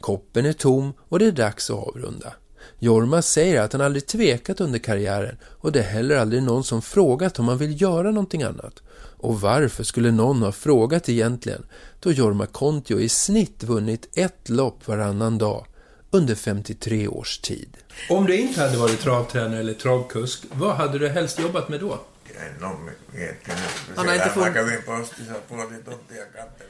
Koppen 0.00 0.46
är 0.46 0.52
tom 0.52 0.92
och 1.08 1.18
det 1.18 1.26
är 1.26 1.32
dags 1.32 1.70
att 1.70 1.76
avrunda. 1.76 2.32
Jorma 2.78 3.22
säger 3.22 3.60
att 3.60 3.72
han 3.72 3.82
aldrig 3.82 4.06
tvekat 4.06 4.60
under 4.60 4.78
karriären 4.78 5.36
och 5.44 5.72
det 5.72 5.78
är 5.78 5.88
heller 5.88 6.16
aldrig 6.16 6.42
någon 6.42 6.64
som 6.64 6.82
frågat 6.82 7.38
om 7.38 7.48
han 7.48 7.58
vill 7.58 7.82
göra 7.82 8.10
någonting 8.10 8.42
annat. 8.42 8.82
Och 9.20 9.40
varför 9.40 9.84
skulle 9.84 10.10
någon 10.10 10.42
ha 10.42 10.52
frågat 10.52 11.08
egentligen 11.08 11.66
då 12.00 12.12
Jorma 12.12 12.46
Kontio 12.46 13.00
i 13.00 13.08
snitt 13.08 13.62
vunnit 13.62 14.08
ett 14.14 14.48
lopp 14.48 14.88
varannan 14.88 15.38
dag 15.38 15.66
under 16.10 16.34
53 16.34 17.08
års 17.08 17.38
tid. 17.38 17.76
Om 18.10 18.26
du 18.26 18.36
inte 18.36 18.60
hade 18.60 18.76
varit 18.76 19.00
travtränare 19.00 19.60
eller 19.60 19.74
travkusk, 19.74 20.42
vad 20.52 20.76
hade 20.76 20.98
du 20.98 21.08
helst 21.08 21.40
jobbat 21.40 21.68
med 21.68 21.80
då? 21.80 22.00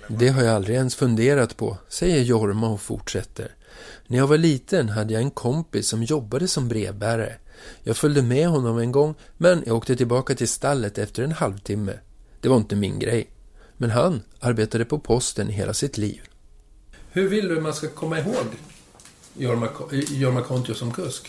Det 0.09 0.29
har 0.29 0.43
jag 0.43 0.55
aldrig 0.55 0.77
ens 0.77 0.95
funderat 0.95 1.57
på, 1.57 1.77
säger 1.89 2.23
Jorma 2.23 2.69
och 2.69 2.81
fortsätter. 2.81 3.55
När 4.11 4.19
jag 4.19 4.27
var 4.27 4.39
liten 4.39 4.89
hade 4.89 5.13
jag 5.13 5.23
en 5.23 5.31
kompis 5.31 5.89
som 5.89 6.03
jobbade 6.03 6.49
som 6.49 6.69
brevbärare. 6.69 7.35
Jag 7.83 7.97
följde 7.97 8.23
med 8.23 8.49
honom 8.49 8.79
en 8.79 8.93
gång, 8.93 9.15
men 9.37 9.63
jag 9.67 9.77
åkte 9.77 9.97
tillbaka 9.97 10.35
till 10.35 10.49
stallet 10.49 10.99
efter 10.99 11.23
en 11.23 11.33
halvtimme. 11.33 11.93
Det 12.41 12.49
var 12.49 12.57
inte 12.57 12.77
min 12.77 12.99
grej. 12.99 13.31
Men 13.77 13.91
han 13.91 14.23
arbetade 14.41 14.85
på 14.85 14.99
posten 14.99 15.49
hela 15.49 15.75
sitt 15.75 15.99
liv. 15.99 16.21
Hur 17.11 17.29
vill 17.29 17.49
du 17.49 17.61
man 17.61 17.75
ska 17.75 17.89
komma 17.89 18.19
ihåg 18.19 18.47
Jorma, 19.37 19.69
Jorma 20.09 20.43
Kontio 20.43 20.75
som 20.75 20.93
kusk? 20.93 21.29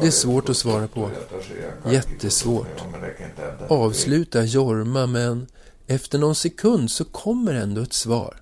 Det 0.00 0.06
är 0.06 0.10
svårt 0.10 0.48
att 0.48 0.56
svara 0.56 0.88
på. 0.88 1.10
Jättesvårt. 1.90 2.82
Avsluta 3.68 4.44
Jorma, 4.44 5.06
men 5.06 5.46
efter 5.92 6.18
någon 6.18 6.34
sekund 6.34 6.90
så 6.90 7.04
kommer 7.04 7.54
ändå 7.54 7.82
ett 7.82 7.92
svar. 7.92 8.36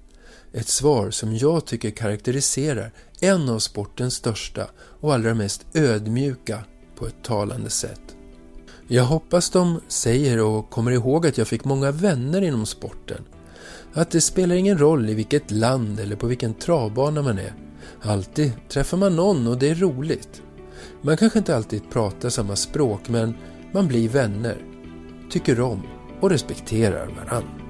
Ett 0.52 0.68
svar 0.68 1.10
som 1.10 1.36
jag 1.36 1.66
tycker 1.66 1.90
karaktäriserar 1.90 2.92
en 3.20 3.48
av 3.48 3.58
sportens 3.58 4.14
största 4.14 4.66
och 5.00 5.14
allra 5.14 5.34
mest 5.34 5.66
ödmjuka 5.74 6.64
på 6.96 7.06
ett 7.06 7.22
talande 7.22 7.70
sätt. 7.70 8.16
Jag 8.88 9.04
hoppas 9.04 9.50
de 9.50 9.80
säger 9.88 10.40
och 10.40 10.70
kommer 10.70 10.90
ihåg 10.90 11.26
att 11.26 11.38
jag 11.38 11.48
fick 11.48 11.64
många 11.64 11.90
vänner 11.90 12.42
inom 12.42 12.66
sporten. 12.66 13.24
Att 13.92 14.10
det 14.10 14.20
spelar 14.20 14.54
ingen 14.54 14.78
roll 14.78 15.10
i 15.10 15.14
vilket 15.14 15.50
land 15.50 16.00
eller 16.00 16.16
på 16.16 16.26
vilken 16.26 16.54
travbana 16.54 17.22
man 17.22 17.38
är. 17.38 17.54
Alltid 18.02 18.52
träffar 18.68 18.96
man 18.96 19.16
någon 19.16 19.46
och 19.46 19.58
det 19.58 19.68
är 19.68 19.74
roligt. 19.74 20.42
Man 21.02 21.16
kanske 21.16 21.38
inte 21.38 21.56
alltid 21.56 21.90
pratar 21.90 22.28
samma 22.28 22.56
språk 22.56 23.08
men 23.08 23.34
man 23.72 23.88
blir 23.88 24.08
vänner, 24.08 24.56
tycker 25.30 25.60
om 25.60 25.82
och 26.20 26.30
respekterar 26.30 27.06
varandra. 27.06 27.69